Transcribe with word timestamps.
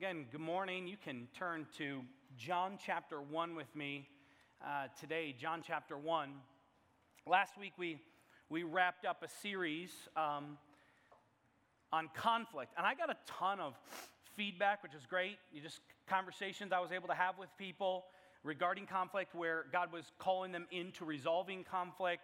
again, 0.00 0.24
good 0.32 0.40
morning. 0.40 0.88
You 0.88 0.96
can 0.96 1.28
turn 1.38 1.66
to 1.76 2.00
John 2.38 2.78
chapter 2.82 3.20
1 3.20 3.54
with 3.54 3.66
me 3.76 4.08
uh, 4.64 4.86
today. 4.98 5.36
John 5.38 5.60
chapter 5.62 5.98
1. 5.98 6.30
Last 7.26 7.58
week 7.58 7.74
we, 7.76 7.98
we 8.48 8.62
wrapped 8.62 9.04
up 9.04 9.22
a 9.22 9.28
series 9.42 9.90
um, 10.16 10.56
on 11.92 12.08
conflict, 12.14 12.72
and 12.78 12.86
I 12.86 12.94
got 12.94 13.10
a 13.10 13.16
ton 13.26 13.60
of 13.60 13.74
feedback, 14.38 14.82
which 14.82 14.94
is 14.94 15.04
great. 15.04 15.36
You 15.52 15.60
just 15.60 15.80
conversations 16.08 16.72
I 16.72 16.80
was 16.80 16.92
able 16.92 17.08
to 17.08 17.14
have 17.14 17.36
with 17.38 17.50
people 17.58 18.04
regarding 18.42 18.86
conflict 18.86 19.34
where 19.34 19.66
God 19.70 19.92
was 19.92 20.04
calling 20.18 20.50
them 20.50 20.66
into 20.70 21.04
resolving 21.04 21.62
conflict. 21.62 22.22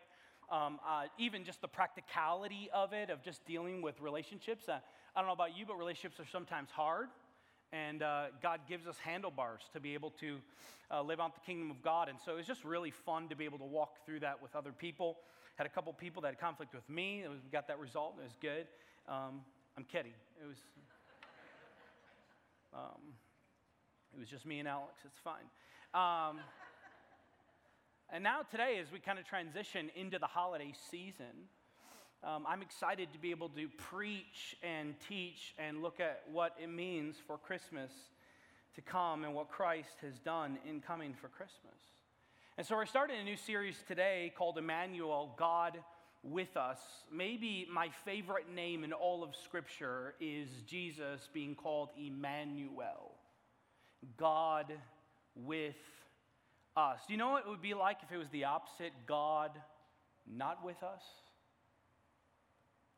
Um, 0.50 0.78
uh, 0.88 1.08
even 1.18 1.44
just 1.44 1.60
the 1.60 1.68
practicality 1.68 2.70
of 2.72 2.94
it, 2.94 3.10
of 3.10 3.22
just 3.22 3.44
dealing 3.44 3.82
with 3.82 4.00
relationships. 4.00 4.66
Uh, 4.66 4.78
I 5.14 5.20
don't 5.20 5.26
know 5.26 5.34
about 5.34 5.54
you, 5.54 5.66
but 5.66 5.76
relationships 5.76 6.18
are 6.18 6.30
sometimes 6.32 6.70
hard. 6.70 7.08
And 7.72 8.02
uh, 8.02 8.26
God 8.42 8.60
gives 8.68 8.86
us 8.86 8.96
handlebars 8.98 9.62
to 9.72 9.80
be 9.80 9.94
able 9.94 10.10
to 10.20 10.38
uh, 10.90 11.02
live 11.02 11.20
out 11.20 11.34
the 11.34 11.40
kingdom 11.40 11.70
of 11.70 11.82
God. 11.82 12.08
And 12.08 12.18
so 12.24 12.32
it 12.32 12.36
was 12.36 12.46
just 12.46 12.64
really 12.64 12.90
fun 12.90 13.28
to 13.28 13.36
be 13.36 13.44
able 13.44 13.58
to 13.58 13.64
walk 13.64 14.04
through 14.04 14.20
that 14.20 14.40
with 14.40 14.54
other 14.54 14.72
people. 14.72 15.18
Had 15.56 15.66
a 15.66 15.70
couple 15.70 15.92
people 15.92 16.22
that 16.22 16.28
had 16.28 16.40
conflict 16.40 16.74
with 16.74 16.88
me. 16.88 17.24
Was, 17.28 17.38
we 17.44 17.50
got 17.50 17.66
that 17.68 17.78
result. 17.78 18.14
It 18.20 18.24
was 18.24 18.36
good. 18.40 18.66
Um, 19.08 19.40
I'm 19.76 19.84
kidding. 19.84 20.12
It 20.42 20.46
was, 20.46 20.56
um, 22.74 23.00
it 24.14 24.20
was 24.20 24.28
just 24.28 24.46
me 24.46 24.58
and 24.60 24.68
Alex. 24.68 24.92
It's 25.04 25.18
fine. 25.18 25.44
Um, 25.94 26.38
and 28.12 28.22
now, 28.22 28.42
today, 28.50 28.78
as 28.80 28.92
we 28.92 29.00
kind 29.00 29.18
of 29.18 29.24
transition 29.24 29.90
into 29.96 30.18
the 30.18 30.26
holiday 30.26 30.72
season, 30.90 31.48
um, 32.26 32.44
I'm 32.48 32.60
excited 32.60 33.12
to 33.12 33.18
be 33.18 33.30
able 33.30 33.50
to 33.50 33.68
preach 33.76 34.56
and 34.62 34.94
teach 35.08 35.54
and 35.58 35.80
look 35.80 36.00
at 36.00 36.22
what 36.32 36.56
it 36.60 36.68
means 36.68 37.16
for 37.24 37.38
Christmas 37.38 37.92
to 38.74 38.80
come 38.80 39.22
and 39.22 39.32
what 39.32 39.48
Christ 39.48 39.98
has 40.02 40.18
done 40.18 40.58
in 40.68 40.80
coming 40.80 41.14
for 41.14 41.28
Christmas. 41.28 41.78
And 42.58 42.66
so 42.66 42.74
we're 42.74 42.86
starting 42.86 43.20
a 43.20 43.24
new 43.24 43.36
series 43.36 43.76
today 43.86 44.32
called 44.36 44.58
Emmanuel, 44.58 45.34
God 45.38 45.78
with 46.24 46.56
us. 46.56 46.80
Maybe 47.12 47.68
my 47.72 47.90
favorite 48.04 48.52
name 48.52 48.82
in 48.82 48.92
all 48.92 49.22
of 49.22 49.36
Scripture 49.44 50.14
is 50.20 50.48
Jesus 50.66 51.28
being 51.32 51.54
called 51.54 51.90
Emmanuel, 51.96 53.12
God 54.16 54.72
with 55.36 55.76
us. 56.76 56.98
Do 57.06 57.14
you 57.14 57.18
know 57.18 57.30
what 57.30 57.44
it 57.46 57.48
would 57.48 57.62
be 57.62 57.74
like 57.74 57.98
if 58.02 58.10
it 58.10 58.18
was 58.18 58.30
the 58.30 58.44
opposite, 58.44 58.92
God 59.06 59.52
not 60.26 60.64
with 60.64 60.82
us? 60.82 61.02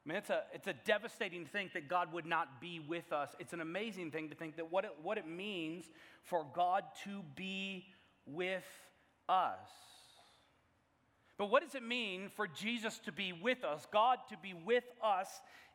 I 0.08 0.10
mean, 0.10 0.16
it's 0.16 0.30
a, 0.30 0.42
it's 0.54 0.66
a 0.66 0.72
devastating 0.86 1.44
to 1.44 1.50
think 1.50 1.74
that 1.74 1.86
God 1.86 2.14
would 2.14 2.24
not 2.24 2.62
be 2.62 2.80
with 2.80 3.12
us. 3.12 3.28
It's 3.38 3.52
an 3.52 3.60
amazing 3.60 4.10
thing 4.10 4.30
to 4.30 4.34
think 4.34 4.56
that 4.56 4.72
what 4.72 4.86
it, 4.86 4.92
what 5.02 5.18
it 5.18 5.26
means 5.26 5.84
for 6.22 6.46
God 6.54 6.84
to 7.04 7.22
be 7.36 7.84
with 8.24 8.64
us. 9.28 9.68
But 11.36 11.50
what 11.50 11.62
does 11.62 11.74
it 11.74 11.82
mean 11.82 12.30
for 12.34 12.48
Jesus 12.48 12.98
to 13.00 13.12
be 13.12 13.34
with 13.34 13.64
us, 13.64 13.86
God 13.92 14.16
to 14.30 14.38
be 14.38 14.54
with 14.54 14.84
us 15.04 15.28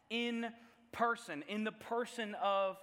in 0.09 0.47
person, 0.91 1.43
in 1.47 1.63
the 1.63 1.71
person 1.71 2.35
of 2.41 2.77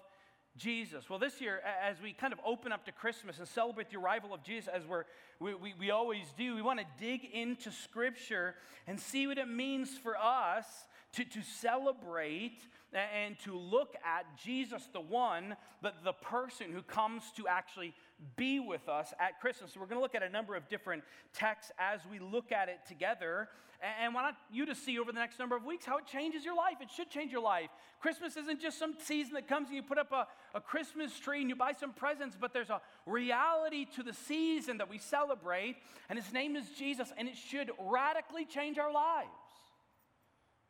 Jesus. 0.56 1.10
Well, 1.10 1.18
this 1.18 1.40
year, 1.40 1.60
as 1.82 2.00
we 2.00 2.12
kind 2.12 2.32
of 2.32 2.38
open 2.44 2.70
up 2.70 2.84
to 2.84 2.92
Christmas 2.92 3.38
and 3.38 3.48
celebrate 3.48 3.90
the 3.90 3.96
arrival 3.98 4.32
of 4.32 4.44
Jesus, 4.44 4.68
as 4.72 4.86
we're, 4.86 5.04
we, 5.40 5.54
we, 5.54 5.74
we 5.78 5.90
always 5.90 6.26
do, 6.36 6.54
we 6.54 6.62
want 6.62 6.78
to 6.78 6.86
dig 6.98 7.24
into 7.24 7.72
Scripture 7.72 8.54
and 8.86 9.00
see 9.00 9.26
what 9.26 9.38
it 9.38 9.48
means 9.48 9.90
for 9.98 10.16
us 10.16 10.66
to, 11.12 11.24
to 11.24 11.42
celebrate 11.42 12.60
and 12.92 13.38
to 13.40 13.56
look 13.56 13.94
at 14.04 14.26
Jesus, 14.42 14.88
the 14.92 15.00
one, 15.00 15.56
but 15.80 15.96
the 16.04 16.12
person 16.12 16.72
who 16.72 16.82
comes 16.82 17.22
to 17.36 17.46
actually 17.46 17.94
be 18.36 18.58
with 18.58 18.88
us 18.88 19.12
at 19.20 19.40
Christmas. 19.40 19.72
So 19.72 19.80
we're 19.80 19.86
going 19.86 19.98
to 19.98 20.02
look 20.02 20.14
at 20.14 20.22
a 20.22 20.28
number 20.28 20.56
of 20.56 20.68
different 20.68 21.04
texts 21.32 21.72
as 21.78 22.00
we 22.10 22.18
look 22.18 22.52
at 22.52 22.68
it 22.68 22.80
together. 22.86 23.48
And 23.80 24.12
I 24.12 24.14
want 24.14 24.36
you 24.52 24.66
to 24.66 24.74
see 24.74 24.98
over 24.98 25.10
the 25.10 25.18
next 25.18 25.38
number 25.38 25.56
of 25.56 25.64
weeks 25.64 25.86
how 25.86 25.98
it 25.98 26.06
changes 26.06 26.44
your 26.44 26.56
life. 26.56 26.76
It 26.80 26.90
should 26.94 27.10
change 27.10 27.32
your 27.32 27.40
life. 27.40 27.70
Christmas 28.00 28.36
isn't 28.36 28.60
just 28.60 28.78
some 28.78 28.94
season 29.02 29.34
that 29.34 29.48
comes 29.48 29.68
and 29.68 29.76
you 29.76 29.82
put 29.82 29.98
up 29.98 30.12
a, 30.12 30.26
a 30.54 30.60
Christmas 30.60 31.18
tree 31.18 31.40
and 31.40 31.48
you 31.48 31.56
buy 31.56 31.72
some 31.72 31.92
presents, 31.92 32.36
but 32.38 32.52
there's 32.52 32.70
a 32.70 32.80
reality 33.06 33.86
to 33.96 34.02
the 34.02 34.12
season 34.12 34.78
that 34.78 34.90
we 34.90 34.98
celebrate, 34.98 35.76
and 36.08 36.18
his 36.18 36.32
name 36.32 36.56
is 36.56 36.64
Jesus, 36.76 37.12
and 37.16 37.28
it 37.28 37.36
should 37.36 37.70
radically 37.78 38.44
change 38.44 38.78
our 38.78 38.92
lives. 38.92 39.30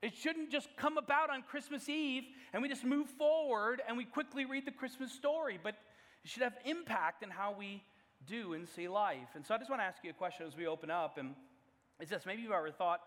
It 0.03 0.15
shouldn't 0.17 0.51
just 0.51 0.69
come 0.77 0.97
about 0.97 1.31
on 1.31 1.43
Christmas 1.43 1.89
Eve 1.89 2.25
and 2.53 2.63
we 2.63 2.69
just 2.69 2.85
move 2.85 3.09
forward 3.11 3.83
and 3.87 3.97
we 3.97 4.05
quickly 4.05 4.47
read 4.47 4.65
the 4.65 4.71
Christmas 4.71 5.13
story, 5.13 5.59
but 5.63 5.75
it 6.25 6.31
should 6.31 6.43
have 6.43 6.55
impact 6.65 7.23
in 7.23 7.31
how 7.31 7.55
we 7.57 7.83
do 8.27 8.55
and 8.55 8.67
see 8.69 8.89
life. 8.89 9.29
And 9.35 9.45
so 9.45 9.55
I 9.55 9.59
just 9.59 9.71
want 9.71 9.81
to 9.81 9.85
ask 9.85 10.03
you 10.03 10.11
a 10.11 10.15
question 10.15 10.47
as 10.47 10.57
we 10.57 10.67
open 10.67 10.91
up, 10.91 11.19
and 11.19 11.35
it's 11.99 12.11
this 12.11 12.27
maybe 12.27 12.43
you've 12.43 12.53
ever 12.53 12.71
thought 12.71 13.01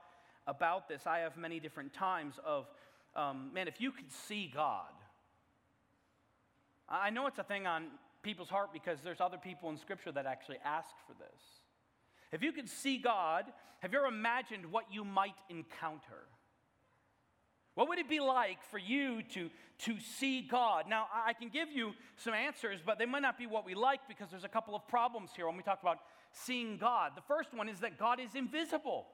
about 0.48 0.88
this. 0.88 1.08
I 1.08 1.20
have 1.20 1.38
many 1.38 1.60
different 1.60 1.94
times 1.94 2.36
of, 2.46 2.68
um, 3.16 3.52
man, 3.54 3.68
if 3.68 3.80
you 3.80 3.92
could 3.92 4.12
see 4.12 4.52
God. 4.54 4.92
I 6.90 7.10
know 7.10 7.28
it's 7.28 7.40
a 7.40 7.44
thing 7.44 7.66
on 7.66 7.88
people's 8.24 8.50
heart 8.50 8.70
because 8.74 9.00
there's 9.04 9.22
other 9.22 9.38
people 9.38 9.70
in 9.70 9.78
Scripture 9.78 10.12
that 10.12 10.26
actually 10.26 10.58
ask 10.64 10.90
for 11.08 11.14
this. 11.14 11.42
If 12.32 12.42
you 12.42 12.52
could 12.52 12.70
see 12.70 12.98
God, 12.98 13.46
have 13.80 13.92
you 13.94 14.00
ever 14.00 14.08
imagined 14.08 14.66
what 14.72 14.86
you 14.92 15.04
might 15.04 15.36
encounter? 15.50 16.28
What 17.76 17.90
would 17.90 17.98
it 17.98 18.10
be 18.10 18.20
like 18.20 18.60
for 18.70 18.78
you 18.78 19.24
to, 19.34 19.50
to 19.80 20.00
see 20.00 20.42
God? 20.42 20.86
Now, 20.88 21.08
I 21.12 21.34
can 21.34 21.50
give 21.50 21.72
you 21.72 21.94
some 22.18 22.34
answers, 22.34 22.80
but 22.86 23.00
they 23.00 23.06
might 23.06 23.22
not 23.22 23.38
be 23.38 23.48
what 23.48 23.66
we 23.66 23.74
like 23.74 24.02
because 24.08 24.30
there's 24.30 24.44
a 24.44 24.50
couple 24.50 24.76
of 24.76 24.88
problems 24.88 25.32
here 25.36 25.48
when 25.48 25.58
we 25.58 25.64
talk 25.64 25.82
about 25.82 25.98
seeing 26.32 26.78
God. 26.78 27.14
The 27.16 27.22
first 27.22 27.54
one 27.54 27.68
is 27.68 27.80
that 27.80 27.98
God 27.98 28.20
is 28.20 28.36
invisible. 28.36 29.08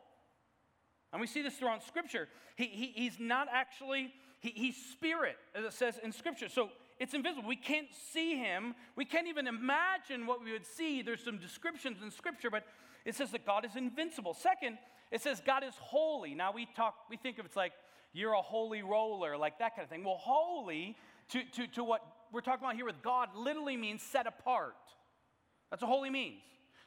And 1.11 1.21
we 1.21 1.27
see 1.27 1.41
this 1.41 1.55
throughout 1.55 1.83
Scripture. 1.83 2.27
He, 2.55 2.65
he, 2.65 2.91
he's 2.95 3.19
not 3.19 3.47
actually, 3.51 4.13
he, 4.41 4.49
he's 4.49 4.75
spirit, 4.91 5.37
as 5.55 5.63
it 5.63 5.73
says 5.73 5.99
in 6.03 6.11
Scripture. 6.11 6.49
So 6.49 6.69
it's 6.99 7.13
invisible. 7.13 7.47
We 7.47 7.55
can't 7.55 7.87
see 8.11 8.35
him. 8.35 8.75
We 8.97 9.05
can't 9.05 9.27
even 9.27 9.47
imagine 9.47 10.27
what 10.27 10.43
we 10.43 10.51
would 10.51 10.65
see. 10.65 11.01
There's 11.01 11.23
some 11.23 11.37
descriptions 11.37 12.03
in 12.03 12.11
Scripture, 12.11 12.49
but 12.49 12.65
it 13.05 13.15
says 13.15 13.31
that 13.31 13.45
God 13.45 13.63
is 13.63 13.77
invincible. 13.77 14.33
Second, 14.33 14.77
it 15.11 15.21
says 15.21 15.41
God 15.43 15.63
is 15.63 15.73
holy. 15.79 16.35
Now 16.35 16.51
we 16.51 16.67
talk, 16.75 16.95
we 17.09 17.15
think 17.15 17.39
of 17.39 17.45
it's 17.45 17.55
like 17.55 17.71
you're 18.13 18.33
a 18.33 18.41
holy 18.41 18.81
roller, 18.81 19.37
like 19.37 19.59
that 19.59 19.75
kind 19.75 19.83
of 19.83 19.89
thing. 19.89 20.03
Well, 20.03 20.17
holy, 20.19 20.95
to, 21.29 21.43
to, 21.43 21.67
to 21.67 21.83
what 21.83 22.01
we're 22.31 22.41
talking 22.41 22.63
about 22.63 22.75
here 22.75 22.85
with 22.85 23.01
God, 23.01 23.29
literally 23.35 23.77
means 23.77 24.01
set 24.01 24.27
apart. 24.27 24.75
That's 25.69 25.81
what 25.81 25.89
holy 25.89 26.09
means. 26.09 26.41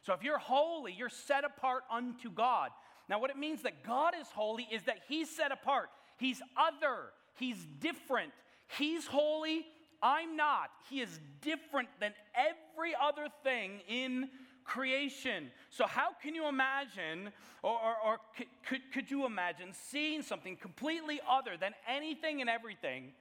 So 0.05 0.13
if 0.13 0.23
you're 0.23 0.37
holy, 0.37 0.93
you're 0.93 1.09
set 1.09 1.45
apart 1.45 1.83
unto 1.89 2.29
God. 2.29 2.71
Now, 3.09 3.19
what 3.19 3.29
it 3.29 3.37
means 3.37 3.61
that 3.63 3.83
God 3.83 4.13
is 4.19 4.27
holy 4.27 4.67
is 4.71 4.83
that 4.83 4.99
He's 5.07 5.29
set 5.29 5.51
apart, 5.51 5.89
He's 6.17 6.41
other, 6.57 7.11
He's 7.35 7.57
different. 7.79 8.31
He's 8.77 9.05
holy, 9.05 9.65
I'm 10.01 10.35
not. 10.35 10.69
He 10.89 10.99
is 10.99 11.19
different 11.41 11.89
than 11.99 12.13
every 12.35 12.93
other 12.99 13.27
thing 13.43 13.81
in 13.87 14.29
creation. 14.63 15.51
So, 15.69 15.85
how 15.85 16.09
can 16.21 16.35
you 16.35 16.47
imagine, 16.47 17.31
or, 17.61 17.71
or, 17.71 17.95
or 18.05 18.19
could, 18.67 18.81
could 18.93 19.11
you 19.11 19.25
imagine 19.25 19.69
seeing 19.71 20.21
something 20.21 20.55
completely 20.55 21.19
other 21.29 21.57
than 21.59 21.73
anything 21.87 22.41
and 22.41 22.49
everything 22.49 23.11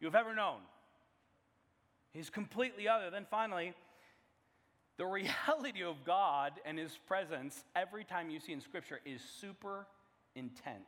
you've 0.00 0.14
ever 0.14 0.34
known? 0.34 0.60
He's 2.12 2.30
completely 2.30 2.88
other. 2.88 3.10
Then 3.10 3.26
finally, 3.30 3.72
the 4.98 5.06
reality 5.06 5.82
of 5.82 6.04
God 6.04 6.52
and 6.64 6.78
His 6.78 6.98
presence 7.06 7.64
every 7.74 8.04
time 8.04 8.30
you 8.30 8.40
see 8.40 8.52
in 8.52 8.60
Scripture 8.60 9.00
is 9.04 9.20
super 9.40 9.86
intense. 10.34 10.86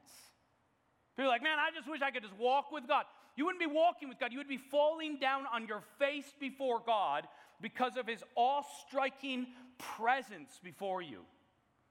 People 1.17 1.31
are 1.31 1.35
like, 1.35 1.43
man, 1.43 1.59
I 1.59 1.75
just 1.75 1.89
wish 1.89 2.03
I 2.03 2.11
could 2.11 2.23
just 2.23 2.37
walk 2.37 2.73
with 2.73 2.89
God. 2.89 3.05
You 3.37 3.47
wouldn't 3.47 3.61
be 3.61 3.73
walking 3.73 4.09
with 4.09 4.19
God. 4.19 4.33
You 4.33 4.39
would 4.39 4.49
be 4.49 4.59
falling 4.59 5.19
down 5.19 5.45
on 5.53 5.67
your 5.67 5.83
face 5.99 6.33
before 6.39 6.81
God 6.85 7.27
because 7.61 7.97
of 7.97 8.07
his 8.07 8.23
awe 8.35 8.63
striking 8.87 9.47
presence 9.79 10.61
before 10.63 11.03
you. 11.03 11.21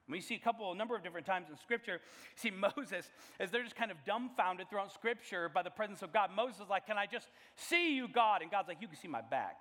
We 0.09 0.19
see 0.19 0.35
a 0.35 0.39
couple, 0.39 0.71
a 0.71 0.75
number 0.75 0.95
of 0.95 1.03
different 1.03 1.25
times 1.25 1.47
in 1.49 1.57
Scripture, 1.57 2.01
see 2.35 2.51
Moses, 2.51 3.09
as 3.39 3.51
they're 3.51 3.63
just 3.63 3.75
kind 3.75 3.91
of 3.91 3.97
dumbfounded 4.05 4.69
throughout 4.69 4.93
Scripture 4.93 5.49
by 5.49 5.63
the 5.63 5.69
presence 5.69 6.01
of 6.01 6.11
God. 6.11 6.29
Moses 6.35 6.61
is 6.61 6.69
like, 6.69 6.85
Can 6.87 6.97
I 6.97 7.05
just 7.05 7.27
see 7.55 7.95
you, 7.95 8.07
God? 8.07 8.41
And 8.41 8.51
God's 8.51 8.67
like, 8.67 8.81
You 8.81 8.87
can 8.87 8.97
see 8.97 9.07
my 9.07 9.21
back. 9.21 9.57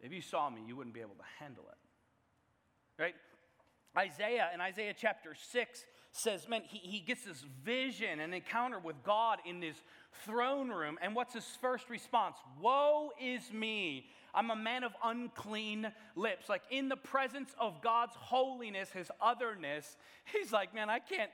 If 0.00 0.12
you 0.12 0.20
saw 0.20 0.48
me, 0.50 0.60
you 0.66 0.76
wouldn't 0.76 0.94
be 0.94 1.00
able 1.00 1.16
to 1.16 1.44
handle 1.44 1.64
it. 1.68 3.02
Right? 3.02 3.14
Isaiah 3.96 4.50
in 4.54 4.60
Isaiah 4.60 4.94
chapter 4.96 5.34
6 5.34 5.84
says, 6.12 6.48
man, 6.48 6.62
he, 6.66 6.78
he 6.78 7.00
gets 7.00 7.24
this 7.24 7.44
vision, 7.64 8.20
an 8.20 8.32
encounter 8.32 8.78
with 8.78 9.02
God 9.04 9.38
in 9.44 9.60
this 9.60 9.76
throne 10.24 10.68
room. 10.68 10.98
And 11.02 11.14
what's 11.14 11.34
his 11.34 11.44
first 11.60 11.90
response? 11.90 12.36
Woe 12.60 13.10
is 13.20 13.52
me. 13.52 14.06
I'm 14.34 14.50
a 14.50 14.56
man 14.56 14.84
of 14.84 14.92
unclean 15.02 15.90
lips. 16.16 16.48
Like 16.48 16.62
in 16.70 16.88
the 16.88 16.96
presence 16.96 17.50
of 17.58 17.82
God's 17.82 18.14
holiness, 18.16 18.90
his 18.90 19.10
otherness, 19.20 19.96
he's 20.32 20.52
like, 20.52 20.74
man, 20.74 20.90
I 20.90 20.98
can't, 20.98 21.30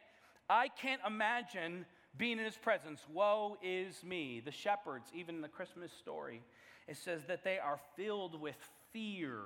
I 0.49 0.69
can't 0.69 1.01
imagine 1.07 1.87
being 2.17 2.39
in 2.39 2.45
his 2.45 2.57
presence. 2.57 3.01
Woe 3.13 3.57
is 3.63 4.03
me. 4.05 4.41
The 4.45 4.53
shepherds, 4.53 5.11
even 5.15 5.37
in 5.37 5.41
the 5.41 5.49
Christmas 5.49 5.93
story. 5.93 6.43
it 6.87 6.97
says 6.97 7.25
that 7.25 7.45
they 7.45 7.59
are 7.59 7.79
filled 7.97 8.41
with 8.41 8.57
fear. 8.93 9.41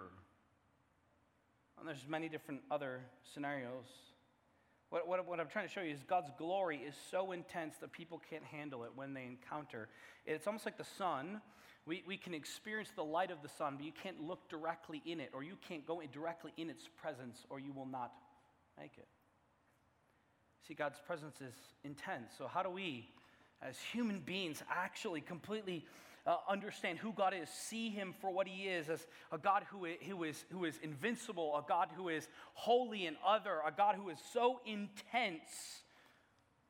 And 1.78 1.88
there's 1.88 2.06
many 2.08 2.28
different 2.28 2.60
other 2.70 3.00
scenarios. 3.32 3.86
What, 4.90 5.06
what, 5.06 5.26
what, 5.26 5.38
I'm 5.38 5.48
trying 5.48 5.66
to 5.66 5.72
show 5.72 5.82
you 5.82 5.92
is 5.92 6.02
God's 6.02 6.30
glory 6.38 6.78
is 6.78 6.94
so 7.10 7.32
intense 7.32 7.76
that 7.80 7.92
people 7.92 8.20
can't 8.30 8.44
handle 8.44 8.84
it 8.84 8.90
when 8.94 9.12
they 9.12 9.24
encounter. 9.24 9.88
it. 10.24 10.32
It's 10.32 10.46
almost 10.46 10.64
like 10.64 10.78
the 10.78 10.84
sun. 10.84 11.40
We, 11.88 12.04
we 12.06 12.18
can 12.18 12.34
experience 12.34 12.90
the 12.94 13.02
light 13.02 13.30
of 13.30 13.40
the 13.42 13.48
sun, 13.48 13.76
but 13.76 13.86
you 13.86 13.92
can't 14.02 14.22
look 14.22 14.46
directly 14.50 15.00
in 15.06 15.20
it, 15.20 15.30
or 15.32 15.42
you 15.42 15.56
can't 15.66 15.86
go 15.86 16.00
in 16.00 16.10
directly 16.10 16.52
in 16.58 16.68
its 16.68 16.86
presence, 17.00 17.46
or 17.48 17.58
you 17.58 17.72
will 17.72 17.86
not 17.86 18.12
make 18.78 18.92
it. 18.98 19.08
See, 20.66 20.74
God's 20.74 21.00
presence 21.06 21.40
is 21.40 21.54
intense. 21.84 22.32
So, 22.36 22.46
how 22.46 22.62
do 22.62 22.68
we, 22.68 23.08
as 23.62 23.78
human 23.80 24.20
beings, 24.20 24.62
actually 24.70 25.22
completely 25.22 25.86
uh, 26.26 26.36
understand 26.46 26.98
who 26.98 27.14
God 27.14 27.32
is, 27.32 27.48
see 27.48 27.88
Him 27.88 28.14
for 28.20 28.30
what 28.30 28.46
He 28.46 28.64
is, 28.64 28.90
as 28.90 29.06
a 29.32 29.38
God 29.38 29.64
who 29.70 29.86
is, 29.86 29.96
who, 30.06 30.24
is, 30.24 30.44
who 30.52 30.66
is 30.66 30.78
invincible, 30.82 31.56
a 31.56 31.66
God 31.66 31.88
who 31.96 32.10
is 32.10 32.28
holy 32.52 33.06
and 33.06 33.16
other, 33.26 33.60
a 33.66 33.72
God 33.72 33.94
who 33.94 34.10
is 34.10 34.18
so 34.34 34.60
intense, 34.66 35.80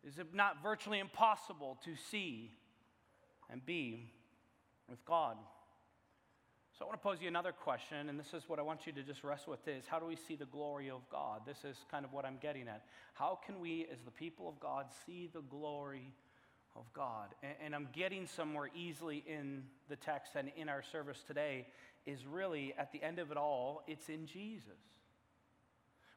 is 0.07 0.21
it 0.21 0.33
not 0.33 0.63
virtually 0.63 1.01
impossible 1.01 1.77
to 1.85 1.97
see 2.09 2.53
and 3.51 3.67
be 3.67 4.13
with 4.89 5.05
God? 5.05 5.37
So 6.79 6.85
I 6.85 6.89
want 6.89 7.01
to 7.01 7.03
pose 7.03 7.19
you 7.21 7.29
another 7.29 7.53
question, 7.53 8.09
and 8.09 8.19
this 8.19 8.33
is 8.35 8.45
what 8.47 8.59
I 8.59 8.63
want 8.63 8.87
you 8.87 8.93
to 8.93 9.03
just 9.03 9.25
wrestle 9.25 9.51
with 9.51 9.67
is 9.67 9.85
how 9.89 9.99
do 9.99 10.07
we 10.07 10.15
see 10.15 10.37
the 10.37 10.47
glory 10.47 10.91
of 10.91 11.01
God? 11.11 11.41
This 11.45 11.65
is 11.65 11.77
kind 11.91 12.05
of 12.05 12.13
what 12.13 12.25
I'm 12.25 12.39
getting 12.41 12.69
at. 12.69 12.85
How 13.15 13.39
can 13.45 13.59
we, 13.59 13.87
as 13.93 13.99
the 14.05 14.13
people 14.13 14.49
of 14.49 14.61
God, 14.61 14.87
see 15.05 15.29
the 15.33 15.41
glory 15.41 16.13
of 16.79 16.91
God. 16.93 17.29
And, 17.43 17.55
and 17.65 17.75
I'm 17.75 17.89
getting 17.93 18.27
somewhere 18.27 18.71
easily 18.75 19.25
in 19.27 19.65
the 19.89 19.97
text 19.97 20.33
and 20.37 20.51
in 20.57 20.69
our 20.69 20.83
service 20.93 21.23
today 21.27 21.67
is 22.07 22.25
really 22.27 22.75
at 22.79 22.93
the 22.93 23.03
end 23.03 23.19
of 23.19 23.31
it 23.31 23.37
all, 23.37 23.83
it's 23.87 24.09
in 24.09 24.27
Jesus. 24.27 24.63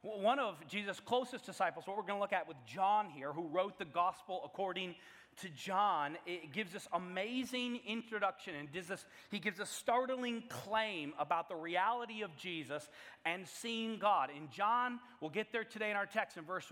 One 0.02 0.40
of 0.40 0.56
Jesus' 0.66 0.98
closest 0.98 1.46
disciples, 1.46 1.86
what 1.86 1.96
we're 1.96 2.02
going 2.02 2.16
to 2.16 2.20
look 2.20 2.32
at 2.32 2.48
with 2.48 2.56
John 2.66 3.08
here, 3.08 3.32
who 3.32 3.46
wrote 3.46 3.78
the 3.78 3.84
gospel 3.84 4.42
according 4.44 4.96
to 5.40 5.48
John, 5.48 6.18
it 6.26 6.52
gives 6.52 6.72
this 6.72 6.88
amazing 6.92 7.80
introduction 7.86 8.54
and 8.56 8.70
does 8.72 8.88
this, 8.88 9.06
he 9.30 9.38
gives 9.38 9.60
a 9.60 9.66
startling 9.66 10.42
claim 10.48 11.14
about 11.18 11.48
the 11.48 11.54
reality 11.54 12.22
of 12.22 12.36
Jesus 12.36 12.88
and 13.24 13.46
seeing 13.46 13.98
God. 13.98 14.30
In 14.36 14.50
John, 14.50 14.98
we'll 15.20 15.30
get 15.30 15.52
there 15.52 15.64
today 15.64 15.90
in 15.90 15.96
our 15.96 16.04
text 16.04 16.36
in 16.36 16.44
verse 16.44 16.70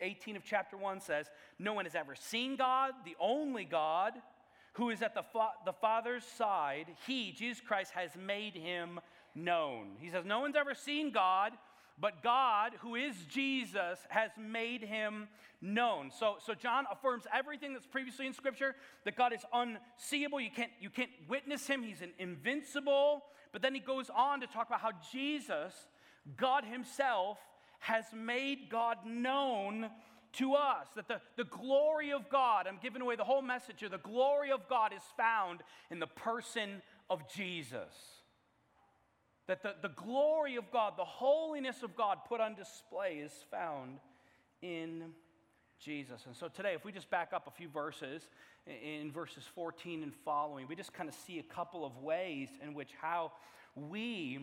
18 0.00 0.36
of 0.36 0.44
chapter 0.44 0.76
1 0.76 1.00
says, 1.00 1.26
No 1.58 1.72
one 1.72 1.84
has 1.84 1.96
ever 1.96 2.14
seen 2.14 2.56
God, 2.56 2.92
the 3.04 3.16
only 3.20 3.64
God 3.64 4.12
who 4.74 4.90
is 4.90 5.02
at 5.02 5.14
the, 5.14 5.24
fa- 5.32 5.52
the 5.64 5.72
Father's 5.72 6.24
side. 6.24 6.86
He, 7.06 7.32
Jesus 7.32 7.60
Christ, 7.60 7.90
has 7.92 8.10
made 8.16 8.54
him 8.54 9.00
known. 9.34 9.96
He 9.98 10.10
says, 10.10 10.24
No 10.24 10.40
one's 10.40 10.56
ever 10.56 10.74
seen 10.74 11.10
God, 11.10 11.52
but 12.00 12.22
God, 12.22 12.72
who 12.80 12.94
is 12.94 13.14
Jesus, 13.28 13.98
has 14.08 14.30
made 14.38 14.82
him 14.82 15.28
known. 15.60 16.10
So, 16.16 16.36
so 16.44 16.54
John 16.54 16.84
affirms 16.90 17.24
everything 17.34 17.72
that's 17.72 17.86
previously 17.86 18.26
in 18.26 18.32
Scripture 18.32 18.74
that 19.04 19.16
God 19.16 19.32
is 19.32 19.44
unseeable. 19.52 20.40
You 20.40 20.50
can't, 20.50 20.70
you 20.80 20.90
can't 20.90 21.10
witness 21.28 21.66
him, 21.66 21.82
he's 21.82 22.02
an 22.02 22.12
invincible. 22.18 23.24
But 23.52 23.62
then 23.62 23.74
he 23.74 23.80
goes 23.80 24.10
on 24.14 24.40
to 24.40 24.46
talk 24.46 24.68
about 24.68 24.80
how 24.80 24.92
Jesus, 25.10 25.74
God 26.36 26.64
himself, 26.64 27.38
has 27.80 28.04
made 28.14 28.68
God 28.70 28.98
known 29.04 29.90
to 30.34 30.54
us. 30.54 30.86
That 30.94 31.08
the, 31.08 31.20
the 31.36 31.44
glory 31.44 32.12
of 32.12 32.28
God, 32.28 32.66
I'm 32.66 32.78
giving 32.82 33.02
away 33.02 33.16
the 33.16 33.24
whole 33.24 33.42
message 33.42 33.76
here, 33.80 33.88
the 33.88 33.98
glory 33.98 34.52
of 34.52 34.68
God 34.68 34.92
is 34.92 35.02
found 35.16 35.60
in 35.90 35.98
the 35.98 36.06
person 36.06 36.82
of 37.10 37.28
Jesus. 37.28 38.17
That 39.48 39.62
the, 39.62 39.74
the 39.82 39.88
glory 39.88 40.56
of 40.56 40.70
God, 40.70 40.92
the 40.96 41.04
holiness 41.04 41.82
of 41.82 41.96
God 41.96 42.18
put 42.28 42.40
on 42.40 42.54
display 42.54 43.14
is 43.14 43.32
found 43.50 43.98
in 44.62 45.12
Jesus. 45.80 46.22
And 46.26 46.36
so 46.36 46.48
today, 46.48 46.74
if 46.74 46.84
we 46.84 46.92
just 46.92 47.10
back 47.10 47.32
up 47.32 47.46
a 47.46 47.50
few 47.50 47.68
verses, 47.68 48.28
in 48.66 49.10
verses 49.10 49.44
14 49.54 50.02
and 50.02 50.12
following, 50.24 50.66
we 50.68 50.76
just 50.76 50.92
kind 50.92 51.08
of 51.08 51.14
see 51.14 51.38
a 51.38 51.42
couple 51.42 51.84
of 51.84 51.96
ways 51.98 52.48
in 52.62 52.74
which 52.74 52.90
how 53.00 53.32
we 53.74 54.38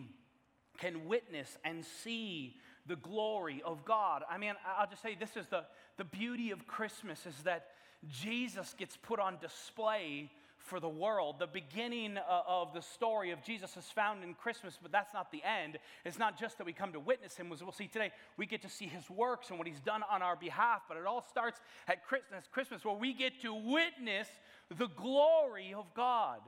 can 0.78 1.06
witness 1.06 1.56
and 1.64 1.84
see 1.84 2.56
the 2.86 2.96
glory 2.96 3.62
of 3.64 3.84
God. 3.84 4.22
I 4.30 4.38
mean, 4.38 4.54
I'll 4.78 4.88
just 4.88 5.02
say 5.02 5.16
this 5.18 5.36
is 5.36 5.46
the, 5.46 5.64
the 5.96 6.04
beauty 6.04 6.50
of 6.50 6.66
Christmas 6.66 7.26
is 7.26 7.36
that 7.44 7.68
Jesus 8.08 8.74
gets 8.76 8.96
put 8.96 9.18
on 9.18 9.38
display 9.40 10.30
for 10.66 10.80
the 10.80 10.88
world. 10.88 11.36
The 11.38 11.46
beginning 11.46 12.18
uh, 12.18 12.42
of 12.46 12.74
the 12.74 12.82
story 12.82 13.30
of 13.30 13.42
Jesus 13.42 13.76
is 13.76 13.84
found 13.86 14.22
in 14.24 14.34
Christmas, 14.34 14.78
but 14.80 14.92
that's 14.92 15.14
not 15.14 15.30
the 15.30 15.42
end. 15.42 15.78
It's 16.04 16.18
not 16.18 16.38
just 16.38 16.58
that 16.58 16.66
we 16.66 16.72
come 16.72 16.92
to 16.92 17.00
witness 17.00 17.36
him, 17.36 17.50
as 17.52 17.62
we'll 17.62 17.72
see 17.72 17.86
today, 17.86 18.10
we 18.36 18.46
get 18.46 18.62
to 18.62 18.68
see 18.68 18.86
his 18.86 19.08
works 19.08 19.50
and 19.50 19.58
what 19.58 19.66
he's 19.66 19.80
done 19.80 20.02
on 20.10 20.22
our 20.22 20.36
behalf, 20.36 20.82
but 20.88 20.96
it 20.96 21.06
all 21.06 21.24
starts 21.30 21.60
at 21.88 22.04
Christmas, 22.06 22.44
Christmas 22.50 22.84
where 22.84 22.96
we 22.96 23.12
get 23.12 23.40
to 23.42 23.54
witness 23.54 24.28
the 24.76 24.88
glory 24.88 25.72
of 25.74 25.86
God. 25.94 26.40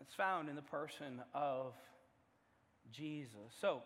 It's 0.00 0.14
found 0.14 0.48
in 0.48 0.54
the 0.54 0.62
person 0.62 1.20
of 1.34 1.74
Jesus. 2.92 3.54
So, 3.60 3.82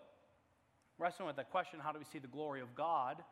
wrestling 0.98 1.26
with 1.26 1.36
the 1.36 1.44
question 1.44 1.80
how 1.80 1.92
do 1.92 1.98
we 1.98 2.04
see 2.04 2.18
the 2.18 2.28
glory 2.28 2.60
of 2.60 2.74
God? 2.74 3.22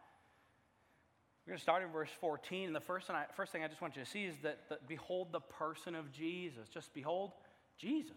We're 1.51 1.55
going 1.55 1.59
to 1.59 1.63
start 1.65 1.83
in 1.83 1.91
verse 1.91 2.11
14. 2.21 2.67
And 2.69 2.77
the 2.77 2.79
first 2.79 3.09
thing 3.09 3.17
I, 3.17 3.25
first 3.35 3.51
thing 3.51 3.65
I 3.65 3.67
just 3.67 3.83
want 3.83 3.97
you 3.97 4.05
to 4.05 4.09
see 4.09 4.23
is 4.23 4.37
that, 4.45 4.87
behold 4.87 5.33
the 5.33 5.41
person 5.41 5.97
of 5.97 6.13
Jesus. 6.13 6.69
Just 6.73 6.95
behold 6.95 7.33
Jesus. 7.77 8.13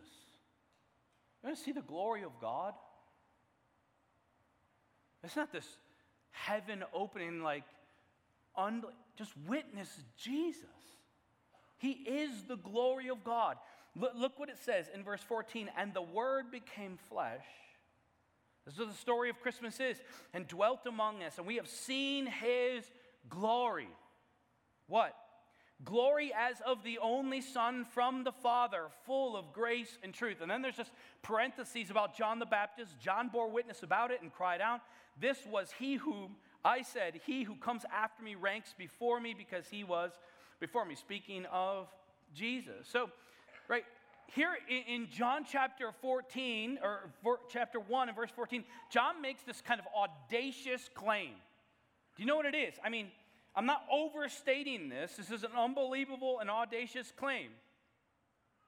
You're 1.41 1.49
going 1.49 1.55
to 1.55 1.59
see 1.59 1.71
the 1.71 1.81
glory 1.81 2.21
of 2.21 2.29
God. 2.39 2.75
It's 5.23 5.35
not 5.35 5.51
this 5.51 5.65
heaven 6.29 6.83
opening, 6.93 7.41
like, 7.41 7.63
un, 8.55 8.83
just 9.17 9.31
witness 9.47 9.89
Jesus. 10.15 10.67
He 11.79 11.89
is 11.89 12.43
the 12.47 12.57
glory 12.57 13.09
of 13.09 13.23
God. 13.23 13.57
Look, 13.95 14.11
look 14.15 14.37
what 14.37 14.49
it 14.49 14.59
says 14.63 14.91
in 14.93 15.03
verse 15.03 15.21
14 15.21 15.71
and 15.75 15.91
the 15.95 16.03
word 16.03 16.51
became 16.51 16.99
flesh 17.09 17.45
this 18.65 18.75
is 18.75 18.79
what 18.79 18.89
the 18.89 18.95
story 18.95 19.29
of 19.29 19.41
Christmas 19.41 19.79
is, 19.79 19.97
and 20.33 20.47
dwelt 20.47 20.85
among 20.87 21.21
us, 21.21 21.37
and 21.37 21.45
we 21.45 21.57
have 21.57 21.67
seen 21.67 22.25
his 22.25 22.85
glory. 23.29 23.89
What? 24.87 25.15
Glory 25.83 26.31
as 26.37 26.61
of 26.65 26.83
the 26.83 26.99
only 26.99 27.41
Son 27.41 27.85
from 27.93 28.23
the 28.23 28.31
Father, 28.31 28.83
full 29.05 29.35
of 29.35 29.51
grace 29.51 29.97
and 30.03 30.13
truth. 30.13 30.37
And 30.41 30.49
then 30.49 30.61
there's 30.61 30.77
just 30.77 30.91
parentheses 31.21 31.89
about 31.89 32.15
John 32.15 32.39
the 32.39 32.45
Baptist. 32.45 32.99
John 32.99 33.27
bore 33.27 33.49
witness 33.49 33.83
about 33.83 34.11
it 34.11 34.21
and 34.21 34.31
cried 34.31 34.61
out, 34.61 34.81
This 35.19 35.39
was 35.49 35.71
he 35.77 35.95
whom 35.95 36.35
I 36.63 36.83
said, 36.83 37.19
He 37.25 37.43
who 37.43 37.55
comes 37.55 37.83
after 37.93 38.23
me 38.23 38.35
ranks 38.35 38.73
before 38.77 39.19
me 39.19 39.33
because 39.37 39.67
he 39.67 39.83
was 39.83 40.11
before 40.59 40.85
me. 40.85 40.95
Speaking 40.95 41.45
of 41.51 41.87
Jesus. 42.33 42.87
So, 42.89 43.09
right, 43.67 43.83
here 44.27 44.51
in 44.87 45.07
John 45.11 45.45
chapter 45.49 45.91
14, 46.01 46.79
or 46.81 47.11
chapter 47.49 47.79
1 47.79 48.07
and 48.07 48.15
verse 48.15 48.31
14, 48.35 48.63
John 48.89 49.21
makes 49.21 49.43
this 49.43 49.61
kind 49.61 49.79
of 49.79 49.87
audacious 49.95 50.89
claim. 50.93 51.33
Do 52.15 52.23
you 52.23 52.27
know 52.27 52.35
what 52.35 52.45
it 52.45 52.55
is? 52.55 52.75
I 52.83 52.89
mean, 52.89 53.07
I'm 53.55 53.65
not 53.65 53.83
overstating 53.91 54.89
this. 54.89 55.15
This 55.15 55.31
is 55.31 55.43
an 55.43 55.51
unbelievable 55.57 56.39
and 56.39 56.49
audacious 56.49 57.11
claim. 57.11 57.49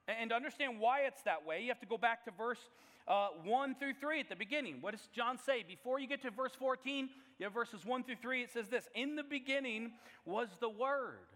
And 0.08 0.30
to 0.30 0.36
understand 0.36 0.80
why 0.80 1.02
it's 1.02 1.22
that 1.24 1.46
way, 1.46 1.62
you 1.62 1.70
have 1.70 1.80
to 1.80 1.86
go 1.88 1.98
back 1.98 2.26
to 2.26 2.32
verse 2.32 2.60
uh, 3.08 3.30
1 3.44 3.76
through 3.76 3.94
3 3.94 4.20
at 4.20 4.30
the 4.30 4.36
beginning. 4.36 4.78
What 4.82 4.92
does 4.92 5.08
John 5.16 5.38
say? 5.38 5.64
Before 5.68 6.00
you 6.00 6.08
get 6.08 6.22
to 6.24 6.32
verse 6.32 6.54
14, 6.58 7.10
you 7.40 7.44
have 7.46 7.54
verses 7.54 7.86
1 7.86 8.04
through 8.04 8.18
3. 8.22 8.44
It 8.44 8.52
says 8.52 8.70
this 8.70 8.88
In 8.94 9.16
the 9.16 9.24
beginning 9.24 9.94
was 10.26 10.50
the 10.60 10.70
Word, 10.70 11.28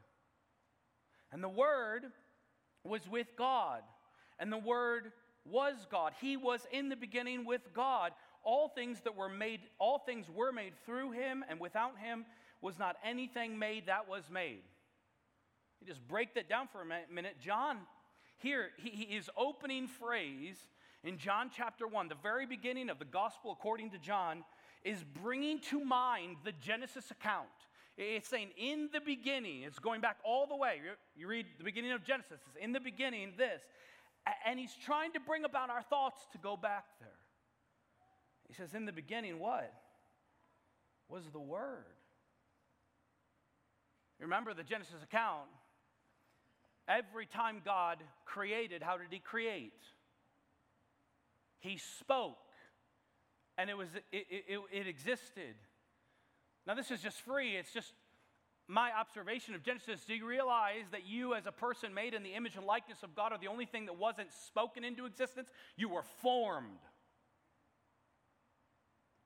and 1.32 1.44
the 1.44 1.50
Word 1.50 2.06
was 2.84 3.08
with 3.08 3.28
God 3.36 3.82
and 4.40 4.52
the 4.52 4.58
Word 4.58 5.12
was 5.46 5.76
God. 5.92 6.14
He 6.20 6.38
was 6.38 6.66
in 6.72 6.90
the 6.90 6.96
beginning 6.96 7.46
with 7.46 7.74
God. 7.74 8.14
All 8.44 8.70
things 8.70 9.02
that 9.02 9.16
were 9.16 9.30
made, 9.30 9.62
all 9.80 10.00
things 10.00 10.26
were 10.34 10.52
made 10.52 10.74
through 10.86 11.12
him, 11.12 11.44
and 11.50 11.60
without 11.60 11.98
him 11.98 12.26
was 12.62 12.80
not 12.80 12.96
anything 13.04 13.58
made 13.58 13.88
that 13.88 14.08
was 14.10 14.24
made. 14.32 14.62
You 15.82 15.88
just 15.88 16.06
break 16.08 16.34
that 16.36 16.50
down 16.50 16.68
for 16.68 16.82
a 16.82 17.14
minute. 17.14 17.38
John, 17.40 17.78
here, 18.38 18.70
he, 18.78 19.08
his 19.10 19.30
opening 19.38 19.88
phrase 19.88 20.58
in 21.04 21.18
John 21.18 21.50
chapter 21.56 21.88
1, 21.88 22.10
the 22.10 22.16
very 22.22 22.46
beginning 22.46 22.90
of 22.90 23.00
the 23.00 23.06
gospel 23.06 23.52
according 23.52 23.92
to 23.92 23.98
John, 23.98 24.44
is 24.84 25.04
bringing 25.22 25.60
to 25.70 25.84
mind 25.84 26.38
the 26.44 26.52
Genesis 26.52 27.12
account. 27.12 27.48
It's 27.98 28.30
saying, 28.30 28.50
in 28.58 28.90
the 28.94 29.02
beginning, 29.02 29.64
it's 29.64 29.80
going 29.80 30.00
back 30.00 30.18
all 30.24 30.48
the 30.48 30.56
way. 30.56 30.80
You 31.16 31.28
read 31.28 31.46
the 31.58 31.66
beginning 31.66 31.92
of 31.92 32.04
Genesis, 32.04 32.40
it's 32.48 32.58
in 32.62 32.72
the 32.72 32.80
beginning, 32.80 33.34
this. 33.38 33.62
And 34.46 34.60
he's 34.60 34.76
trying 34.86 35.14
to 35.14 35.20
bring 35.20 35.44
about 35.44 35.70
our 35.70 35.82
thoughts 35.82 36.22
to 36.32 36.38
go 36.38 36.56
back 36.56 36.86
there. 37.00 37.19
He 38.50 38.56
says, 38.56 38.74
In 38.74 38.86
the 38.86 38.92
beginning, 38.92 39.40
what? 39.40 39.72
Was 41.08 41.24
the 41.32 41.40
Word. 41.40 41.86
Remember 44.20 44.54
the 44.54 44.64
Genesis 44.64 45.02
account. 45.02 45.48
Every 46.88 47.26
time 47.26 47.62
God 47.64 48.00
created, 48.26 48.84
how 48.84 48.98
did 48.98 49.08
He 49.12 49.20
create? 49.20 49.72
He 51.60 51.78
spoke, 51.78 52.38
and 53.58 53.70
it, 53.70 53.78
was, 53.78 53.90
it, 54.12 54.26
it, 54.30 54.60
it 54.72 54.88
existed. 54.88 55.56
Now, 56.66 56.74
this 56.74 56.90
is 56.90 57.02
just 57.02 57.22
free, 57.22 57.56
it's 57.56 57.72
just 57.72 57.94
my 58.68 58.92
observation 58.98 59.56
of 59.56 59.64
Genesis. 59.64 60.06
Do 60.06 60.14
you 60.14 60.26
realize 60.26 60.86
that 60.92 61.06
you, 61.06 61.34
as 61.34 61.48
a 61.48 61.52
person 61.52 61.94
made 61.94 62.14
in 62.14 62.24
the 62.24 62.36
image 62.36 62.56
and 62.56 62.66
likeness 62.66 63.04
of 63.04 63.16
God, 63.16 63.32
are 63.32 63.40
the 63.40 63.48
only 63.48 63.66
thing 63.66 63.88
that 63.88 63.98
wasn't 63.98 64.32
spoken 64.46 64.84
into 64.84 65.06
existence? 65.06 65.50
You 65.76 65.90
were 65.90 66.04
formed. 66.22 66.80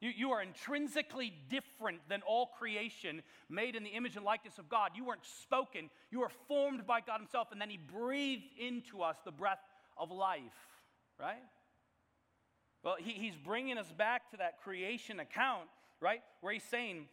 You, 0.04 0.12
you 0.14 0.32
are 0.32 0.42
intrinsically 0.42 1.34
different 1.50 2.02
than 2.10 2.24
all 2.24 2.48
creation 2.60 3.24
made 3.48 3.78
in 3.78 3.86
the 3.86 3.92
image 3.92 4.18
and 4.18 4.26
likeness 4.26 4.58
of 4.58 4.68
God. 4.68 4.92
You 4.96 5.06
weren't 5.06 5.24
spoken, 5.24 5.90
you 6.12 6.20
were 6.20 6.32
formed 6.50 6.86
by 6.86 7.00
God 7.00 7.22
Himself, 7.22 7.54
and 7.54 7.62
then 7.62 7.70
He 7.70 7.78
breathed 7.78 8.44
into 8.60 9.02
us 9.02 9.16
the 9.24 9.32
breath 9.32 9.62
of 9.98 10.12
life, 10.12 10.42
right? 11.18 11.42
Well, 12.84 12.98
he, 13.00 13.12
He's 13.12 13.38
bringing 13.38 13.78
us 13.78 13.90
back 13.98 14.30
to 14.32 14.38
that 14.38 14.62
creation 14.62 15.22
account, 15.22 15.70
right? 16.02 16.22
Where 16.42 16.52
He's 16.52 16.64
saying, 16.64 17.06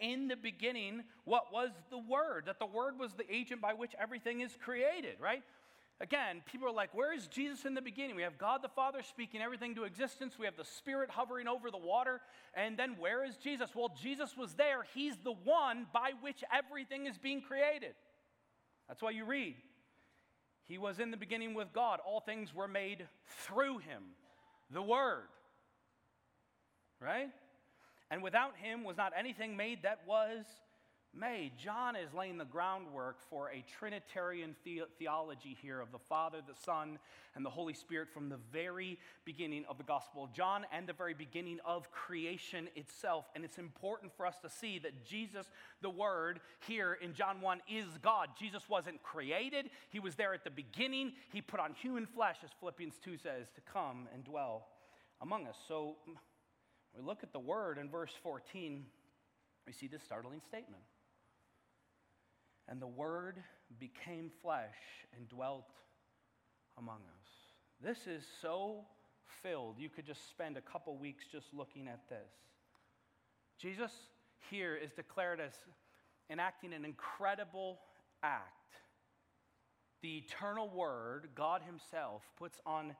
in 0.00 0.28
the 0.28 0.36
beginning, 0.36 1.02
what 1.24 1.52
was 1.52 1.70
the 1.90 1.98
Word? 1.98 2.44
That 2.46 2.60
the 2.60 2.66
Word 2.66 3.00
was 3.00 3.14
the 3.14 3.24
agent 3.34 3.60
by 3.60 3.72
which 3.72 3.96
everything 4.00 4.42
is 4.42 4.56
created, 4.64 5.16
right? 5.20 5.42
Again, 6.00 6.42
people 6.50 6.66
are 6.66 6.72
like, 6.72 6.92
where 6.94 7.14
is 7.14 7.28
Jesus 7.28 7.64
in 7.64 7.74
the 7.74 7.82
beginning? 7.82 8.16
We 8.16 8.22
have 8.22 8.36
God 8.36 8.60
the 8.62 8.68
Father 8.68 9.02
speaking 9.02 9.40
everything 9.40 9.76
to 9.76 9.84
existence. 9.84 10.36
We 10.38 10.46
have 10.46 10.56
the 10.56 10.64
Spirit 10.64 11.10
hovering 11.10 11.46
over 11.46 11.70
the 11.70 11.78
water. 11.78 12.20
And 12.54 12.76
then 12.76 12.96
where 12.98 13.24
is 13.24 13.36
Jesus? 13.36 13.70
Well, 13.74 13.94
Jesus 14.02 14.36
was 14.36 14.54
there. 14.54 14.84
He's 14.94 15.16
the 15.18 15.34
one 15.44 15.86
by 15.92 16.10
which 16.20 16.42
everything 16.52 17.06
is 17.06 17.18
being 17.18 17.40
created. 17.40 17.94
That's 18.88 19.00
why 19.00 19.10
you 19.10 19.24
read. 19.24 19.54
He 20.64 20.76
was 20.76 20.98
in 20.98 21.10
the 21.10 21.16
beginning 21.16 21.54
with 21.54 21.72
God. 21.72 22.00
All 22.04 22.20
things 22.20 22.54
were 22.54 22.68
made 22.68 23.06
through 23.46 23.78
him, 23.78 24.02
the 24.70 24.82
Word. 24.82 25.28
Right? 27.00 27.30
And 28.10 28.22
without 28.22 28.56
him 28.56 28.84
was 28.84 28.96
not 28.96 29.12
anything 29.16 29.56
made 29.56 29.84
that 29.84 30.00
was 30.06 30.44
made. 31.14 31.52
John 31.58 31.94
is 31.96 32.12
laying 32.14 32.38
the 32.38 32.44
groundwork 32.44 33.20
for 33.28 33.50
a 33.50 33.62
Trinitarian 33.78 34.56
the- 34.64 34.84
theology 34.98 35.56
here 35.60 35.80
of 35.80 35.92
the 35.92 35.98
Father, 35.98 36.40
the 36.46 36.54
Son, 36.54 36.98
and 37.34 37.44
the 37.44 37.50
Holy 37.50 37.74
Spirit 37.74 38.08
from 38.10 38.28
the 38.28 38.36
very 38.36 38.98
beginning 39.24 39.64
of 39.66 39.78
the 39.78 39.84
Gospel 39.84 40.24
of 40.24 40.32
John 40.32 40.66
and 40.72 40.86
the 40.86 40.92
very 40.92 41.14
beginning 41.14 41.60
of 41.64 41.90
creation 41.90 42.68
itself. 42.74 43.26
And 43.34 43.44
it's 43.44 43.58
important 43.58 44.12
for 44.16 44.26
us 44.26 44.38
to 44.40 44.48
see 44.48 44.78
that 44.80 45.04
Jesus, 45.04 45.50
the 45.80 45.90
Word, 45.90 46.40
here 46.66 46.94
in 46.94 47.14
John 47.14 47.40
1 47.40 47.60
is 47.68 47.98
God. 47.98 48.30
Jesus 48.38 48.68
wasn't 48.68 49.02
created, 49.02 49.70
He 49.90 50.00
was 50.00 50.14
there 50.14 50.34
at 50.34 50.44
the 50.44 50.50
beginning. 50.50 51.12
He 51.32 51.40
put 51.40 51.60
on 51.60 51.74
human 51.74 52.06
flesh, 52.06 52.38
as 52.44 52.50
Philippians 52.58 52.98
2 52.98 53.16
says, 53.16 53.50
to 53.54 53.60
come 53.60 54.08
and 54.14 54.24
dwell 54.24 54.68
among 55.20 55.46
us. 55.46 55.56
So 55.68 55.96
we 56.94 57.02
look 57.02 57.22
at 57.22 57.32
the 57.32 57.40
Word 57.40 57.78
in 57.78 57.88
verse 57.88 58.12
14, 58.22 58.84
we 59.66 59.72
see 59.72 59.86
this 59.86 60.02
startling 60.02 60.40
statement. 60.40 60.82
And 62.68 62.80
the 62.80 62.86
Word 62.86 63.42
became 63.78 64.30
flesh 64.42 64.76
and 65.16 65.28
dwelt 65.28 65.68
among 66.78 67.00
us. 67.00 67.28
This 67.82 68.06
is 68.06 68.24
so 68.40 68.84
filled, 69.42 69.78
you 69.78 69.88
could 69.88 70.06
just 70.06 70.28
spend 70.30 70.56
a 70.56 70.60
couple 70.60 70.96
weeks 70.96 71.24
just 71.30 71.46
looking 71.52 71.88
at 71.88 72.08
this. 72.08 72.30
Jesus 73.58 73.92
here 74.50 74.76
is 74.76 74.92
declared 74.92 75.40
as 75.40 75.52
enacting 76.30 76.72
an 76.72 76.84
incredible 76.84 77.80
act. 78.22 78.74
The 80.02 80.18
eternal 80.18 80.68
Word, 80.68 81.28
God 81.34 81.62
Himself, 81.66 82.22
puts 82.38 82.58
on 82.66 82.94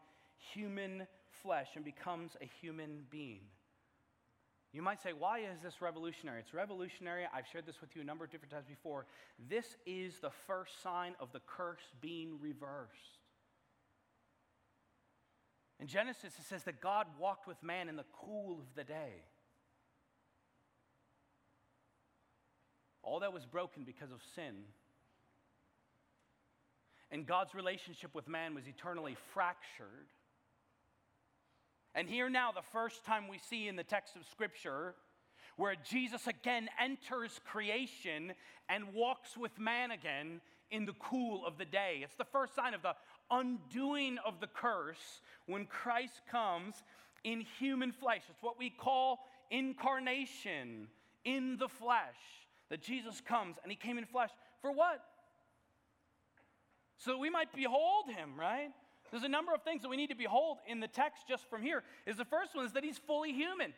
human 0.54 1.07
flesh 1.42 1.69
and 1.75 1.85
becomes 1.85 2.33
a 2.40 2.49
human 2.61 3.04
being. 3.11 3.42
You 4.73 4.81
might 4.81 5.02
say, 5.02 5.12
why 5.12 5.41
is 5.41 5.61
this 5.62 5.83
revolutionary? 5.83 6.41
It's 6.41 6.55
revolutionary. 6.55 7.25
I've 7.33 7.47
shared 7.47 7.67
this 7.67 7.81
with 7.81 7.95
you 7.95 8.00
a 8.00 8.05
number 8.05 8.25
of 8.25 8.31
different 8.31 8.52
times 8.52 8.67
before. 8.67 9.05
This 9.50 9.76
is 9.85 10.19
the 10.21 10.31
first 10.47 10.83
sign 10.83 11.14
of 11.21 11.31
the 11.33 11.41
curse 11.47 11.83
being 12.00 12.38
reversed. 12.41 13.19
In 15.79 15.88
Genesis, 15.88 16.33
it 16.38 16.47
says 16.49 16.62
that 16.62 16.81
God 16.81 17.07
walked 17.19 17.47
with 17.47 17.62
man 17.62 17.88
in 17.91 17.97
the 17.97 18.05
cool 18.12 18.61
of 18.61 18.75
the 18.75 18.85
day. 18.85 19.25
All 23.02 23.21
that 23.21 23.33
was 23.33 23.45
broken 23.45 23.83
because 23.85 24.11
of 24.11 24.21
sin. 24.35 24.55
And 27.11 27.26
God's 27.26 27.55
relationship 27.55 28.14
with 28.14 28.26
man 28.26 28.55
was 28.55 28.67
eternally 28.67 29.19
fractured. 29.35 30.09
And 31.94 32.08
here 32.08 32.30
now, 32.30 32.52
the 32.52 32.62
first 32.62 33.04
time 33.04 33.28
we 33.28 33.38
see 33.38 33.68
in 33.68 33.76
the 33.76 33.84
text 33.84 34.16
of 34.16 34.25
Scripture 34.30 34.94
where 35.56 35.75
Jesus 35.88 36.26
again 36.26 36.68
enters 36.80 37.38
creation 37.44 38.32
and 38.68 38.94
walks 38.94 39.37
with 39.37 39.58
man 39.58 39.90
again 39.90 40.40
in 40.70 40.87
the 40.87 40.94
cool 40.94 41.44
of 41.46 41.58
the 41.58 41.64
day. 41.64 42.00
It's 42.02 42.14
the 42.14 42.25
first 42.25 42.54
sign 42.54 42.72
of 42.72 42.82
the 42.82 42.94
undoing 43.30 44.18
of 44.25 44.40
the 44.40 44.46
curse 44.46 45.20
when 45.46 45.66
Christ 45.66 46.22
comes 46.30 46.75
in 47.25 47.44
human 47.58 47.92
flesh. 47.92 48.22
It's 48.30 48.42
what 48.42 48.58
we 48.58 48.70
call 48.70 49.20
incarnation 49.50 50.88
in 51.25 51.58
the 51.58 51.68
flesh. 51.68 52.16
That 52.70 52.80
Jesus 52.80 53.20
comes 53.20 53.56
and 53.62 53.70
he 53.70 53.76
came 53.76 53.99
in 53.99 54.06
flesh 54.06 54.30
for 54.62 54.72
what? 54.72 55.04
So 56.96 57.11
that 57.11 57.18
we 57.18 57.28
might 57.28 57.52
behold 57.54 58.08
him, 58.08 58.30
right? 58.38 58.70
There's 59.12 59.25
a 59.25 59.28
number 59.28 59.54
of 59.54 59.62
things 59.62 59.83
that 59.83 59.88
we 59.88 59.97
need 59.97 60.09
to 60.09 60.16
behold 60.16 60.57
in 60.66 60.81
the 60.81 60.88
text 60.88 61.28
just 61.28 61.49
from 61.49 61.62
here. 61.62 61.85
Is 62.07 62.16
the 62.16 62.25
first 62.25 62.57
one 62.57 62.64
is 62.64 62.73
that 62.73 62.83
he's 62.83 62.99
fully 62.99 63.33
human. 63.33 63.75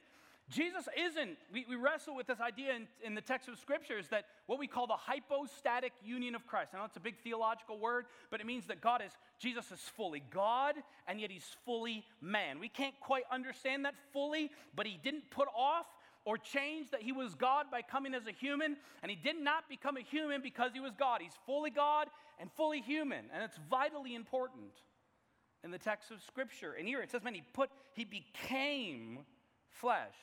Jesus 0.50 0.86
isn't, 0.96 1.38
we, 1.52 1.64
we 1.68 1.74
wrestle 1.74 2.14
with 2.14 2.26
this 2.26 2.40
idea 2.40 2.74
in, 2.74 2.86
in, 3.02 3.14
the 3.14 3.22
text 3.22 3.48
of 3.48 3.58
scriptures 3.58 4.08
that 4.10 4.26
what 4.46 4.58
we 4.58 4.66
call 4.66 4.86
the 4.86 4.92
hypostatic 4.92 5.92
union 6.04 6.34
of 6.34 6.46
Christ. 6.46 6.72
I 6.74 6.78
know 6.78 6.84
it's 6.84 6.98
a 6.98 7.00
big 7.00 7.16
theological 7.24 7.78
word, 7.78 8.04
but 8.30 8.40
it 8.40 8.46
means 8.46 8.66
that 8.66 8.82
God 8.82 9.02
is, 9.04 9.12
Jesus 9.38 9.72
is 9.72 9.80
fully 9.80 10.22
God, 10.30 10.74
and 11.08 11.18
yet 11.18 11.30
he's 11.30 11.56
fully 11.64 12.04
man. 12.20 12.60
We 12.60 12.68
can't 12.68 12.94
quite 13.00 13.24
understand 13.32 13.86
that 13.86 13.94
fully, 14.12 14.50
but 14.76 14.86
he 14.86 15.00
didn't 15.02 15.30
put 15.30 15.48
off 15.56 15.86
or 16.26 16.36
change 16.36 16.90
that 16.90 17.00
he 17.00 17.12
was 17.12 17.34
God 17.34 17.66
by 17.70 17.80
coming 17.80 18.14
as 18.14 18.26
a 18.26 18.32
human, 18.32 18.76
and 19.02 19.10
he 19.10 19.16
did 19.16 19.42
not 19.42 19.68
become 19.68 19.96
a 19.96 20.02
human 20.02 20.42
because 20.42 20.72
he 20.74 20.80
was 20.80 20.92
God. 20.98 21.22
He's 21.22 21.38
fully 21.46 21.70
God 21.70 22.08
and 22.38 22.50
fully 22.52 22.82
human, 22.82 23.24
and 23.32 23.42
it's 23.42 23.58
vitally 23.70 24.14
important 24.14 24.72
in 25.64 25.70
the 25.70 25.78
text 25.78 26.10
of 26.10 26.20
Scripture. 26.22 26.74
And 26.78 26.86
here 26.86 27.00
it 27.00 27.10
says, 27.10 27.24
man, 27.24 27.34
he 27.34 27.42
put, 27.54 27.70
he 27.94 28.04
became 28.04 29.20
flesh, 29.70 30.14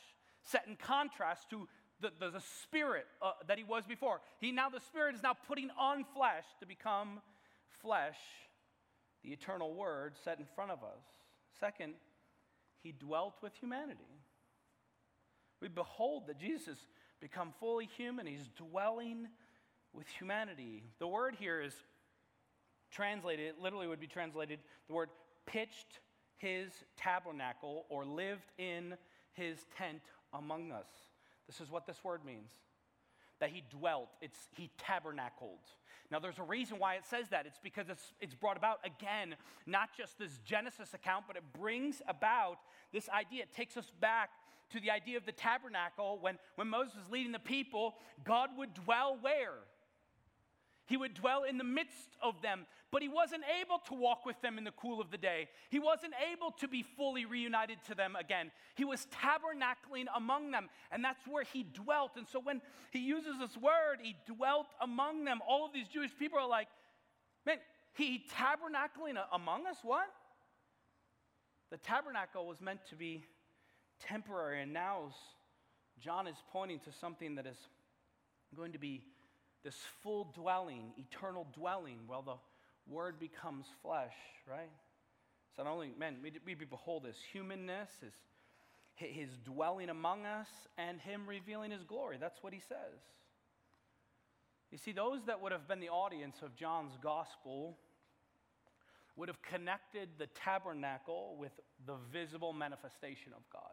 set 0.44 0.66
in 0.68 0.76
contrast 0.76 1.50
to 1.50 1.68
the, 2.00 2.12
the, 2.20 2.30
the 2.30 2.44
spirit 2.62 3.08
uh, 3.22 3.32
that 3.48 3.58
he 3.58 3.64
was 3.64 3.86
before. 3.86 4.22
He 4.40 4.52
now, 4.52 4.70
the 4.70 4.80
spirit 4.80 5.16
is 5.16 5.24
now 5.24 5.34
putting 5.48 5.70
on 5.78 6.06
flesh 6.16 6.46
to 6.60 6.66
become 6.66 7.20
flesh, 7.82 8.18
the 9.24 9.32
eternal 9.32 9.74
word 9.74 10.14
set 10.24 10.40
in 10.40 10.46
front 10.56 10.72
of 10.72 10.84
us. 10.84 11.04
Second, 11.60 11.94
he 12.84 12.92
dwelt 12.92 13.36
with 13.42 13.54
humanity. 13.56 14.00
We 15.60 15.68
behold 15.68 16.28
that 16.28 16.40
Jesus 16.40 16.68
has 16.68 16.78
become 17.20 17.54
fully 17.60 17.88
human. 17.98 18.26
He's 18.26 18.50
dwelling 18.58 19.28
with 19.94 20.08
humanity. 20.08 20.84
The 21.00 21.08
word 21.08 21.36
here 21.40 21.62
is 21.62 21.74
translated, 22.92 23.48
it 23.48 23.62
literally 23.62 23.88
would 23.88 24.00
be 24.00 24.08
translated 24.08 24.60
the 24.88 24.94
word 24.94 25.10
pitched 25.46 26.00
his 26.38 26.72
tabernacle 26.98 27.86
or 27.90 28.06
lived 28.06 28.52
in 28.58 28.96
his 29.34 29.66
tent 29.78 30.02
among 30.34 30.72
us. 30.72 30.88
This 31.48 31.62
is 31.62 31.70
what 31.70 31.86
this 31.86 32.04
word 32.04 32.26
means 32.26 32.52
that 33.42 33.50
he 33.50 33.64
dwelt, 33.72 34.08
it's 34.22 34.38
he 34.56 34.70
tabernacled. 34.78 35.58
Now, 36.12 36.20
there's 36.20 36.38
a 36.38 36.44
reason 36.44 36.78
why 36.78 36.96
it 36.96 37.06
says 37.10 37.30
that. 37.30 37.46
It's 37.46 37.58
because 37.62 37.90
it's, 37.90 38.14
it's 38.20 38.36
brought 38.36 38.56
about, 38.56 38.80
again, 38.86 39.36
not 39.66 39.90
just 39.98 40.20
this 40.20 40.40
Genesis 40.46 40.94
account, 40.94 41.26
but 41.26 41.38
it 41.38 41.44
brings 41.58 42.02
about 42.08 42.58
this 42.94 43.10
idea. 43.10 43.44
It 43.44 43.54
takes 43.54 43.78
us 43.78 43.92
back 44.00 44.30
to 44.72 44.80
the 44.80 44.92
idea 44.92 45.18
of 45.18 45.26
the 45.26 45.32
tabernacle 45.32 46.20
when, 46.22 46.38
when 46.56 46.68
Moses 46.68 46.96
was 46.96 47.10
leading 47.10 47.32
the 47.32 47.40
people. 47.40 47.96
God 48.24 48.50
would 48.58 48.74
dwell 48.74 49.18
where? 49.22 49.56
He 50.92 50.98
would 50.98 51.14
dwell 51.14 51.44
in 51.44 51.58
the 51.58 51.64
midst 51.64 52.18
of 52.22 52.42
them, 52.42 52.66
but 52.92 53.02
he 53.02 53.08
wasn't 53.08 53.44
able 53.62 53.80
to 53.88 53.94
walk 53.94 54.26
with 54.26 54.36
them 54.42 54.58
in 54.58 54.66
the 54.66 54.72
cool 54.72 55.00
of 55.00 55.10
the 55.10 55.18
day. 55.18 55.48
He 55.70 55.80
wasn't 55.80 56.12
able 56.34 56.52
to 56.60 56.68
be 56.68 56.84
fully 56.84 57.24
reunited 57.24 57.78
to 57.88 57.96
them 57.96 58.18
again. 58.18 58.52
He 58.76 58.84
was 58.84 59.08
tabernacling 59.24 60.08
among 60.14 60.52
them, 60.52 60.68
and 60.92 61.02
that's 61.02 61.26
where 61.26 61.46
he 61.46 61.64
dwelt. 61.64 62.18
And 62.18 62.28
so 62.28 62.42
when 62.42 62.62
he 62.92 63.00
uses 63.00 63.40
this 63.40 63.56
word, 63.56 64.00
he 64.02 64.18
dwelt 64.28 64.68
among 64.82 65.24
them, 65.24 65.40
all 65.48 65.66
of 65.66 65.72
these 65.72 65.88
Jewish 65.88 66.12
people 66.20 66.40
are 66.40 66.50
like, 66.50 66.68
man, 67.46 67.60
he 67.94 68.26
tabernacling 68.38 69.16
among 69.32 69.68
us? 69.68 69.78
What? 69.84 70.08
The 71.70 71.78
tabernacle 71.78 72.46
was 72.46 72.60
meant 72.60 72.82
to 72.90 72.98
be 72.98 73.24
temporary, 74.02 74.62
and 74.62 74.74
now 74.74 75.14
John 76.02 76.28
is 76.28 76.36
pointing 76.52 76.80
to 76.80 76.92
something 76.92 77.36
that 77.36 77.48
is 77.48 77.56
going 78.54 78.74
to 78.74 78.78
be 78.78 79.06
this 79.64 79.78
full 80.02 80.32
dwelling, 80.36 80.94
eternal 80.98 81.48
dwelling, 81.54 82.00
while 82.08 82.22
the 82.22 82.36
Word 82.88 83.20
becomes 83.20 83.66
flesh, 83.82 84.16
right? 84.50 84.72
So 85.56 85.64
not 85.64 85.72
only, 85.72 85.94
man, 86.00 86.18
we, 86.24 86.34
we 86.46 86.56
behold 86.56 87.06
his 87.06 87.18
humanness, 87.32 87.90
his, 88.02 88.14
his 88.96 89.30
dwelling 89.46 89.90
among 89.90 90.26
us, 90.26 90.48
and 90.78 91.00
him 91.00 91.24
revealing 91.28 91.72
his 91.72 91.84
glory. 91.84 92.18
That's 92.20 92.42
what 92.42 92.54
he 92.54 92.60
says. 92.60 93.00
You 94.72 94.78
see, 94.78 94.94
those 94.94 95.26
that 95.26 95.42
would 95.42 95.52
have 95.52 95.68
been 95.68 95.82
the 95.82 95.90
audience 95.90 96.38
of 96.42 96.56
John's 96.56 96.94
gospel 97.04 97.78
would 99.18 99.28
have 99.28 99.42
connected 99.42 100.08
the 100.18 100.28
tabernacle 100.28 101.36
with 101.38 101.52
the 101.86 101.96
visible 102.12 102.54
manifestation 102.54 103.34
of 103.36 103.42
God. 103.52 103.72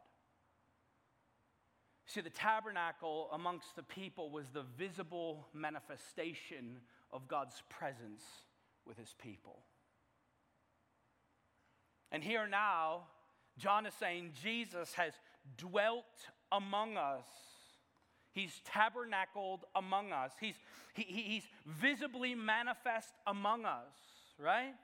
See, 2.08 2.22
the 2.22 2.30
tabernacle 2.30 3.28
amongst 3.32 3.76
the 3.76 3.82
people 3.82 4.30
was 4.30 4.48
the 4.48 4.64
visible 4.78 5.46
manifestation 5.52 6.80
of 7.12 7.28
God's 7.28 7.62
presence 7.68 8.22
with 8.86 8.96
his 8.96 9.14
people. 9.22 9.60
And 12.10 12.24
here 12.24 12.46
now, 12.48 13.02
John 13.58 13.84
is 13.84 13.92
saying 13.92 14.32
Jesus 14.42 14.94
has 14.94 15.12
dwelt 15.58 16.06
among 16.50 16.96
us. 16.96 17.26
He's 18.32 18.62
tabernacled 18.64 19.66
among 19.74 20.12
us. 20.12 20.32
He's, 20.40 20.54
he, 20.94 21.02
he's 21.02 21.42
visibly 21.66 22.34
manifest 22.34 23.12
among 23.26 23.66
us, 23.66 23.92
right? 24.42 24.74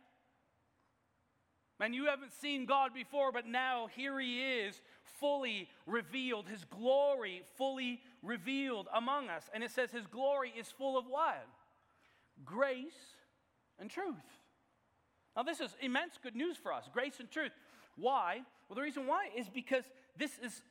Man, 1.81 1.93
you 1.93 2.07
haven't 2.07 2.33
seen 2.33 2.67
God 2.67 2.95
before, 2.95 3.33
but 3.33 3.47
now 3.47 3.89
here 3.97 4.21
he 4.21 4.41
is, 4.41 4.81
fully 5.21 5.69
revealed, 5.87 6.49
his 6.49 6.65
glory 6.65 7.43
fully 7.57 8.01
revealed 8.23 8.89
among 8.95 9.29
us. 9.29 9.49
And 9.55 9.63
it 9.63 9.71
says 9.71 9.91
his 9.91 10.07
glory 10.07 10.53
is 10.59 10.69
full 10.69 10.99
of 10.99 11.07
what? 11.07 11.47
Grace 12.45 13.17
and 13.79 13.91
truth. 13.91 14.15
Now, 15.37 15.43
this 15.43 15.61
is 15.61 15.77
immense 15.81 16.19
good 16.23 16.37
news 16.37 16.57
for 16.57 16.73
us 16.73 16.89
grace 16.93 17.21
and 17.21 17.31
truth. 17.31 17.53
Why? 17.97 18.41
Well, 18.69 18.77
the 18.77 18.83
reason 18.83 19.07
why 19.07 19.29
is 19.37 19.49
because 19.49 19.85
this 20.17 20.39
is 20.43 20.63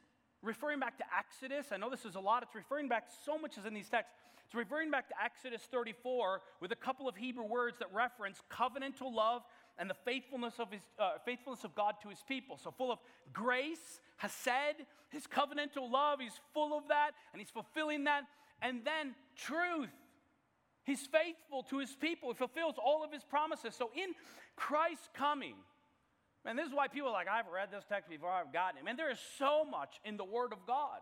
referring 0.42 0.80
back 0.80 0.98
to 0.98 1.06
Exodus. 1.18 1.68
I 1.72 1.78
know 1.78 1.90
this 1.90 2.06
is 2.06 2.16
a 2.16 2.20
lot. 2.20 2.44
It's 2.44 2.56
referring 2.56 2.88
back 2.88 3.06
so 3.26 3.38
much 3.38 3.58
is 3.58 3.66
in 3.66 3.74
these 3.74 3.90
texts. 3.90 4.14
It's 4.46 4.56
referring 4.56 4.92
back 4.92 5.08
to 5.08 5.16
Exodus 5.24 5.62
34 5.72 6.42
with 6.60 6.72
a 6.72 6.76
couple 6.76 7.08
of 7.08 7.16
Hebrew 7.16 7.46
words 7.46 7.80
that 7.80 7.88
reference 7.94 8.40
covenantal 8.52 9.14
love 9.14 9.44
and 9.77 9.89
the 9.89 9.96
faithfulness 10.06 10.56
of, 10.60 10.72
his, 10.72 10.82
uh, 11.00 11.13
faithfulness 11.25 11.63
of 11.63 11.74
God 11.75 11.96
to 12.03 12.10
his 12.10 12.24
people. 12.27 12.58
So, 12.58 12.72
full 12.72 12.92
of 12.92 13.00
grace, 13.32 14.00
Hesed, 14.18 14.86
his 15.10 15.25
covenantal 15.27 15.92
love, 15.92 16.20
he's 16.20 16.39
full 16.53 16.77
of 16.77 16.88
that, 16.89 17.12
and 17.32 17.42
he's 17.42 17.50
fulfilling 17.50 18.03
that. 18.06 18.24
And 18.62 18.82
then 18.86 19.15
truth. 19.36 19.89
He's 20.86 21.08
faithful 21.08 21.63
to 21.70 21.80
his 21.80 21.96
people. 21.96 22.30
He 22.30 22.36
fulfills 22.36 22.75
all 22.84 23.03
of 23.03 23.12
his 23.12 23.24
promises. 23.24 23.75
So, 23.75 23.89
in 23.96 24.13
Christ's 24.56 25.10
coming, 25.13 25.56
and 26.46 26.60
this 26.60 26.68
is 26.68 26.74
why 26.74 26.88
people 26.88 27.10
are 27.10 27.13
like, 27.13 27.27
I've 27.27 27.48
read 27.48 27.70
this 27.72 27.86
text 27.88 28.10
before, 28.10 28.30
I've 28.30 28.53
gotten 28.53 28.80
it. 28.80 28.86
Man, 28.86 28.98
there 28.98 29.12
is 29.12 29.20
so 29.38 29.63
much 29.63 30.00
in 30.03 30.18
the 30.18 30.25
Word 30.25 30.51
of 30.51 30.65
God 30.68 31.00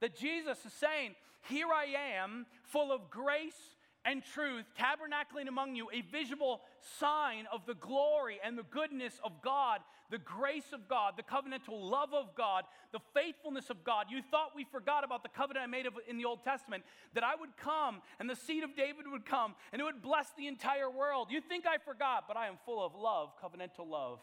that 0.00 0.16
Jesus 0.16 0.58
is 0.64 0.72
saying, 0.72 1.14
Here 1.48 1.68
I 1.72 1.86
am, 2.20 2.46
full 2.64 2.92
of 2.92 3.08
grace 3.08 3.76
and 4.04 4.22
truth, 4.34 4.64
tabernacling 4.78 5.48
among 5.48 5.74
you, 5.74 5.88
a 5.92 6.00
visible 6.00 6.62
sign 6.98 7.46
of 7.52 7.66
the 7.66 7.74
glory 7.74 8.38
and 8.42 8.56
the 8.56 8.62
goodness 8.62 9.20
of 9.24 9.42
God, 9.42 9.80
the 10.10 10.18
grace 10.18 10.72
of 10.72 10.88
God, 10.88 11.14
the 11.16 11.22
covenantal 11.22 11.78
love 11.78 12.14
of 12.14 12.34
God, 12.34 12.64
the 12.92 13.00
faithfulness 13.12 13.70
of 13.70 13.84
God. 13.84 14.06
You 14.08 14.22
thought 14.30 14.52
we 14.56 14.64
forgot 14.64 15.04
about 15.04 15.22
the 15.22 15.28
covenant 15.28 15.64
I 15.64 15.66
made 15.66 15.86
of, 15.86 15.94
in 16.08 16.16
the 16.16 16.24
Old 16.24 16.42
Testament, 16.42 16.84
that 17.14 17.24
I 17.24 17.34
would 17.38 17.56
come 17.56 18.00
and 18.18 18.30
the 18.30 18.36
seed 18.36 18.62
of 18.64 18.74
David 18.76 19.06
would 19.10 19.26
come 19.26 19.54
and 19.72 19.80
it 19.80 19.84
would 19.84 20.00
bless 20.00 20.28
the 20.36 20.46
entire 20.46 20.90
world. 20.90 21.28
You 21.30 21.40
think 21.40 21.66
I 21.66 21.78
forgot, 21.78 22.24
but 22.26 22.36
I 22.36 22.46
am 22.46 22.54
full 22.64 22.84
of 22.84 22.94
love, 22.94 23.30
covenantal 23.42 23.88
love, 23.88 24.20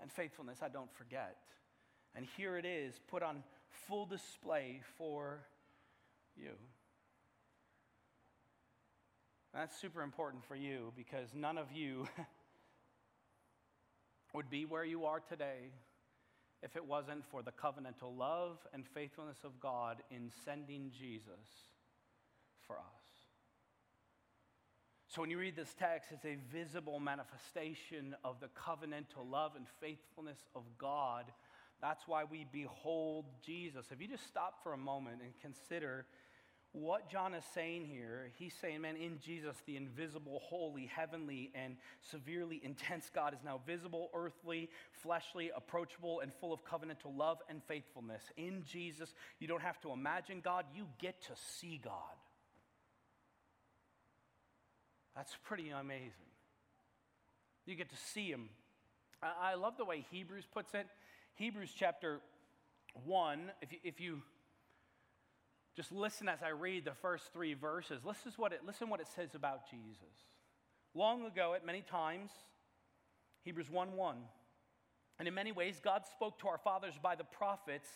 and 0.00 0.10
faithfulness. 0.10 0.60
I 0.62 0.68
don't 0.68 0.92
forget. 0.94 1.36
And 2.14 2.26
here 2.36 2.56
it 2.56 2.64
is, 2.64 2.94
put 3.08 3.22
on 3.22 3.42
full 3.86 4.06
display 4.06 4.80
for 4.96 5.40
you. 6.36 6.52
That's 9.54 9.78
super 9.80 10.02
important 10.02 10.44
for 10.44 10.56
you 10.56 10.92
because 10.96 11.28
none 11.34 11.58
of 11.58 11.72
you 11.72 12.06
would 14.34 14.50
be 14.50 14.64
where 14.64 14.84
you 14.84 15.06
are 15.06 15.20
today 15.20 15.70
if 16.62 16.76
it 16.76 16.84
wasn't 16.84 17.24
for 17.24 17.42
the 17.42 17.52
covenantal 17.52 18.16
love 18.16 18.58
and 18.74 18.84
faithfulness 18.86 19.38
of 19.44 19.58
God 19.60 20.02
in 20.10 20.30
sending 20.44 20.90
Jesus 20.90 21.70
for 22.66 22.76
us. 22.76 22.84
So 25.06 25.22
when 25.22 25.30
you 25.30 25.38
read 25.38 25.56
this 25.56 25.74
text, 25.78 26.10
it's 26.12 26.26
a 26.26 26.36
visible 26.52 27.00
manifestation 27.00 28.14
of 28.24 28.40
the 28.40 28.48
covenantal 28.48 29.28
love 29.28 29.52
and 29.56 29.66
faithfulness 29.80 30.38
of 30.54 30.64
God. 30.76 31.24
That's 31.80 32.06
why 32.06 32.24
we 32.24 32.46
behold 32.52 33.24
Jesus. 33.44 33.86
If 33.90 34.02
you 34.02 34.08
just 34.08 34.26
stop 34.26 34.62
for 34.62 34.74
a 34.74 34.78
moment 34.78 35.22
and 35.22 35.32
consider 35.40 36.04
what 36.72 37.10
John 37.10 37.34
is 37.34 37.44
saying 37.54 37.86
here, 37.86 38.30
he's 38.36 38.54
saying, 38.60 38.82
man, 38.82 38.96
in 38.96 39.18
Jesus, 39.24 39.56
the 39.66 39.76
invisible, 39.76 40.40
holy, 40.44 40.86
heavenly, 40.86 41.50
and 41.54 41.76
severely 42.10 42.60
intense 42.62 43.10
God 43.14 43.32
is 43.32 43.40
now 43.44 43.60
visible, 43.66 44.10
earthly, 44.14 44.68
fleshly, 45.02 45.50
approachable, 45.56 46.20
and 46.20 46.30
full 46.40 46.52
of 46.52 46.64
covenantal 46.64 47.16
love 47.16 47.38
and 47.48 47.62
faithfulness. 47.64 48.22
In 48.36 48.64
Jesus, 48.64 49.14
you 49.38 49.48
don't 49.48 49.62
have 49.62 49.80
to 49.80 49.92
imagine 49.92 50.40
God, 50.44 50.66
you 50.74 50.86
get 50.98 51.22
to 51.22 51.32
see 51.58 51.80
God. 51.82 51.92
That's 55.16 55.36
pretty 55.44 55.70
amazing. 55.70 56.12
You 57.64 57.74
get 57.76 57.88
to 57.90 57.96
see 58.12 58.30
Him. 58.30 58.50
I 59.22 59.54
love 59.54 59.76
the 59.76 59.84
way 59.84 60.04
Hebrews 60.10 60.44
puts 60.52 60.74
it. 60.74 60.86
Hebrews 61.34 61.72
chapter 61.74 62.20
1, 63.04 63.50
if 63.62 63.72
you, 63.72 63.78
if 63.82 64.00
you 64.00 64.22
just 65.78 65.92
listen 65.92 66.28
as 66.28 66.42
I 66.42 66.48
read 66.48 66.84
the 66.84 66.94
first 67.02 67.32
three 67.32 67.54
verses. 67.54 68.00
Listen 68.04 68.32
what 68.36 68.52
it, 68.52 68.62
listen 68.66 68.88
what 68.88 68.98
it 68.98 69.06
says 69.14 69.36
about 69.36 69.70
Jesus. 69.70 70.26
Long 70.92 71.24
ago, 71.24 71.54
at 71.54 71.64
many 71.64 71.82
times, 71.82 72.32
Hebrews 73.44 73.70
1 73.70 73.92
1. 73.92 74.16
And 75.20 75.28
in 75.28 75.34
many 75.34 75.52
ways, 75.52 75.80
God 75.82 76.02
spoke 76.04 76.40
to 76.40 76.48
our 76.48 76.58
fathers 76.58 76.94
by 77.00 77.14
the 77.14 77.22
prophets, 77.22 77.88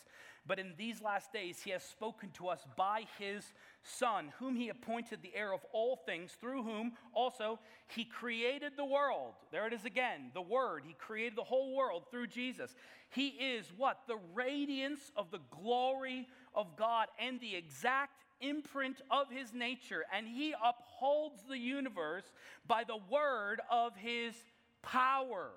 but 0.45 0.59
in 0.59 0.73
these 0.77 1.01
last 1.01 1.33
days, 1.33 1.61
He 1.61 1.71
has 1.71 1.83
spoken 1.83 2.29
to 2.35 2.47
us 2.47 2.61
by 2.77 3.03
His 3.19 3.43
Son, 3.81 4.31
whom 4.39 4.55
He 4.55 4.69
appointed 4.69 5.19
the 5.21 5.35
heir 5.35 5.53
of 5.53 5.59
all 5.73 5.97
things, 5.97 6.31
through 6.39 6.63
whom 6.63 6.93
also 7.13 7.59
He 7.87 8.05
created 8.05 8.73
the 8.77 8.85
world. 8.85 9.33
There 9.51 9.67
it 9.67 9.73
is 9.73 9.83
again, 9.83 10.31
the 10.33 10.41
Word. 10.41 10.83
He 10.85 10.93
created 10.93 11.37
the 11.37 11.43
whole 11.43 11.75
world 11.75 12.03
through 12.09 12.27
Jesus. 12.27 12.73
He 13.09 13.27
is 13.27 13.65
what? 13.75 13.99
The 14.07 14.19
radiance 14.33 15.11
of 15.17 15.31
the 15.31 15.41
glory 15.49 16.27
of 16.55 16.75
God 16.75 17.07
and 17.19 17.39
the 17.39 17.55
exact 17.55 18.23
imprint 18.41 19.01
of 19.09 19.29
his 19.29 19.53
nature, 19.53 20.03
and 20.15 20.27
he 20.27 20.53
upholds 20.53 21.43
the 21.47 21.57
universe 21.57 22.25
by 22.67 22.83
the 22.83 22.97
word 23.09 23.61
of 23.71 23.95
his 23.95 24.33
power. 24.81 25.51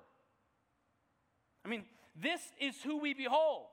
I 1.65 1.69
mean, 1.69 1.83
this 2.15 2.41
is 2.59 2.75
who 2.81 2.97
we 2.97 3.13
behold. 3.13 3.65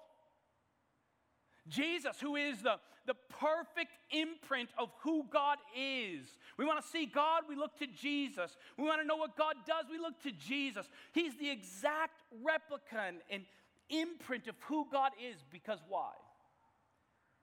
Jesus, 1.69 2.21
who 2.21 2.37
is 2.37 2.61
the, 2.61 2.77
the 3.07 3.15
perfect 3.41 3.93
imprint 4.11 4.69
of 4.77 4.91
who 5.01 5.25
God 5.31 5.59
is. 5.77 6.27
We 6.59 6.65
want 6.65 6.83
to 6.83 6.89
see 6.89 7.07
God, 7.07 7.45
we 7.49 7.57
look 7.57 7.79
to 7.79 7.87
Jesus. 7.87 8.57
We 8.77 8.85
want 8.85 9.01
to 9.01 9.07
know 9.07 9.17
what 9.17 9.37
God 9.37 9.55
does, 9.67 9.87
we 9.91 9.99
look 9.99 10.21
to 10.25 10.33
Jesus. 10.33 10.89
He's 11.13 11.37
the 11.37 11.51
exact 11.51 12.21
replica 12.43 13.13
and 13.31 13.45
imprint 13.89 14.49
of 14.49 14.57
who 14.67 14.87
God 14.91 15.13
is 15.23 15.37
because 15.51 15.79
why? 15.89 16.11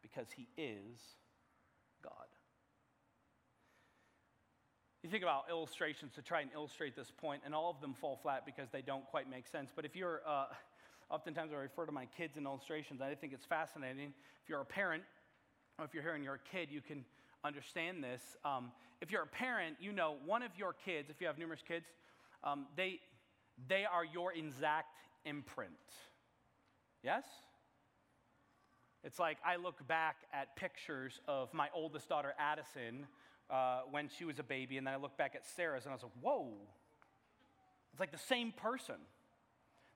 Because 0.02 0.28
he 0.36 0.48
is 0.58 1.00
God. 2.04 2.14
You 5.04 5.10
think 5.10 5.24
about 5.24 5.46
illustrations 5.50 6.14
to 6.14 6.22
try 6.22 6.42
and 6.42 6.52
illustrate 6.54 6.96
this 6.96 7.12
point, 7.12 7.42
and 7.44 7.56
all 7.56 7.72
of 7.72 7.82
them 7.82 7.94
fall 7.94 8.20
flat 8.22 8.46
because 8.46 8.70
they 8.72 8.82
don't 8.82 9.06
quite 9.08 9.30
make 9.30 9.48
sense. 9.48 9.72
But 9.76 9.84
if 9.84 9.96
you're, 9.96 10.22
uh, 10.28 10.46
oftentimes 11.10 11.52
I 11.52 11.56
refer 11.56 11.88
to 11.88 11.92
my 11.92 12.06
kids 12.18 12.38
in 12.38 12.46
illustrations, 12.46 13.02
I 13.02 13.16
think 13.16 13.34
it's 13.34 13.46
fascinating. 13.46 14.14
If 14.44 14.50
you're 14.50 14.62
a 14.62 14.66
parent, 14.66 15.04
or 15.80 15.86
if 15.86 15.94
you're 15.94 16.04
hearing 16.04 16.28
a 16.28 16.38
kid, 16.52 16.70
you 16.72 16.82
can 16.82 17.04
understand 17.44 18.04
this. 18.04 18.22
Um, 18.46 18.72
if 19.02 19.12
you're 19.12 19.24
a 19.24 19.28
parent, 19.28 19.78
you 19.80 19.92
know 19.92 20.18
one 20.26 20.44
of 20.44 20.52
your 20.56 20.74
kids, 20.74 21.10
if 21.10 21.20
you 21.20 21.26
have 21.26 21.40
numerous 21.40 21.64
kids, 21.68 21.86
um, 22.44 22.68
they, 22.78 23.00
they 23.68 23.86
are 23.86 24.06
your 24.06 24.34
exact 24.34 25.00
imprint. 25.26 25.72
Yes? 27.04 27.24
It's 29.04 29.20
like 29.20 29.38
I 29.46 29.56
look 29.56 29.88
back 29.88 30.18
at 30.34 30.56
pictures 30.56 31.20
of 31.28 31.54
my 31.54 31.68
oldest 31.74 32.10
daughter, 32.10 32.34
Addison, 32.38 33.08
uh, 33.50 33.82
when 33.90 34.10
she 34.10 34.26
was 34.26 34.40
a 34.40 34.44
baby, 34.44 34.78
and 34.78 34.86
then 34.86 34.94
I 34.94 34.98
look 34.98 35.18
back 35.18 35.34
at 35.36 35.46
Sarah's, 35.46 35.86
and 35.86 35.92
I 35.92 35.96
was 35.96 36.04
like, 36.04 36.12
whoa. 36.22 36.54
It's 37.92 38.00
like 38.00 38.12
the 38.12 38.18
same 38.18 38.52
person. 38.52 38.96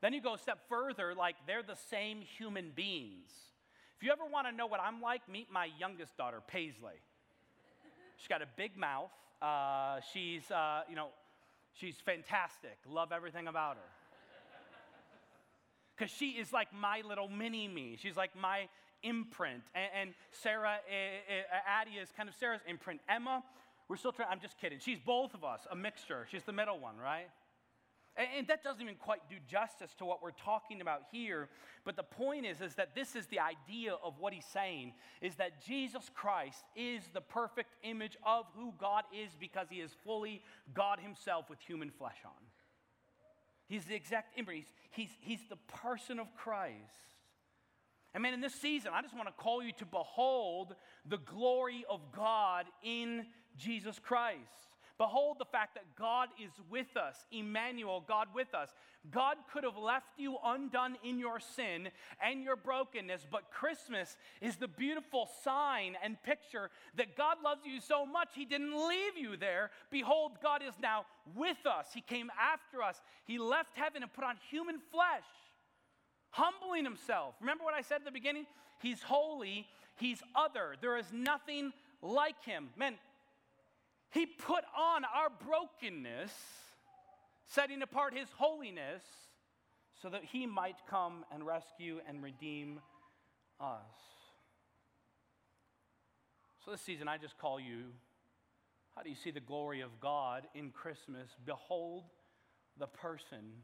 Then 0.02 0.14
you 0.14 0.22
go 0.22 0.34
a 0.34 0.38
step 0.38 0.60
further, 0.68 1.14
like 1.16 1.36
they're 1.48 1.64
the 1.64 1.78
same 1.90 2.22
human 2.22 2.72
beings. 2.76 3.30
If 3.98 4.04
you 4.04 4.12
ever 4.12 4.26
want 4.26 4.48
to 4.48 4.54
know 4.54 4.66
what 4.68 4.82
I'm 4.82 5.02
like, 5.02 5.28
meet 5.30 5.48
my 5.52 5.70
youngest 5.80 6.18
daughter, 6.18 6.42
Paisley. 6.46 7.00
She's 8.18 8.28
got 8.28 8.42
a 8.42 8.48
big 8.58 8.76
mouth. 8.76 9.12
Uh, 9.42 10.00
she's, 10.12 10.50
uh, 10.52 10.82
you 10.90 10.96
know, 10.96 11.10
She's 11.76 11.98
fantastic. 12.06 12.78
Love 12.90 13.12
everything 13.12 13.48
about 13.48 13.76
her. 13.76 13.90
Because 15.96 16.14
she 16.14 16.32
is 16.32 16.52
like 16.52 16.74
my 16.74 17.02
little 17.08 17.28
mini 17.28 17.68
me. 17.68 17.98
She's 18.02 18.18
like 18.18 18.32
my 18.36 18.68
imprint. 19.06 19.64
And, 19.74 19.90
and 20.02 20.10
Sarah, 20.32 20.80
uh, 20.90 21.56
Addie 21.66 21.98
is 22.02 22.10
kind 22.18 22.28
of 22.28 22.36
Sarah's 22.36 22.62
imprint. 22.68 23.00
Emma, 23.08 23.44
we're 23.88 23.98
still 23.98 24.12
trying, 24.12 24.30
I'm 24.32 24.42
just 24.42 24.60
kidding. 24.60 24.80
She's 24.80 25.00
both 25.00 25.34
of 25.34 25.44
us, 25.44 25.62
a 25.72 25.76
mixture. 25.76 26.28
She's 26.30 26.44
the 26.44 26.52
middle 26.52 26.80
one, 26.80 26.98
right? 26.98 27.28
And 28.18 28.48
that 28.48 28.64
doesn't 28.64 28.82
even 28.82 28.96
quite 28.96 29.30
do 29.30 29.36
justice 29.50 29.94
to 30.00 30.06
what 30.06 30.24
we're 30.24 30.32
talking 30.32 30.80
about 30.80 31.02
here. 31.12 31.50
But 31.84 31.98
the 31.98 32.04
point 32.04 32.46
is, 32.46 32.62
is 32.62 32.76
that 32.76 32.96
this 32.96 33.14
is 33.14 33.28
the 33.28 33.40
idea 33.40 33.96
of 34.02 34.14
what 34.20 34.32
he's 34.32 34.46
saying, 34.46 34.94
is 35.22 35.36
that 35.36 35.66
Jesus 35.66 36.10
Christ 36.14 36.64
is 36.78 37.04
the 37.14 37.20
perfect 37.20 37.76
image 37.84 38.18
of 38.26 38.46
who 38.56 38.74
God 38.80 39.04
is 39.14 39.32
because 39.38 39.68
he 39.70 39.82
is 39.82 39.92
fully 40.06 40.42
God 40.74 41.00
himself 41.00 41.50
with 41.50 41.60
human 41.60 41.90
flesh 41.90 42.16
on. 42.26 42.32
He's 43.68 43.84
the 43.84 43.96
exact 43.96 44.40
image. 44.40 44.64
He's, 44.92 45.10
he's, 45.10 45.10
he's 45.20 45.50
the 45.50 45.58
person 45.82 46.18
of 46.18 46.34
Christ. 46.38 46.78
And 48.16 48.22
man, 48.22 48.34
in 48.34 48.40
this 48.40 48.56
season, 48.56 48.92
I 48.96 49.02
just 49.02 49.14
want 49.14 49.28
to 49.28 49.34
call 49.34 49.62
you 49.62 49.74
to 49.74 49.86
behold 49.86 50.74
the 51.06 51.18
glory 51.18 51.84
of 51.90 52.00
God 52.16 52.66
in 52.82 53.26
Jesus 53.58 54.00
Christ. 54.00 54.40
Behold 54.98 55.36
the 55.38 55.46
fact 55.46 55.76
that 55.76 55.84
God 56.00 56.30
is 56.42 56.52
with 56.70 56.96
us, 56.96 57.26
Emmanuel, 57.30 58.06
God 58.08 58.30
with 58.34 58.54
us. 58.56 58.70
God 59.12 59.36
could 59.52 59.66
have 59.66 59.76
left 59.76 60.08
you 60.18 60.38
undone 60.46 60.96
in 61.04 61.20
your 61.20 61.42
sin 61.42 61.90
and 62.26 62.42
your 62.42 62.56
brokenness, 62.56 63.28
but 63.30 63.52
Christmas 63.52 64.16
is 64.40 64.56
the 64.56 64.70
beautiful 64.70 65.30
sign 65.44 65.98
and 66.02 66.16
picture 66.24 66.70
that 66.96 67.18
God 67.18 67.38
loves 67.44 67.66
you 67.66 67.82
so 67.82 68.06
much, 68.06 68.30
He 68.34 68.46
didn't 68.46 68.88
leave 68.88 69.18
you 69.18 69.36
there. 69.36 69.72
Behold, 69.92 70.38
God 70.42 70.62
is 70.66 70.76
now 70.82 71.06
with 71.36 71.66
us. 71.66 71.88
He 71.94 72.00
came 72.00 72.32
after 72.40 72.82
us. 72.82 73.02
He 73.26 73.38
left 73.38 73.76
heaven 73.76 74.02
and 74.02 74.14
put 74.14 74.24
on 74.24 74.38
human 74.50 74.80
flesh, 74.94 75.26
humbling 76.36 76.84
Himself. 76.84 77.36
Remember 77.40 77.64
what 77.64 77.74
I 77.74 77.82
said 77.82 77.96
at 77.96 78.06
the 78.06 78.12
beginning? 78.12 78.46
He's 78.82 79.02
holy, 79.02 79.68
He's 79.98 80.22
other. 80.36 80.76
There 80.82 80.98
is 80.98 81.06
nothing 81.14 81.72
like 82.02 82.44
Him. 82.44 82.70
Man, 82.76 82.96
he 84.12 84.26
put 84.26 84.64
on 84.78 85.04
our 85.04 85.30
brokenness, 85.46 86.32
setting 87.48 87.82
apart 87.82 88.14
His 88.14 88.28
holiness, 88.38 89.04
so 90.02 90.10
that 90.10 90.24
He 90.24 90.46
might 90.46 90.78
come 90.90 91.26
and 91.34 91.46
rescue 91.46 92.00
and 92.08 92.22
redeem 92.22 92.80
us. 93.60 93.80
So, 96.64 96.72
this 96.72 96.82
season, 96.82 97.08
I 97.08 97.18
just 97.18 97.38
call 97.38 97.60
you 97.60 97.92
how 98.96 99.04
do 99.04 99.10
you 99.10 99.16
see 99.16 99.32
the 99.32 99.42
glory 99.42 99.82
of 99.82 100.00
God 100.00 100.48
in 100.56 100.72
Christmas? 100.72 101.30
Behold 101.46 102.06
the 102.80 102.88
person 102.88 103.64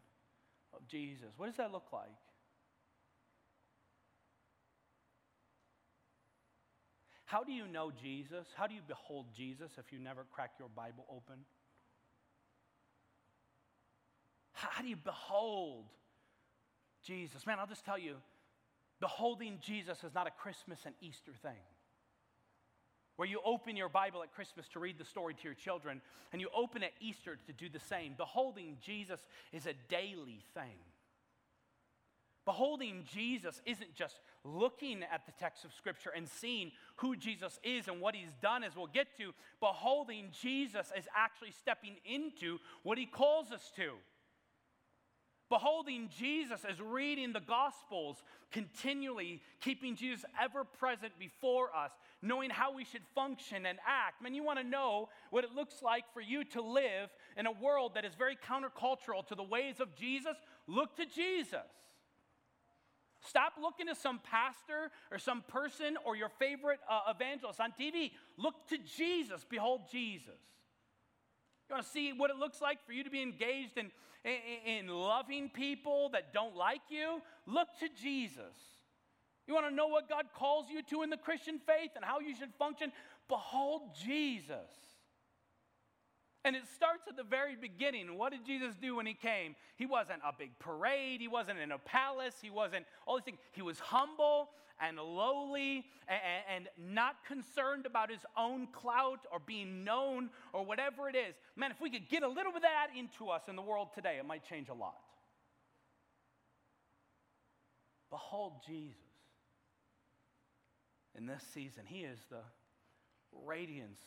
of 0.73 0.85
Jesus. 0.87 1.29
What 1.37 1.45
does 1.47 1.55
that 1.55 1.71
look 1.71 1.87
like? 1.93 2.09
How 7.31 7.45
do 7.45 7.53
you 7.53 7.65
know 7.65 7.93
Jesus? 8.01 8.45
How 8.55 8.67
do 8.67 8.75
you 8.75 8.81
behold 8.85 9.27
Jesus 9.33 9.71
if 9.77 9.93
you 9.93 9.99
never 9.99 10.25
crack 10.33 10.51
your 10.59 10.67
Bible 10.67 11.05
open? 11.09 11.45
How 14.51 14.81
do 14.81 14.89
you 14.89 14.97
behold 14.97 15.85
Jesus? 17.05 17.47
Man, 17.47 17.57
I'll 17.57 17.67
just 17.67 17.85
tell 17.85 17.97
you, 17.97 18.15
beholding 18.99 19.59
Jesus 19.61 20.03
is 20.03 20.13
not 20.13 20.27
a 20.27 20.31
Christmas 20.31 20.81
and 20.85 20.93
Easter 20.99 21.31
thing. 21.41 21.63
Where 23.15 23.29
you 23.29 23.39
open 23.45 23.77
your 23.77 23.87
Bible 23.87 24.23
at 24.23 24.33
Christmas 24.33 24.67
to 24.73 24.81
read 24.81 24.97
the 24.97 25.05
story 25.05 25.33
to 25.33 25.43
your 25.45 25.53
children, 25.53 26.01
and 26.33 26.41
you 26.41 26.49
open 26.53 26.83
at 26.83 26.91
Easter 26.99 27.37
to 27.47 27.53
do 27.53 27.69
the 27.69 27.79
same. 27.79 28.13
Beholding 28.17 28.75
Jesus 28.81 29.21
is 29.53 29.67
a 29.67 29.73
daily 29.87 30.43
thing. 30.53 30.79
Beholding 32.45 33.03
Jesus 33.13 33.61
isn't 33.65 33.93
just 33.93 34.19
looking 34.43 35.03
at 35.03 35.25
the 35.25 35.31
text 35.39 35.63
of 35.63 35.73
Scripture 35.73 36.11
and 36.15 36.27
seeing 36.27 36.71
who 36.95 37.15
Jesus 37.15 37.59
is 37.63 37.87
and 37.87 38.01
what 38.01 38.15
he's 38.15 38.33
done, 38.41 38.63
as 38.63 38.75
we'll 38.75 38.87
get 38.87 39.15
to. 39.17 39.31
Beholding 39.59 40.29
Jesus 40.41 40.91
is 40.97 41.05
actually 41.15 41.51
stepping 41.51 41.97
into 42.03 42.57
what 42.81 42.97
he 42.97 43.05
calls 43.05 43.51
us 43.51 43.71
to. 43.75 43.91
Beholding 45.51 46.09
Jesus 46.17 46.61
is 46.67 46.79
reading 46.79 47.33
the 47.33 47.41
Gospels, 47.41 48.23
continually 48.51 49.41
keeping 49.59 49.97
Jesus 49.97 50.23
ever 50.41 50.63
present 50.63 51.11
before 51.19 51.75
us, 51.75 51.91
knowing 52.21 52.49
how 52.49 52.73
we 52.73 52.85
should 52.85 53.01
function 53.13 53.65
and 53.65 53.77
act. 53.85 54.23
Man, 54.23 54.33
you 54.33 54.43
want 54.43 54.59
to 54.59 54.65
know 54.65 55.09
what 55.29 55.43
it 55.43 55.53
looks 55.53 55.81
like 55.83 56.05
for 56.13 56.21
you 56.21 56.45
to 56.45 56.61
live 56.61 57.09
in 57.35 57.47
a 57.47 57.51
world 57.51 57.95
that 57.95 58.05
is 58.05 58.15
very 58.15 58.37
countercultural 58.37 59.27
to 59.27 59.35
the 59.35 59.43
ways 59.43 59.81
of 59.81 59.93
Jesus? 59.93 60.37
Look 60.67 60.95
to 60.95 61.05
Jesus. 61.05 61.67
Stop 63.27 63.53
looking 63.61 63.87
to 63.87 63.95
some 63.95 64.19
pastor 64.23 64.91
or 65.11 65.19
some 65.19 65.43
person 65.47 65.95
or 66.05 66.15
your 66.15 66.29
favorite 66.29 66.79
uh, 66.89 67.11
evangelist 67.13 67.59
on 67.59 67.71
TV. 67.79 68.11
Look 68.37 68.67
to 68.69 68.77
Jesus. 68.97 69.45
Behold 69.47 69.81
Jesus. 69.91 70.39
You 71.69 71.75
want 71.75 71.85
to 71.85 71.91
see 71.91 72.13
what 72.13 72.31
it 72.31 72.37
looks 72.37 72.61
like 72.61 72.85
for 72.85 72.93
you 72.93 73.03
to 73.03 73.09
be 73.09 73.21
engaged 73.21 73.77
in, 73.77 73.91
in, 74.25 74.87
in 74.87 74.87
loving 74.87 75.49
people 75.49 76.09
that 76.09 76.33
don't 76.33 76.55
like 76.55 76.81
you? 76.89 77.21
Look 77.45 77.67
to 77.79 77.89
Jesus. 78.01 78.55
You 79.47 79.53
want 79.53 79.69
to 79.69 79.73
know 79.73 79.87
what 79.87 80.09
God 80.09 80.25
calls 80.35 80.65
you 80.69 80.81
to 80.83 81.03
in 81.03 81.09
the 81.09 81.17
Christian 81.17 81.59
faith 81.59 81.91
and 81.95 82.03
how 82.03 82.19
you 82.19 82.35
should 82.35 82.53
function? 82.57 82.91
Behold 83.27 83.81
Jesus. 84.03 84.90
And 86.43 86.55
it 86.55 86.63
starts 86.75 87.03
at 87.07 87.15
the 87.15 87.23
very 87.23 87.55
beginning. 87.55 88.17
What 88.17 88.31
did 88.31 88.45
Jesus 88.45 88.75
do 88.81 88.95
when 88.95 89.05
he 89.05 89.13
came? 89.13 89.55
He 89.75 89.85
wasn't 89.85 90.21
a 90.25 90.33
big 90.37 90.57
parade, 90.57 91.21
he 91.21 91.27
wasn't 91.27 91.59
in 91.59 91.71
a 91.71 91.77
palace, 91.77 92.35
he 92.41 92.49
wasn't 92.49 92.85
all 93.05 93.17
these 93.17 93.25
things. 93.25 93.39
He 93.51 93.61
was 93.61 93.79
humble 93.79 94.49
and 94.81 94.97
lowly 94.97 95.85
and, 96.07 96.67
and, 96.77 96.93
not 96.93 97.23
concerned 97.27 97.85
about 97.85 98.09
his 98.09 98.21
own 98.35 98.67
clout 98.71 99.19
or 99.31 99.37
being 99.39 99.83
known 99.83 100.31
or 100.53 100.65
whatever 100.65 101.07
it 101.07 101.15
is. 101.15 101.35
Man, 101.55 101.69
if 101.69 101.79
we 101.79 101.91
could 101.91 102.09
get 102.09 102.23
a 102.23 102.27
little 102.27 102.51
bit 102.51 102.57
of 102.57 102.61
that 102.63 102.87
into 102.97 103.29
us 103.29 103.43
in 103.47 103.55
the 103.55 103.61
world 103.61 103.89
today, 103.93 104.17
it 104.17 104.25
might 104.25 104.43
change 104.43 104.69
a 104.69 104.73
lot. 104.73 104.97
Behold 108.09 108.53
Jesus. 108.65 108.97
In 111.15 111.27
this 111.27 111.43
season, 111.53 111.83
he 111.85 111.99
is 111.99 112.19
the 112.29 112.41
radiance 113.45 114.01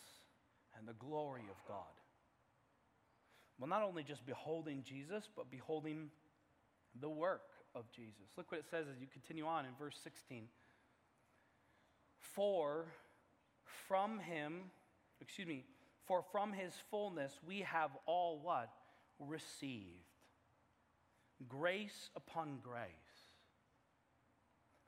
and 0.77 0.89
the 0.89 0.95
glory 0.95 1.45
of 1.51 1.57
God. 1.69 1.85
Well, 3.59 3.69
not 3.69 3.83
only 3.83 4.03
just 4.03 4.27
beholding 4.27 4.83
Jesus, 4.83 5.29
but 5.37 5.51
beholding 5.51 6.11
the 7.01 7.09
work 7.09 7.43
of 7.75 7.91
Jesus. 7.91 8.27
Look 8.37 8.51
what 8.51 8.61
it 8.61 8.67
says 8.71 8.87
as 8.93 9.01
you 9.01 9.07
continue 9.13 9.47
on 9.47 9.65
in 9.65 9.73
verse 9.79 9.97
16. 10.03 10.49
For 12.35 12.87
from 13.89 14.19
him, 14.19 14.71
excuse 15.21 15.47
me, 15.47 15.65
for 16.07 16.25
from 16.33 16.53
his 16.53 16.73
fullness 16.91 17.33
we 17.47 17.61
have 17.61 17.91
all 18.07 18.41
what? 18.43 18.71
Received. 19.19 19.89
Grace 21.49 22.11
upon 22.17 22.59
grace. 22.63 22.89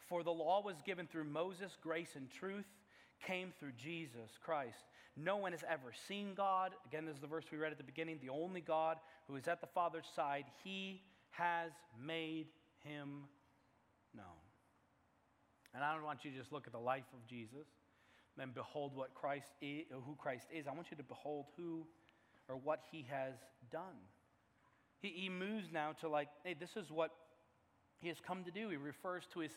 For 0.09 0.23
the 0.23 0.31
law 0.31 0.63
was 0.63 0.77
given 0.85 1.07
through 1.07 1.25
Moses, 1.25 1.77
grace 1.81 2.15
and 2.15 2.31
truth 2.31 2.67
came 3.27 3.53
through 3.59 3.73
Jesus 3.77 4.31
Christ. 4.45 4.85
No 5.17 5.37
one 5.37 5.53
has 5.53 5.65
ever 5.69 5.93
seen 6.09 6.35
God. 6.35 6.73
Again, 6.87 7.07
this 7.07 7.15
is 7.15 7.21
the 7.21 7.27
verse 7.27 7.45
we 7.51 7.59
read 7.59 7.73
at 7.73 7.79
the 7.79 7.85
beginning. 7.85 8.19
The 8.21 8.29
only 8.29 8.61
God 8.61 8.99
who 9.29 9.37
is 9.37 9.49
at 9.49 9.61
the 9.61 9.67
Father's 9.67 10.05
side, 10.15 10.45
he 10.63 11.03
has 11.31 11.73
made 11.99 12.49
him 12.85 13.25
known. 14.15 14.27
And 15.75 15.83
I 15.83 15.95
don't 15.95 16.05
want 16.05 16.25
you 16.25 16.31
to 16.31 16.37
just 16.37 16.53
look 16.53 16.67
at 16.67 16.73
the 16.73 16.79
life 16.79 17.05
of 17.13 17.27
Jesus, 17.27 17.67
then 18.37 18.51
behold 18.55 18.95
what 18.95 19.15
Christ 19.15 19.49
is, 19.63 19.85
who 19.91 20.15
Christ 20.17 20.47
is. 20.55 20.67
I 20.67 20.73
want 20.73 20.89
you 20.91 20.97
to 20.99 21.03
behold 21.03 21.47
who 21.57 21.87
or 22.49 22.57
what 22.57 22.81
he 22.91 23.07
has 23.11 23.35
done. 23.71 23.97
He, 25.01 25.09
he 25.09 25.29
moves 25.29 25.69
now 25.73 25.93
to 26.01 26.09
like, 26.09 26.29
hey, 26.45 26.55
this 26.59 26.77
is 26.77 26.91
what 26.91 27.11
he 28.01 28.09
has 28.09 28.21
come 28.21 28.45
to 28.45 28.51
do. 28.51 28.69
He 28.69 28.77
refers 28.77 29.25
to 29.33 29.41
his 29.41 29.53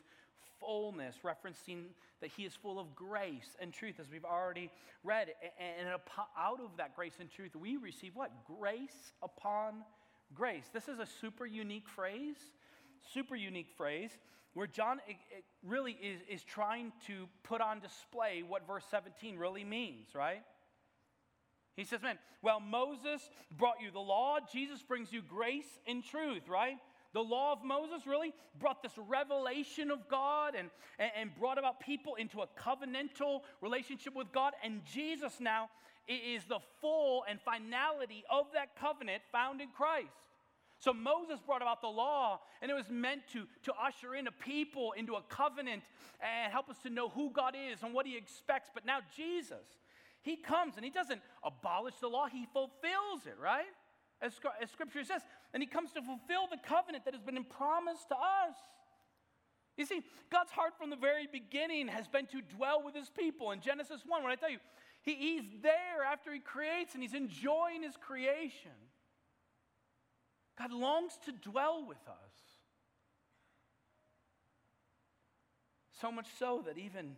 fullness, 0.60 1.16
referencing 1.24 1.86
that 2.22 2.30
he 2.36 2.44
is 2.44 2.54
full 2.54 2.80
of 2.80 2.96
grace 2.96 3.56
and 3.62 3.72
truth, 3.74 3.96
as 4.00 4.10
we've 4.12 4.26
already 4.26 4.70
read. 5.04 5.30
And 5.60 5.88
out 6.38 6.60
of 6.60 6.72
that 6.78 6.96
grace 6.96 7.14
and 7.20 7.30
truth, 7.30 7.56
we 7.56 7.78
receive 7.78 8.16
what? 8.16 8.32
Grace 8.60 9.14
upon 9.24 9.84
grace. 10.34 10.66
This 10.74 10.88
is 10.88 11.00
a 11.00 11.06
super 11.06 11.46
unique 11.46 11.88
phrase, 11.88 12.38
super 13.14 13.36
unique 13.36 13.70
phrase, 13.78 14.12
where 14.54 14.68
John 14.68 15.00
really 15.64 15.94
is, 15.94 16.20
is 16.30 16.44
trying 16.44 16.92
to 17.08 17.28
put 17.44 17.62
on 17.62 17.80
display 17.80 18.44
what 18.46 18.68
verse 18.68 18.84
17 18.90 19.38
really 19.38 19.64
means, 19.64 20.10
right? 20.14 20.42
He 21.76 21.86
says, 21.86 22.02
man, 22.02 22.18
well, 22.42 22.60
Moses 22.60 23.30
brought 23.58 23.76
you 23.82 23.92
the 23.92 24.00
law, 24.00 24.40
Jesus 24.52 24.82
brings 24.82 25.14
you 25.14 25.22
grace 25.22 25.80
and 25.88 26.04
truth, 26.04 26.50
right? 26.50 26.78
The 27.14 27.22
law 27.22 27.54
of 27.54 27.64
Moses 27.64 28.06
really 28.06 28.34
brought 28.60 28.84
this 28.84 28.92
revelation 29.08 29.90
of 29.90 30.08
God 30.08 30.54
and, 30.56 30.70
and 31.00 31.34
brought 31.36 31.58
about 31.58 31.80
people 31.80 32.16
into 32.16 32.42
a 32.42 32.48
covenantal 32.48 33.42
relationship 33.62 34.16
with 34.16 34.32
God. 34.32 34.54
And 34.64 34.82
Jesus 34.86 35.40
now 35.40 35.70
is 36.08 36.44
the 36.46 36.60
full 36.82 37.24
and 37.30 37.40
finality 37.42 38.24
of 38.30 38.46
that 38.54 38.76
covenant 38.76 39.24
found 39.32 39.62
in 39.62 39.70
Christ. 39.70 40.14
So 40.80 40.94
Moses 40.94 41.40
brought 41.46 41.62
about 41.62 41.82
the 41.82 41.88
law, 41.88 42.40
and 42.62 42.72
it 42.72 42.74
was 42.74 42.90
meant 42.90 43.24
to, 43.34 43.46
to 43.64 43.74
usher 43.74 44.16
in 44.16 44.28
a 44.28 44.32
people 44.32 44.94
into 44.94 45.16
a 45.16 45.22
covenant 45.24 45.84
and 46.22 46.52
help 46.52 46.70
us 46.70 46.78
to 46.84 46.90
know 46.90 47.10
who 47.10 47.32
God 47.32 47.54
is 47.54 47.84
and 47.84 47.94
what 47.94 48.06
He 48.06 48.16
expects. 48.16 48.70
But 48.74 48.86
now 48.86 49.00
Jesus, 49.16 49.66
He 50.22 50.38
comes 50.38 50.78
and 50.78 50.86
He 50.86 50.92
doesn't 50.92 51.22
abolish 51.44 51.96
the 52.00 52.08
law, 52.08 52.28
He 52.28 52.48
fulfills 52.54 53.26
it, 53.26 53.36
right? 53.42 53.66
As, 54.22 54.34
as 54.62 54.70
Scripture 54.72 55.04
says. 55.04 55.22
And 55.54 55.64
He 55.64 55.68
comes 55.68 55.92
to 55.94 56.02
fulfill 56.02 56.48
the 56.50 56.58
covenant 56.58 57.06
that 57.06 57.14
has 57.14 57.24
been 57.24 57.44
promised 57.44 58.10
to 58.10 58.16
us. 58.16 58.56
You 59.78 59.86
see, 59.86 60.02
God's 60.30 60.52
heart 60.52 60.74
from 60.78 60.90
the 60.90 60.98
very 60.98 61.28
beginning 61.32 61.88
has 61.88 62.08
been 62.08 62.26
to 62.28 62.42
dwell 62.42 62.84
with 62.84 62.96
His 62.96 63.10
people. 63.10 63.52
In 63.52 63.62
Genesis 63.62 64.02
1, 64.06 64.24
when 64.24 64.32
I 64.32 64.36
tell 64.36 64.50
you, 64.50 64.60
he, 65.02 65.16
He's 65.16 65.46
there 65.62 66.04
after 66.12 66.34
He 66.34 66.40
creates 66.40 66.94
and 66.94 67.04
He's 67.04 67.14
enjoying 67.14 67.84
His 67.84 67.96
creation. 67.96 68.72
God 70.58 70.74
longs 70.74 71.18
to 71.26 71.32
dwell 71.32 71.86
with 71.88 72.06
us. 72.08 72.34
So 76.02 76.12
much 76.12 76.28
so 76.38 76.64
that 76.66 76.78
even 76.78 77.16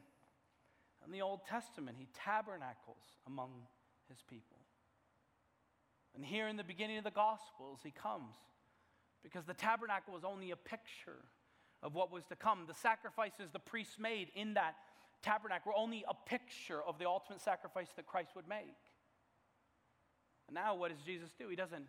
in 1.05 1.11
the 1.11 1.21
Old 1.21 1.45
Testament, 1.45 1.97
he 1.99 2.07
tabernacles 2.13 3.17
among 3.27 3.49
his 4.09 4.23
people. 4.29 4.57
And 6.15 6.25
here 6.25 6.47
in 6.47 6.57
the 6.57 6.63
beginning 6.63 6.97
of 6.97 7.03
the 7.03 7.11
Gospels, 7.11 7.79
he 7.83 7.91
comes 7.91 8.35
because 9.23 9.45
the 9.45 9.53
tabernacle 9.53 10.13
was 10.13 10.23
only 10.23 10.51
a 10.51 10.55
picture 10.55 11.23
of 11.83 11.95
what 11.95 12.11
was 12.11 12.25
to 12.25 12.35
come. 12.35 12.65
The 12.67 12.73
sacrifices 12.73 13.49
the 13.51 13.59
priests 13.59 13.97
made 13.99 14.29
in 14.35 14.55
that 14.55 14.75
tabernacle 15.21 15.71
were 15.71 15.77
only 15.77 16.03
a 16.07 16.13
picture 16.29 16.81
of 16.81 16.97
the 16.97 17.05
ultimate 17.05 17.41
sacrifice 17.41 17.89
that 17.95 18.05
Christ 18.07 18.31
would 18.35 18.47
make. 18.47 18.75
And 20.47 20.55
now, 20.55 20.75
what 20.75 20.91
does 20.91 21.05
Jesus 21.05 21.29
do? 21.37 21.47
He 21.47 21.55
doesn't 21.55 21.85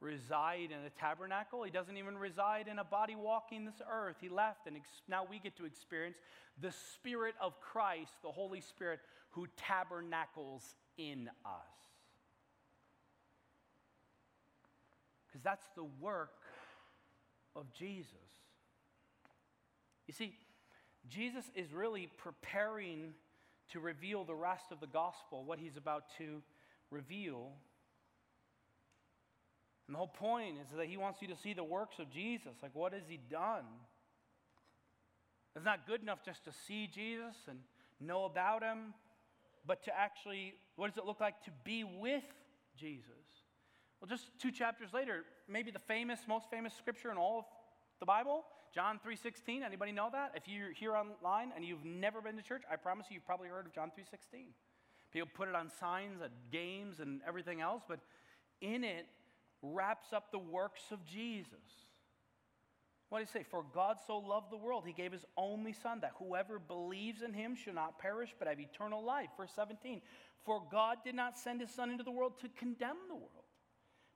reside 0.00 0.70
in 0.70 0.86
a 0.86 0.90
tabernacle. 0.90 1.62
He 1.62 1.70
doesn't 1.70 1.96
even 1.96 2.16
reside 2.16 2.68
in 2.68 2.78
a 2.78 2.84
body 2.84 3.14
walking 3.14 3.64
this 3.64 3.82
earth. 3.90 4.16
He 4.20 4.28
left, 4.28 4.66
and 4.66 4.76
ex- 4.76 5.02
now 5.08 5.26
we 5.28 5.38
get 5.38 5.56
to 5.56 5.66
experience 5.66 6.16
the 6.60 6.72
Spirit 6.94 7.34
of 7.40 7.60
Christ, 7.60 8.12
the 8.22 8.30
Holy 8.30 8.60
Spirit, 8.60 9.00
who 9.30 9.46
tabernacles 9.56 10.74
in 10.96 11.28
us. 11.44 11.89
Because 15.30 15.42
that's 15.42 15.66
the 15.76 15.86
work 16.00 16.32
of 17.54 17.72
Jesus. 17.72 18.08
You 20.06 20.14
see, 20.14 20.34
Jesus 21.08 21.44
is 21.54 21.72
really 21.72 22.08
preparing 22.18 23.14
to 23.72 23.80
reveal 23.80 24.24
the 24.24 24.34
rest 24.34 24.72
of 24.72 24.80
the 24.80 24.86
gospel, 24.86 25.44
what 25.44 25.58
he's 25.58 25.76
about 25.76 26.04
to 26.18 26.42
reveal 26.90 27.52
and 29.90 29.96
the 29.96 29.98
whole 29.98 30.06
point 30.06 30.54
is 30.62 30.68
that 30.76 30.86
he 30.86 30.96
wants 30.96 31.20
you 31.20 31.26
to 31.26 31.36
see 31.36 31.52
the 31.52 31.64
works 31.64 31.98
of 31.98 32.08
Jesus. 32.12 32.52
Like, 32.62 32.70
what 32.74 32.92
has 32.92 33.02
he 33.08 33.18
done? 33.28 33.64
It's 35.56 35.64
not 35.64 35.84
good 35.84 36.00
enough 36.00 36.20
just 36.24 36.44
to 36.44 36.52
see 36.52 36.86
Jesus 36.86 37.34
and 37.48 37.58
know 37.98 38.24
about 38.24 38.62
him, 38.62 38.94
but 39.66 39.82
to 39.86 39.90
actually, 39.98 40.54
what 40.76 40.94
does 40.94 40.96
it 40.96 41.06
look 41.06 41.18
like 41.18 41.42
to 41.42 41.50
be 41.64 41.82
with 41.82 42.22
Jesus? 42.78 43.29
Well, 44.00 44.08
just 44.08 44.30
two 44.38 44.50
chapters 44.50 44.92
later, 44.94 45.24
maybe 45.48 45.70
the 45.70 45.78
famous, 45.78 46.20
most 46.26 46.50
famous 46.50 46.74
scripture 46.74 47.10
in 47.10 47.18
all 47.18 47.40
of 47.40 47.44
the 47.98 48.06
Bible, 48.06 48.44
John 48.74 48.98
3:16. 48.98 49.62
Anybody 49.62 49.92
know 49.92 50.08
that? 50.10 50.32
If 50.34 50.48
you're 50.48 50.72
here 50.72 50.96
online 50.96 51.52
and 51.54 51.64
you've 51.64 51.84
never 51.84 52.22
been 52.22 52.36
to 52.36 52.42
church, 52.42 52.62
I 52.70 52.76
promise 52.76 53.06
you, 53.10 53.14
you've 53.14 53.26
probably 53.26 53.48
heard 53.48 53.66
of 53.66 53.72
John 53.72 53.90
3:16. 53.90 54.54
People 55.12 55.28
put 55.34 55.48
it 55.48 55.54
on 55.54 55.68
signs 55.68 56.22
at 56.22 56.30
games 56.50 57.00
and 57.00 57.20
everything 57.26 57.60
else, 57.60 57.82
but 57.86 58.00
in 58.60 58.84
it, 58.84 59.06
wraps 59.62 60.12
up 60.12 60.30
the 60.30 60.38
works 60.38 60.90
of 60.90 61.04
Jesus. 61.04 61.86
What 63.10 63.18
did 63.18 63.28
he 63.28 63.32
say? 63.32 63.42
For 63.42 63.64
God 63.74 63.98
so 64.06 64.18
loved 64.18 64.50
the 64.50 64.56
world, 64.56 64.86
he 64.86 64.92
gave 64.92 65.12
his 65.12 65.26
only 65.36 65.72
Son, 65.72 66.00
that 66.00 66.12
whoever 66.18 66.58
believes 66.58 67.22
in 67.22 67.34
him 67.34 67.56
should 67.56 67.74
not 67.74 67.98
perish 67.98 68.34
but 68.38 68.46
have 68.48 68.60
eternal 68.60 69.02
life. 69.02 69.30
Verse 69.36 69.52
17. 69.52 70.00
For 70.44 70.62
God 70.70 70.98
did 71.04 71.14
not 71.14 71.36
send 71.36 71.60
his 71.60 71.70
Son 71.70 71.90
into 71.90 72.04
the 72.04 72.10
world 72.10 72.38
to 72.38 72.48
condemn 72.48 72.96
the 73.08 73.16
world, 73.16 73.39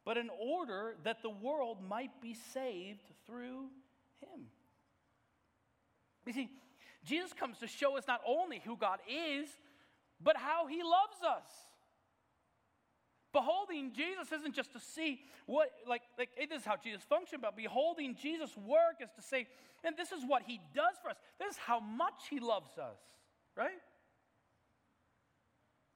but 0.05 0.17
in 0.17 0.29
order 0.40 0.97
that 1.05 1.23
the 1.23 1.31
world 1.31 1.79
might 1.87 2.21
be 2.21 2.35
saved 2.53 3.03
through 3.27 3.69
him. 4.21 4.47
You 6.27 6.33
see, 6.33 6.51
Jesus 7.05 7.33
comes 7.33 7.59
to 7.59 7.67
show 7.67 7.97
us 7.97 8.05
not 8.07 8.21
only 8.27 8.62
who 8.64 8.77
God 8.77 8.99
is, 9.09 9.49
but 10.23 10.37
how 10.37 10.67
he 10.67 10.83
loves 10.83 11.23
us. 11.27 11.51
Beholding 13.33 13.93
Jesus 13.93 14.31
isn't 14.33 14.55
just 14.55 14.73
to 14.73 14.81
see 14.81 15.21
what, 15.47 15.71
like, 15.88 16.03
like 16.19 16.31
this 16.49 16.61
is 16.61 16.64
how 16.64 16.77
Jesus 16.77 17.03
functioned, 17.03 17.43
but 17.43 17.57
beholding 17.57 18.14
Jesus' 18.14 18.57
work 18.57 18.97
is 19.03 19.11
to 19.17 19.23
say, 19.23 19.47
and 19.83 19.97
this 19.97 20.12
is 20.12 20.23
what 20.27 20.43
he 20.43 20.61
does 20.75 20.95
for 21.03 21.11
us. 21.11 21.17
This 21.38 21.55
is 21.55 21.59
how 21.59 21.81
much 21.81 22.29
he 22.31 22.40
loves 22.40 22.79
us, 22.79 22.99
right? 23.57 23.83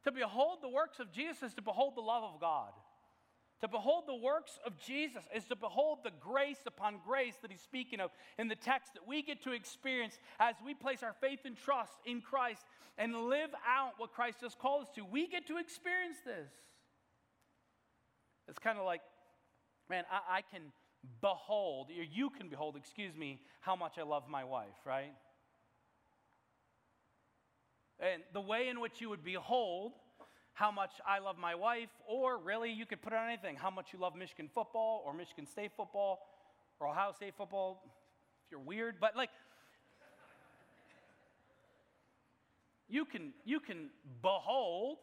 To 0.05 0.13
behold 0.13 0.59
the 0.63 0.69
works 0.69 0.99
of 0.99 1.13
Jesus 1.13 1.43
is 1.43 1.55
to 1.55 1.63
behold 1.63 1.95
the 1.95 2.01
love 2.01 2.25
of 2.25 2.41
God. 2.41 2.73
To 3.61 3.69
behold 3.69 4.05
the 4.07 4.15
works 4.15 4.59
of 4.65 4.79
Jesus 4.79 5.25
is 5.35 5.45
to 5.47 5.57
behold 5.57 5.99
the 6.05 6.13
grace 6.21 6.61
upon 6.67 7.01
grace 7.05 7.35
that 7.43 7.51
he's 7.51 7.61
speaking 7.61 7.99
of 7.99 8.11
in 8.39 8.47
the 8.47 8.55
text 8.55 8.95
that 8.95 9.07
we 9.07 9.21
get 9.21 9.43
to 9.43 9.53
experience 9.53 10.19
as 10.39 10.55
we 10.65 10.75
place 10.75 11.03
our 11.03 11.15
faith 11.21 11.41
and 11.45 11.57
trust 11.57 11.95
in 12.07 12.21
Christ 12.21 12.65
and 12.99 13.15
live 13.29 13.51
out 13.67 13.93
what 13.99 14.13
Christ 14.13 14.39
has 14.43 14.55
called 14.55 14.83
us 14.83 14.89
to. 14.95 15.05
We 15.05 15.27
get 15.27 15.47
to 15.49 15.57
experience 15.57 16.19
this. 16.25 16.51
It's 18.49 18.61
kind 18.61 18.79
of 18.79 18.85
like, 18.85 19.01
man, 19.91 20.05
I, 20.11 20.39
I 20.39 20.43
can 20.43 20.63
behold, 21.21 21.91
or 21.91 22.03
you 22.03 22.31
can 22.31 22.49
behold, 22.49 22.77
excuse 22.77 23.17
me, 23.17 23.41
how 23.61 23.75
much 23.75 23.99
I 23.99 24.03
love 24.03 24.29
my 24.29 24.45
wife, 24.45 24.75
right? 24.85 25.13
And 28.01 28.23
the 28.33 28.41
way 28.41 28.69
in 28.69 28.81
which 28.81 29.01
you 29.01 29.09
would 29.09 29.25
behold 29.25 29.93
how 30.59 30.73
much 30.73 30.91
I 31.07 31.21
love 31.21 31.39
my 31.39 31.55
wife, 31.55 31.91
or 32.09 32.37
really 32.37 32.73
you 32.73 32.85
could 32.85 33.01
put 33.01 33.13
it 33.13 33.17
on 33.17 33.29
anything, 33.29 33.55
how 33.55 33.71
much 33.71 33.93
you 33.93 34.01
love 34.01 34.17
Michigan 34.17 34.51
football 34.53 35.05
or 35.07 35.15
Michigan 35.15 35.47
State 35.47 35.71
football 35.77 36.19
or 36.81 36.89
Ohio 36.89 37.13
State 37.13 37.35
football, 37.37 37.81
if 38.45 38.51
you're 38.51 38.59
weird, 38.61 38.97
but 39.01 39.15
like, 39.15 39.31
you 42.89 43.05
can, 43.05 43.33
you 43.45 43.61
can 43.61 43.91
behold, 44.21 44.99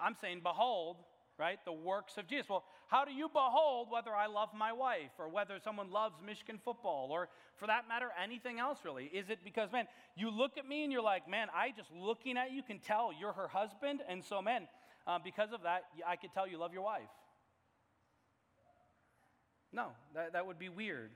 I'm 0.00 0.16
saying 0.20 0.40
behold, 0.42 0.96
right? 1.38 1.60
The 1.64 1.72
works 1.72 2.18
of 2.18 2.26
Jesus. 2.26 2.48
Well, 2.50 2.64
how 2.90 3.04
do 3.04 3.12
you 3.12 3.28
behold 3.28 3.86
whether 3.88 4.12
I 4.12 4.26
love 4.26 4.48
my 4.52 4.72
wife 4.72 5.12
or 5.16 5.28
whether 5.28 5.60
someone 5.62 5.92
loves 5.92 6.16
Michigan 6.26 6.58
football 6.64 7.10
or 7.12 7.28
for 7.54 7.68
that 7.68 7.86
matter, 7.88 8.08
anything 8.20 8.58
else 8.58 8.80
really? 8.84 9.04
Is 9.04 9.30
it 9.30 9.38
because, 9.44 9.70
man, 9.70 9.86
you 10.16 10.28
look 10.28 10.58
at 10.58 10.66
me 10.66 10.82
and 10.82 10.92
you're 10.92 11.00
like, 11.00 11.30
man, 11.30 11.46
I 11.54 11.72
just 11.76 11.88
looking 11.92 12.36
at 12.36 12.50
you 12.50 12.64
can 12.64 12.80
tell 12.80 13.12
you're 13.16 13.32
her 13.32 13.46
husband. 13.46 14.00
And 14.08 14.24
so, 14.24 14.42
man, 14.42 14.66
uh, 15.06 15.20
because 15.22 15.52
of 15.52 15.62
that, 15.62 15.84
I 16.04 16.16
could 16.16 16.32
tell 16.32 16.48
you 16.48 16.58
love 16.58 16.72
your 16.72 16.82
wife. 16.82 17.02
No, 19.72 19.90
that, 20.16 20.32
that 20.32 20.44
would 20.48 20.58
be 20.58 20.68
weird. 20.68 21.12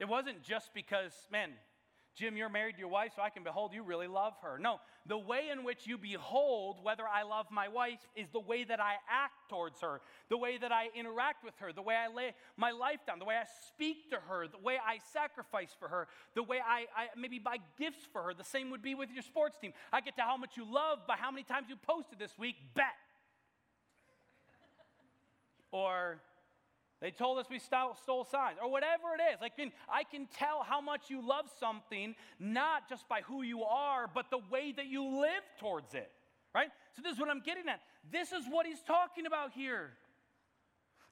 It 0.00 0.08
wasn't 0.08 0.42
just 0.42 0.74
because, 0.74 1.12
man, 1.30 1.50
Jim, 2.14 2.36
you're 2.36 2.50
married 2.50 2.74
to 2.74 2.80
your 2.80 2.88
wife, 2.88 3.12
so 3.16 3.22
I 3.22 3.30
can 3.30 3.42
behold 3.42 3.72
you 3.72 3.82
really 3.82 4.06
love 4.06 4.34
her. 4.42 4.58
No, 4.58 4.80
the 5.06 5.16
way 5.16 5.48
in 5.50 5.64
which 5.64 5.86
you 5.86 5.96
behold 5.96 6.76
whether 6.82 7.04
I 7.08 7.22
love 7.22 7.46
my 7.50 7.68
wife 7.68 8.00
is 8.14 8.28
the 8.30 8.40
way 8.40 8.64
that 8.64 8.80
I 8.80 8.94
act 9.08 9.48
towards 9.48 9.80
her, 9.80 10.02
the 10.28 10.36
way 10.36 10.58
that 10.58 10.70
I 10.72 10.88
interact 10.94 11.42
with 11.42 11.54
her, 11.58 11.72
the 11.72 11.80
way 11.80 11.94
I 11.94 12.12
lay 12.14 12.34
my 12.58 12.70
life 12.70 13.00
down, 13.06 13.18
the 13.18 13.24
way 13.24 13.36
I 13.36 13.46
speak 13.68 14.10
to 14.10 14.16
her, 14.28 14.46
the 14.46 14.58
way 14.58 14.76
I 14.76 14.98
sacrifice 15.12 15.74
for 15.78 15.88
her, 15.88 16.06
the 16.34 16.42
way 16.42 16.58
I, 16.58 16.84
I 16.94 17.06
maybe 17.16 17.38
buy 17.38 17.56
gifts 17.78 18.06
for 18.12 18.22
her. 18.22 18.34
The 18.34 18.44
same 18.44 18.70
would 18.70 18.82
be 18.82 18.94
with 18.94 19.10
your 19.10 19.22
sports 19.22 19.56
team. 19.58 19.72
I 19.92 20.02
get 20.02 20.16
to 20.16 20.22
how 20.22 20.36
much 20.36 20.56
you 20.56 20.70
love 20.70 21.06
by 21.08 21.16
how 21.16 21.30
many 21.30 21.44
times 21.44 21.68
you 21.70 21.76
posted 21.76 22.18
this 22.18 22.36
week, 22.38 22.56
bet. 22.74 22.84
or 25.72 26.20
they 27.02 27.10
told 27.10 27.38
us 27.38 27.46
we 27.50 27.58
stole, 27.58 27.96
signs, 28.30 28.58
or 28.62 28.70
whatever 28.70 29.08
it 29.18 29.34
is. 29.34 29.40
Like, 29.40 29.54
I 29.88 30.04
can 30.04 30.28
tell 30.38 30.62
how 30.62 30.80
much 30.80 31.10
you 31.10 31.20
love 31.20 31.46
something, 31.58 32.14
not 32.38 32.88
just 32.88 33.08
by 33.08 33.22
who 33.22 33.42
you 33.42 33.64
are, 33.64 34.08
but 34.14 34.30
the 34.30 34.38
way 34.52 34.72
that 34.76 34.86
you 34.86 35.20
live 35.20 35.42
towards 35.58 35.94
it, 35.94 36.08
right? 36.54 36.68
So, 36.94 37.02
this 37.02 37.14
is 37.14 37.18
what 37.18 37.28
I'm 37.28 37.42
getting 37.42 37.68
at. 37.68 37.80
This 38.12 38.30
is 38.30 38.44
what 38.48 38.66
he's 38.66 38.82
talking 38.82 39.26
about 39.26 39.50
here. 39.52 39.90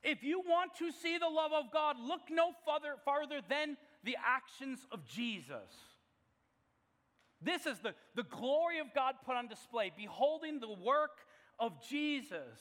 If 0.05 0.23
you 0.23 0.41
want 0.47 0.77
to 0.79 0.93
see 0.93 1.19
the 1.19 1.29
love 1.29 1.51
of 1.53 1.73
God, 1.73 1.97
look 1.99 2.21
no 2.31 2.53
farther, 2.65 2.95
farther 3.05 3.41
than 3.49 3.77
the 4.05 4.17
actions 4.25 4.87
of 4.93 5.05
Jesus. 5.05 5.75
This 7.43 7.67
is 7.67 7.81
the, 7.81 7.95
the 8.15 8.23
glory 8.23 8.79
of 8.79 8.95
God 8.95 9.17
put 9.27 9.35
on 9.35 9.49
display, 9.49 9.91
beholding 9.97 10.61
the 10.61 10.71
work 10.71 11.19
of 11.59 11.73
Jesus 11.89 12.61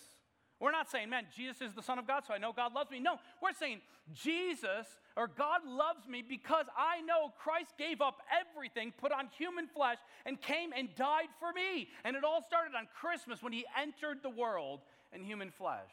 We're 0.60 0.72
not 0.72 0.92
saying, 0.92 1.10
man, 1.10 1.26
Jesus 1.36 1.62
is 1.62 1.74
the 1.74 1.82
Son 1.82 2.00
of 2.00 2.06
God, 2.06 2.24
so 2.28 2.34
I 2.34 2.38
know 2.38 2.52
God 2.52 2.74
loves 2.74 2.92
me. 2.92 3.00
No, 3.00 3.16
we're 3.42 3.54
saying 3.54 3.80
Jesus 4.14 4.88
or 5.16 5.28
God 5.28 5.62
loves 5.66 6.06
me 6.08 6.22
because 6.22 6.66
I 6.78 7.02
know 7.02 7.32
Christ 7.40 7.74
gave 7.78 8.02
up 8.02 8.22
everything, 8.30 8.92
put 8.98 9.14
on 9.14 9.30
human 9.38 9.68
flesh, 9.68 9.98
and 10.26 10.40
came 10.42 10.72
and 10.76 10.94
died 10.96 11.30
for 11.40 11.54
me. 11.54 11.88
And 12.04 12.18
it 12.18 12.26
all 12.26 12.44
started 12.46 12.76
on 12.76 12.88
Christmas 13.00 13.42
when 13.42 13.54
he 13.54 13.66
entered 13.80 14.18
the 14.22 14.30
world 14.30 14.82
in 15.14 15.24
human 15.24 15.52
flesh. 15.52 15.92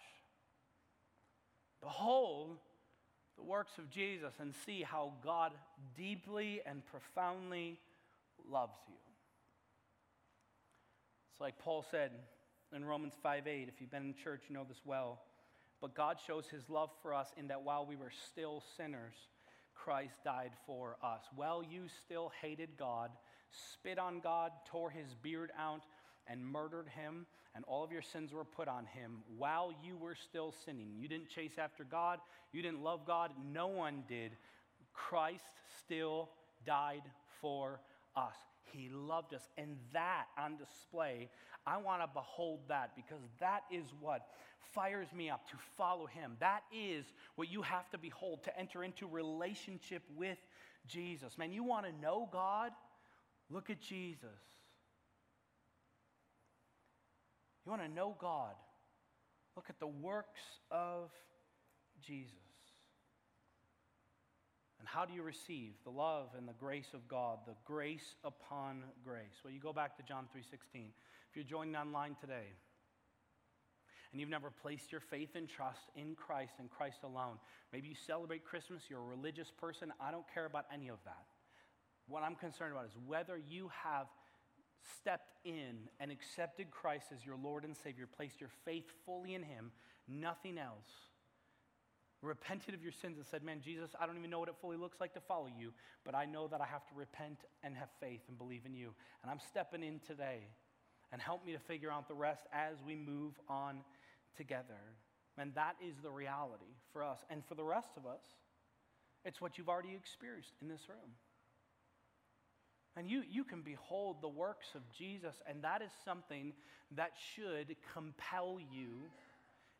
Behold 1.80 2.58
the 3.36 3.44
works 3.44 3.78
of 3.78 3.88
Jesus 3.90 4.32
and 4.40 4.52
see 4.64 4.82
how 4.82 5.12
God 5.22 5.52
deeply 5.96 6.60
and 6.66 6.84
profoundly 6.86 7.78
loves 8.50 8.78
you. 8.88 8.94
It's 11.32 11.40
like 11.40 11.58
Paul 11.58 11.84
said 11.88 12.10
in 12.74 12.84
Romans 12.84 13.14
5 13.22 13.46
8. 13.46 13.68
If 13.68 13.80
you've 13.80 13.90
been 13.90 14.02
in 14.02 14.14
church, 14.14 14.42
you 14.48 14.54
know 14.54 14.64
this 14.68 14.80
well. 14.84 15.20
But 15.80 15.94
God 15.94 16.16
shows 16.26 16.46
his 16.46 16.68
love 16.68 16.90
for 17.02 17.12
us 17.12 17.28
in 17.36 17.48
that 17.48 17.62
while 17.62 17.84
we 17.84 17.96
were 17.96 18.12
still 18.30 18.62
sinners, 18.76 19.14
Christ 19.74 20.14
died 20.24 20.52
for 20.66 20.96
us. 21.02 21.22
While 21.34 21.62
you 21.62 21.84
still 22.04 22.32
hated 22.40 22.70
God, 22.78 23.10
spit 23.74 23.98
on 23.98 24.20
God, 24.20 24.52
tore 24.66 24.90
his 24.90 25.14
beard 25.22 25.50
out, 25.58 25.82
and 26.26 26.44
murdered 26.44 26.88
him, 26.88 27.26
and 27.54 27.64
all 27.66 27.84
of 27.84 27.92
your 27.92 28.02
sins 28.02 28.32
were 28.32 28.44
put 28.44 28.68
on 28.68 28.86
him 28.86 29.22
while 29.38 29.72
you 29.82 29.96
were 29.96 30.14
still 30.14 30.52
sinning. 30.64 30.94
You 30.98 31.08
didn't 31.08 31.28
chase 31.28 31.58
after 31.58 31.84
God, 31.84 32.18
you 32.52 32.62
didn't 32.62 32.82
love 32.82 33.06
God, 33.06 33.30
no 33.52 33.68
one 33.68 34.02
did. 34.08 34.32
Christ 34.92 35.44
still 35.84 36.30
died 36.66 37.02
for 37.40 37.80
us. 38.16 38.34
He 38.72 38.88
loved 38.90 39.34
us. 39.34 39.48
And 39.56 39.76
that 39.92 40.26
on 40.38 40.56
display, 40.56 41.28
I 41.66 41.78
want 41.78 42.02
to 42.02 42.08
behold 42.12 42.60
that 42.68 42.92
because 42.94 43.22
that 43.40 43.62
is 43.70 43.84
what 44.00 44.26
fires 44.72 45.08
me 45.12 45.30
up 45.30 45.48
to 45.50 45.56
follow 45.76 46.06
Him. 46.06 46.36
That 46.38 46.62
is 46.72 47.04
what 47.34 47.50
you 47.50 47.62
have 47.62 47.90
to 47.90 47.98
behold 47.98 48.44
to 48.44 48.58
enter 48.58 48.84
into 48.84 49.08
relationship 49.08 50.02
with 50.16 50.38
Jesus. 50.86 51.36
Man, 51.36 51.52
you 51.52 51.64
want 51.64 51.86
to 51.86 51.92
know 52.00 52.28
God? 52.30 52.70
Look 53.50 53.70
at 53.70 53.80
Jesus. 53.80 54.28
You 57.64 57.70
want 57.70 57.82
to 57.82 57.88
know 57.88 58.16
God? 58.20 58.54
Look 59.56 59.66
at 59.68 59.80
the 59.80 59.86
works 59.88 60.42
of 60.70 61.10
Jesus. 62.06 62.34
And 64.78 64.86
how 64.86 65.04
do 65.04 65.14
you 65.14 65.22
receive 65.22 65.72
the 65.84 65.90
love 65.90 66.28
and 66.38 66.46
the 66.46 66.52
grace 66.52 66.88
of 66.94 67.08
God, 67.08 67.38
the 67.46 67.56
grace 67.64 68.14
upon 68.22 68.84
grace? 69.04 69.34
Well, 69.42 69.52
you 69.52 69.58
go 69.58 69.72
back 69.72 69.96
to 69.96 70.02
John 70.04 70.28
3:16. 70.28 70.92
If 71.36 71.50
you're 71.50 71.58
joining 71.58 71.76
online 71.76 72.16
today 72.18 72.54
and 74.10 74.18
you've 74.18 74.30
never 74.30 74.50
placed 74.50 74.90
your 74.90 75.02
faith 75.02 75.34
and 75.34 75.46
trust 75.46 75.90
in 75.94 76.14
Christ 76.14 76.54
and 76.58 76.70
Christ 76.70 77.00
alone, 77.04 77.36
maybe 77.74 77.88
you 77.88 77.94
celebrate 77.94 78.42
Christmas, 78.42 78.84
you're 78.88 79.02
a 79.02 79.04
religious 79.04 79.50
person, 79.50 79.92
I 80.00 80.10
don't 80.10 80.24
care 80.32 80.46
about 80.46 80.64
any 80.72 80.88
of 80.88 80.96
that. 81.04 81.26
What 82.08 82.22
I'm 82.22 82.36
concerned 82.36 82.72
about 82.72 82.86
is 82.86 82.96
whether 83.06 83.36
you 83.36 83.70
have 83.84 84.06
stepped 84.98 85.34
in 85.44 85.90
and 86.00 86.10
accepted 86.10 86.70
Christ 86.70 87.08
as 87.14 87.26
your 87.26 87.36
Lord 87.36 87.66
and 87.66 87.76
Savior, 87.76 88.06
placed 88.06 88.40
your 88.40 88.48
faith 88.64 88.86
fully 89.04 89.34
in 89.34 89.42
Him, 89.42 89.72
nothing 90.08 90.56
else, 90.56 90.88
repented 92.22 92.72
of 92.72 92.82
your 92.82 92.92
sins 92.92 93.18
and 93.18 93.26
said, 93.26 93.42
Man, 93.42 93.60
Jesus, 93.62 93.90
I 94.00 94.06
don't 94.06 94.16
even 94.16 94.30
know 94.30 94.38
what 94.38 94.48
it 94.48 94.56
fully 94.62 94.78
looks 94.78 95.02
like 95.02 95.12
to 95.12 95.20
follow 95.20 95.50
you, 95.60 95.74
but 96.02 96.14
I 96.14 96.24
know 96.24 96.48
that 96.48 96.62
I 96.62 96.66
have 96.66 96.86
to 96.86 96.94
repent 96.94 97.40
and 97.62 97.76
have 97.76 97.90
faith 98.00 98.22
and 98.26 98.38
believe 98.38 98.62
in 98.64 98.72
you. 98.72 98.94
And 99.22 99.30
I'm 99.30 99.40
stepping 99.50 99.82
in 99.82 100.00
today 100.00 100.48
and 101.12 101.20
help 101.20 101.44
me 101.44 101.52
to 101.52 101.58
figure 101.58 101.90
out 101.90 102.08
the 102.08 102.14
rest 102.14 102.44
as 102.52 102.76
we 102.86 102.94
move 102.94 103.34
on 103.48 103.80
together. 104.36 104.80
And 105.38 105.54
that 105.54 105.76
is 105.86 105.96
the 106.02 106.10
reality 106.10 106.74
for 106.92 107.02
us. 107.02 107.18
And 107.30 107.44
for 107.44 107.54
the 107.54 107.64
rest 107.64 107.90
of 107.96 108.06
us, 108.06 108.22
it's 109.24 109.40
what 109.40 109.58
you've 109.58 109.68
already 109.68 109.94
experienced 109.94 110.54
in 110.62 110.68
this 110.68 110.88
room. 110.88 111.10
And 112.96 113.10
you, 113.10 113.22
you 113.30 113.44
can 113.44 113.60
behold 113.60 114.22
the 114.22 114.28
works 114.28 114.68
of 114.74 114.80
Jesus, 114.96 115.34
and 115.46 115.62
that 115.62 115.82
is 115.82 115.90
something 116.04 116.54
that 116.96 117.12
should 117.34 117.76
compel 117.92 118.58
you 118.72 118.88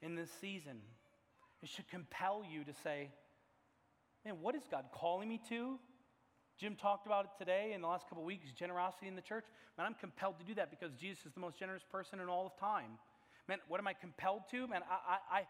in 0.02 0.16
this 0.16 0.30
season. 0.40 0.78
It 1.62 1.70
should 1.70 1.88
compel 1.88 2.42
you 2.48 2.64
to 2.64 2.74
say, 2.82 3.08
man, 4.24 4.34
what 4.42 4.54
is 4.54 4.62
God 4.70 4.84
calling 4.92 5.28
me 5.28 5.40
to? 5.48 5.78
Jim 6.58 6.74
talked 6.74 7.06
about 7.06 7.24
it 7.26 7.30
today 7.38 7.72
in 7.74 7.82
the 7.82 7.86
last 7.86 8.08
couple 8.08 8.24
weeks 8.24 8.46
generosity 8.56 9.08
in 9.08 9.14
the 9.14 9.22
church. 9.22 9.44
Man, 9.76 9.86
I'm 9.86 9.94
compelled 9.94 10.38
to 10.38 10.44
do 10.44 10.54
that 10.54 10.70
because 10.70 10.92
Jesus 10.98 11.26
is 11.26 11.32
the 11.32 11.40
most 11.40 11.58
generous 11.58 11.82
person 11.90 12.20
in 12.20 12.28
all 12.28 12.46
of 12.46 12.56
time. 12.58 12.98
Man, 13.48 13.58
what 13.68 13.78
am 13.78 13.86
I 13.86 13.92
compelled 13.92 14.42
to? 14.50 14.66
Man, 14.66 14.80
I, 14.90 15.14
I, 15.14 15.38
I 15.38 15.42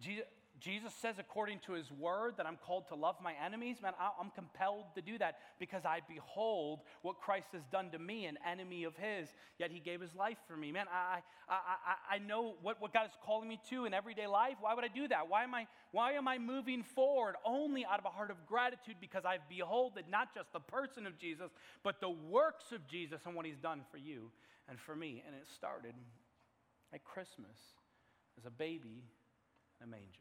Jesus, 0.00 0.24
Jesus 0.60 0.94
says, 0.94 1.16
according 1.18 1.58
to 1.66 1.72
his 1.72 1.90
word, 1.90 2.34
that 2.36 2.46
I'm 2.46 2.56
called 2.56 2.86
to 2.88 2.94
love 2.94 3.16
my 3.22 3.32
enemies. 3.44 3.78
Man, 3.82 3.92
I'm 3.98 4.30
compelled 4.30 4.84
to 4.94 5.02
do 5.02 5.18
that 5.18 5.38
because 5.58 5.84
I 5.84 6.00
behold 6.08 6.80
what 7.02 7.18
Christ 7.18 7.48
has 7.54 7.62
done 7.72 7.90
to 7.90 7.98
me, 7.98 8.26
an 8.26 8.38
enemy 8.48 8.84
of 8.84 8.94
his, 8.96 9.28
yet 9.58 9.72
he 9.72 9.80
gave 9.80 10.00
his 10.00 10.14
life 10.14 10.38
for 10.46 10.56
me. 10.56 10.70
Man, 10.70 10.86
I, 10.92 11.18
I, 11.48 11.54
I, 11.54 12.14
I 12.14 12.18
know 12.18 12.54
what, 12.62 12.80
what 12.80 12.92
God 12.92 13.06
is 13.06 13.12
calling 13.24 13.48
me 13.48 13.58
to 13.70 13.84
in 13.84 13.92
everyday 13.92 14.28
life. 14.28 14.54
Why 14.60 14.74
would 14.74 14.84
I 14.84 14.88
do 14.88 15.08
that? 15.08 15.28
Why 15.28 15.42
am 15.42 15.54
I, 15.54 15.66
why 15.90 16.12
am 16.12 16.28
I 16.28 16.38
moving 16.38 16.84
forward 16.84 17.34
only 17.44 17.84
out 17.84 17.98
of 17.98 18.04
a 18.04 18.10
heart 18.10 18.30
of 18.30 18.46
gratitude 18.46 18.96
because 19.00 19.24
I've 19.24 19.48
beholded 19.48 20.04
not 20.08 20.34
just 20.34 20.52
the 20.52 20.60
person 20.60 21.04
of 21.04 21.18
Jesus, 21.18 21.50
but 21.82 22.00
the 22.00 22.10
works 22.10 22.70
of 22.70 22.86
Jesus 22.86 23.22
and 23.26 23.34
what 23.34 23.44
he's 23.44 23.58
done 23.58 23.80
for 23.90 23.98
you 23.98 24.30
and 24.68 24.78
for 24.78 24.94
me? 24.94 25.24
And 25.26 25.34
it 25.34 25.48
started 25.52 25.94
at 26.92 27.02
Christmas 27.02 27.58
as 28.38 28.46
a 28.46 28.50
baby 28.50 29.02
in 29.80 29.88
a 29.88 29.90
manger. 29.90 30.20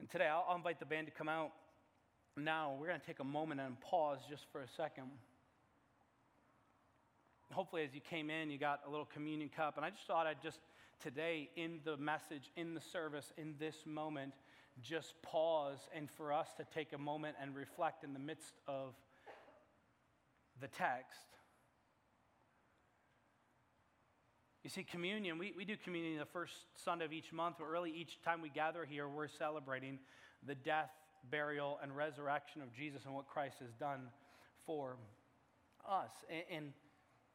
And 0.00 0.08
today, 0.08 0.28
I'll, 0.28 0.56
invite 0.56 0.78
the 0.78 0.86
band 0.86 1.08
to 1.08 1.12
come 1.12 1.28
out 1.28 1.50
now. 2.34 2.74
We're 2.80 2.86
going 2.86 3.00
to 3.00 3.06
take 3.06 3.20
a 3.20 3.24
moment 3.24 3.60
and 3.60 3.78
pause 3.82 4.20
just 4.30 4.46
for 4.50 4.62
a 4.62 4.68
second. 4.68 5.10
Hopefully, 7.52 7.82
as 7.82 7.94
you 7.94 8.00
came 8.00 8.30
in, 8.30 8.48
you 8.48 8.56
got 8.56 8.80
a 8.86 8.90
little 8.90 9.04
communion 9.04 9.50
cup. 9.54 9.76
And 9.76 9.84
I 9.84 9.90
just 9.90 10.06
thought 10.06 10.26
I'd 10.26 10.42
just 10.42 10.60
today, 11.02 11.50
in 11.54 11.80
the 11.84 11.98
message, 11.98 12.50
in 12.56 12.72
the 12.72 12.80
service, 12.80 13.30
in 13.36 13.56
this 13.58 13.76
moment, 13.84 14.32
just 14.80 15.20
pause 15.20 15.86
and 15.94 16.10
for 16.10 16.32
us 16.32 16.48
to 16.56 16.64
take 16.74 16.94
a 16.94 16.98
moment 16.98 17.36
and 17.38 17.54
reflect 17.54 18.02
in 18.02 18.14
the 18.14 18.18
midst 18.18 18.54
of 18.66 18.94
the 20.62 20.68
text 20.68 21.26
You 24.70 24.82
see, 24.82 24.84
communion, 24.84 25.36
we, 25.36 25.52
we 25.56 25.64
do 25.64 25.76
communion 25.76 26.20
the 26.20 26.26
first 26.26 26.52
Sunday 26.76 27.04
of 27.04 27.12
each 27.12 27.32
month, 27.32 27.56
but 27.58 27.66
really 27.66 27.90
each 27.90 28.22
time 28.22 28.40
we 28.40 28.50
gather 28.50 28.84
here, 28.84 29.08
we're 29.08 29.26
celebrating 29.26 29.98
the 30.46 30.54
death, 30.54 30.92
burial, 31.28 31.80
and 31.82 31.96
resurrection 31.96 32.62
of 32.62 32.72
Jesus 32.72 33.04
and 33.04 33.12
what 33.12 33.26
Christ 33.26 33.56
has 33.58 33.72
done 33.80 34.02
for 34.66 34.96
us. 35.90 36.12
And, 36.30 36.42
and 36.56 36.72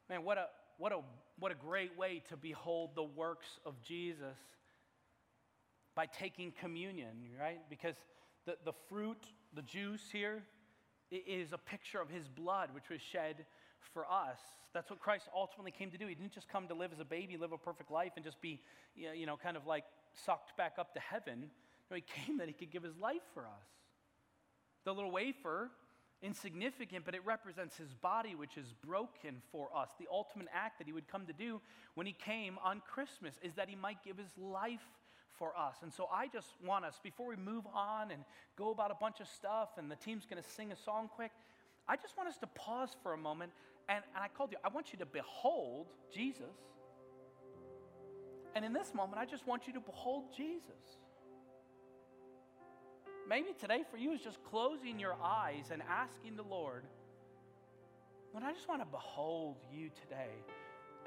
man, 0.09 0.23
what 0.23 0.37
a, 0.37 0.45
what, 0.77 0.93
a, 0.93 1.01
what 1.37 1.51
a 1.51 1.55
great 1.55 1.97
way 1.97 2.23
to 2.29 2.37
behold 2.37 2.91
the 2.95 3.03
works 3.03 3.59
of 3.65 3.81
Jesus 3.81 4.37
by 5.93 6.05
taking 6.05 6.53
communion, 6.61 7.17
right? 7.37 7.59
Because 7.69 7.95
the, 8.45 8.55
the 8.63 8.73
fruit, 8.87 9.25
the 9.53 9.61
juice 9.61 10.07
here, 10.09 10.41
is 11.11 11.51
a 11.51 11.57
picture 11.57 11.99
of 11.99 12.09
his 12.09 12.29
blood, 12.29 12.69
which 12.73 12.87
was 12.89 13.01
shed 13.01 13.45
for 13.93 14.05
us. 14.05 14.39
That's 14.73 14.89
what 14.89 14.99
Christ 14.99 15.29
ultimately 15.33 15.71
came 15.71 15.91
to 15.91 15.97
do. 15.97 16.07
He 16.07 16.15
didn't 16.15 16.33
just 16.33 16.49
come 16.49 16.67
to 16.67 16.73
live 16.73 16.91
as 16.91 16.99
a 16.99 17.05
baby, 17.05 17.37
live 17.37 17.53
a 17.53 17.57
perfect 17.57 17.91
life, 17.91 18.11
and 18.15 18.25
just 18.25 18.41
be, 18.41 18.61
you 18.95 19.25
know, 19.25 19.37
kind 19.37 19.55
of 19.55 19.65
like 19.65 19.85
sucked 20.25 20.57
back 20.57 20.73
up 20.77 20.93
to 20.95 20.99
heaven. 20.99 21.49
No, 21.89 21.95
he 21.95 22.03
came 22.03 22.37
that 22.39 22.47
he 22.47 22.53
could 22.53 22.71
give 22.71 22.83
his 22.83 22.97
life 22.97 23.21
for 23.33 23.43
us. 23.43 23.67
The 24.83 24.93
little 24.93 25.11
wafer, 25.11 25.71
insignificant, 26.21 27.05
but 27.05 27.15
it 27.15 27.25
represents 27.25 27.77
his 27.77 27.93
body, 27.93 28.35
which 28.35 28.57
is 28.57 28.73
broken 28.85 29.41
for 29.51 29.69
us. 29.75 29.89
The 29.97 30.07
ultimate 30.11 30.47
act 30.53 30.79
that 30.79 30.87
he 30.87 30.93
would 30.93 31.07
come 31.07 31.25
to 31.27 31.33
do 31.33 31.61
when 31.93 32.05
he 32.05 32.13
came 32.13 32.57
on 32.63 32.81
Christmas 32.85 33.35
is 33.43 33.53
that 33.55 33.69
he 33.69 33.75
might 33.75 34.03
give 34.03 34.17
his 34.17 34.31
life 34.37 34.85
for 35.37 35.57
us. 35.57 35.75
And 35.83 35.93
so 35.93 36.07
I 36.13 36.27
just 36.27 36.47
want 36.65 36.85
us, 36.85 36.99
before 37.03 37.27
we 37.27 37.35
move 37.35 37.65
on 37.73 38.11
and 38.11 38.23
go 38.57 38.71
about 38.71 38.91
a 38.91 38.95
bunch 38.95 39.19
of 39.19 39.27
stuff, 39.27 39.69
and 39.77 39.89
the 39.89 39.95
team's 39.95 40.25
going 40.25 40.41
to 40.41 40.49
sing 40.51 40.71
a 40.71 40.75
song 40.75 41.09
quick, 41.13 41.31
I 41.87 41.95
just 41.97 42.17
want 42.17 42.29
us 42.29 42.37
to 42.39 42.47
pause 42.47 42.95
for 43.03 43.13
a 43.13 43.17
moment. 43.17 43.51
And, 43.87 44.03
and 44.15 44.23
I 44.23 44.27
called 44.27 44.51
you, 44.51 44.57
I 44.63 44.69
want 44.69 44.91
you 44.91 44.99
to 44.99 45.05
behold 45.05 45.87
Jesus. 46.13 46.55
And 48.55 48.63
in 48.63 48.73
this 48.73 48.93
moment, 48.93 49.19
I 49.19 49.25
just 49.25 49.45
want 49.45 49.67
you 49.67 49.73
to 49.73 49.79
behold 49.79 50.25
Jesus. 50.36 50.99
Maybe 53.27 53.49
today 53.59 53.83
for 53.89 53.97
you 53.97 54.13
is 54.13 54.21
just 54.21 54.43
closing 54.43 54.99
your 54.99 55.15
eyes 55.21 55.71
and 55.71 55.81
asking 55.89 56.36
the 56.36 56.43
Lord, 56.43 56.83
Lord, 58.33 58.43
I 58.45 58.53
just 58.53 58.67
want 58.67 58.81
to 58.81 58.88
behold 58.88 59.57
you 59.71 59.89
today. 60.01 60.31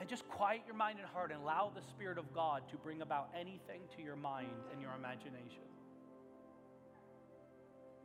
And 0.01 0.09
just 0.09 0.29
quiet 0.29 0.61
your 0.67 0.77
mind 0.77 0.99
and 1.01 1.09
heart 1.09 1.33
and 1.33 1.43
allow 1.43 1.73
the 1.75 1.83
Spirit 1.83 2.19
of 2.19 2.33
God 2.33 2.63
to 2.71 2.77
bring 2.77 3.03
about 3.03 3.31
anything 3.39 3.83
to 3.97 4.03
your 4.03 4.15
mind 4.15 4.49
and 4.73 4.81
your 4.81 4.93
imagination. 4.97 5.67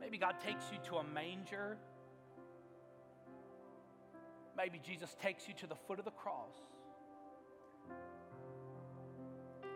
Maybe 0.00 0.18
God 0.18 0.40
takes 0.40 0.64
you 0.72 0.78
to 0.90 0.96
a 0.96 1.04
manger 1.04 1.78
Maybe 4.56 4.80
Jesus 4.84 5.16
takes 5.20 5.48
you 5.48 5.54
to 5.54 5.66
the 5.66 5.76
foot 5.86 5.98
of 5.98 6.04
the 6.04 6.12
cross. 6.12 6.54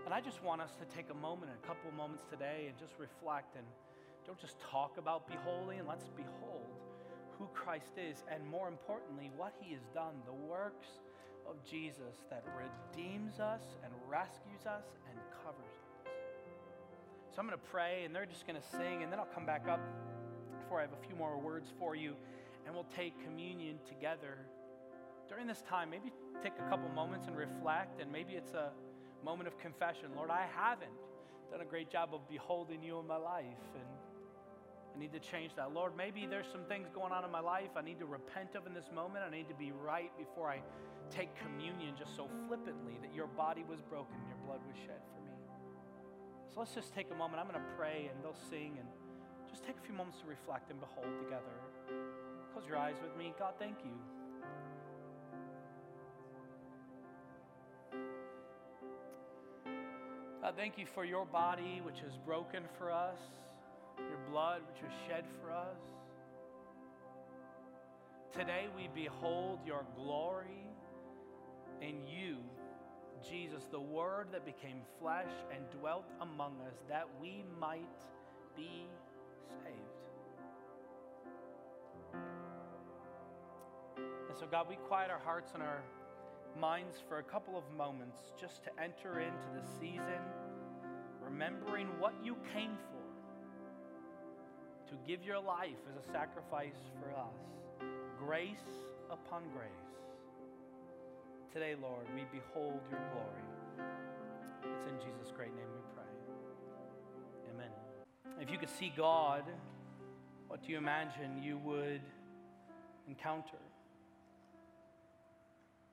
And 0.05 0.14
I 0.14 0.20
just 0.20 0.43
want 0.43 0.62
us 0.62 0.70
to 0.76 0.97
take 0.97 1.11
a 1.11 1.14
moment, 1.14 1.53
a 1.53 1.66
couple 1.66 1.91
moments 1.93 2.24
today, 2.31 2.66
and 2.68 2.79
just 2.79 2.95
reflect 2.99 3.57
and 3.57 3.66
don't 4.24 4.39
just 4.39 4.59
talk 4.61 4.97
about 4.99 5.26
beholding, 5.29 5.81
let's 5.87 6.09
behold 6.16 6.66
who 7.39 7.47
Christ 7.55 7.93
is, 7.97 8.24
and 8.33 8.45
more 8.51 8.66
importantly, 8.68 9.31
what 9.37 9.55
he 9.61 9.72
has 9.72 9.83
done, 9.95 10.14
the 10.26 10.33
works 10.33 10.89
of 11.49 11.62
Jesus 11.64 12.26
that 12.31 12.45
redeems 12.59 13.39
us 13.39 13.62
and 13.85 13.93
rescues 14.09 14.66
us 14.66 14.85
and 15.09 15.18
covers 15.45 15.62
us. 15.62 16.12
So 17.31 17.39
I'm 17.39 17.47
going 17.47 17.59
to 17.59 17.70
pray, 17.70 18.03
and 18.05 18.14
they're 18.14 18.26
just 18.26 18.47
going 18.47 18.61
to 18.61 18.68
sing, 18.76 19.03
and 19.05 19.12
then 19.12 19.20
I'll 19.20 19.33
come 19.33 19.47
back 19.47 19.68
up 19.68 19.81
before 20.59 20.79
I 20.79 20.83
have 20.83 20.93
a 20.93 21.07
few 21.07 21.14
more 21.14 21.39
words 21.39 21.70
for 21.79 21.95
you, 21.95 22.14
and 22.66 22.74
we'll 22.74 22.89
take 22.97 23.14
communion 23.24 23.79
together. 23.89 24.39
During 25.29 25.47
this 25.47 25.62
time, 25.68 25.91
maybe 25.91 26.11
take 26.43 26.55
a 26.59 26.68
couple 26.70 26.89
moments 26.89 27.26
and 27.26 27.37
reflect, 27.37 28.01
and 28.01 28.11
maybe 28.11 28.33
it's 28.33 28.55
a 28.55 28.70
moment 29.24 29.47
of 29.47 29.59
confession. 29.59 30.09
Lord, 30.16 30.31
I 30.31 30.47
haven't 30.57 30.91
done 31.51 31.61
a 31.61 31.64
great 31.64 31.91
job 31.91 32.11
of 32.12 32.29
beholding 32.29 32.83
you 32.83 32.99
in 32.99 33.07
my 33.07 33.16
life, 33.16 33.45
and 33.74 33.85
I 34.95 34.99
need 34.99 35.12
to 35.12 35.20
change 35.20 35.55
that. 35.57 35.74
Lord, 35.74 35.93
maybe 35.97 36.26
there's 36.26 36.47
some 36.51 36.64
things 36.64 36.89
going 36.95 37.12
on 37.12 37.24
in 37.24 37.31
my 37.31 37.41
life 37.41 37.70
I 37.76 37.83
need 37.83 37.99
to 38.01 38.07
repent 38.07 38.55
of 38.55 38.66
in 38.66 38.74
this 38.74 38.91
moment. 38.95 39.24
I 39.26 39.31
need 39.31 39.49
to 39.49 39.55
be 39.55 39.72
right 39.72 40.11
before 40.18 40.49
I 40.49 40.61
take 41.11 41.29
communion 41.37 41.95
just 41.99 42.16
so 42.16 42.29
flippantly 42.47 42.99
that 43.03 43.14
your 43.14 43.26
body 43.26 43.64
was 43.68 43.81
broken 43.81 44.16
and 44.16 44.29
your 44.29 44.39
blood 44.47 44.61
was 44.66 44.76
shed 44.76 45.01
for 45.12 45.20
me. 45.24 45.37
So 46.53 46.61
let's 46.61 46.74
just 46.74 46.95
take 46.95 47.09
a 47.12 47.14
moment. 47.14 47.41
I'm 47.41 47.49
going 47.49 47.61
to 47.61 47.70
pray, 47.76 48.09
and 48.12 48.24
they'll 48.24 48.43
sing, 48.49 48.76
and 48.79 48.89
just 49.51 49.64
take 49.64 49.76
a 49.76 49.85
few 49.85 49.95
moments 49.95 50.20
to 50.20 50.26
reflect 50.26 50.70
and 50.70 50.81
behold 50.81 51.12
together. 51.20 51.57
Close 52.53 52.66
your 52.66 52.79
eyes 52.79 52.97
with 53.03 53.16
me. 53.16 53.35
God, 53.39 53.55
thank 53.59 53.76
you. 53.85 53.93
God, 60.49 60.57
thank 60.57 60.78
you 60.78 60.86
for 60.94 61.05
your 61.05 61.26
body, 61.26 61.82
which 61.84 61.99
is 61.99 62.16
broken 62.24 62.62
for 62.78 62.90
us, 62.90 63.18
your 63.99 64.18
blood, 64.30 64.62
which 64.72 64.82
was 64.82 64.92
shed 65.07 65.24
for 65.42 65.51
us. 65.51 65.76
Today 68.32 68.68
we 68.74 68.88
behold 68.94 69.59
your 69.66 69.84
glory 69.94 70.64
in 71.82 72.07
you, 72.07 72.36
Jesus, 73.28 73.64
the 73.70 73.78
Word 73.78 74.28
that 74.32 74.46
became 74.46 74.78
flesh 74.99 75.28
and 75.55 75.68
dwelt 75.78 76.07
among 76.22 76.55
us, 76.66 76.76
that 76.88 77.07
we 77.20 77.44
might 77.61 77.82
be 78.57 78.86
saved. 79.62 79.76
And 84.30 84.38
so, 84.38 84.46
God, 84.51 84.66
we 84.66 84.76
quiet 84.76 85.11
our 85.11 85.20
hearts 85.22 85.51
and 85.53 85.62
our 85.62 85.82
minds 86.61 86.96
for 87.09 87.18
a 87.18 87.22
couple 87.22 87.57
of 87.57 87.64
moments 87.76 88.18
just 88.40 88.62
to 88.64 88.70
enter 88.82 89.20
into 89.20 89.49
the 89.55 89.66
season, 89.80 90.22
remembering 91.22 91.86
what 91.99 92.14
you 92.22 92.36
came 92.55 92.76
for 92.90 92.99
to 94.88 94.94
give 95.07 95.22
your 95.22 95.38
life 95.38 95.76
as 95.90 96.03
a 96.03 96.12
sacrifice 96.12 96.78
for 96.99 97.11
us. 97.11 97.90
Grace 98.18 98.57
upon 99.11 99.42
grace. 99.55 99.68
Today, 101.53 101.74
Lord, 101.80 102.07
we 102.14 102.22
behold 102.32 102.80
your 102.90 103.01
glory. 103.12 103.44
It's 104.64 104.86
in 104.86 104.96
Jesus' 104.99 105.32
great 105.36 105.55
name 105.55 105.66
we 105.74 105.82
pray. 105.94 107.55
Amen. 107.55 107.70
If 108.40 108.51
you 108.51 108.59
could 108.59 108.70
see 108.70 108.92
God, 108.96 109.44
what 110.46 110.62
do 110.62 110.72
you 110.72 110.78
imagine 110.78 111.42
you 111.42 111.59
would 111.59 112.01
encounter? 113.07 113.59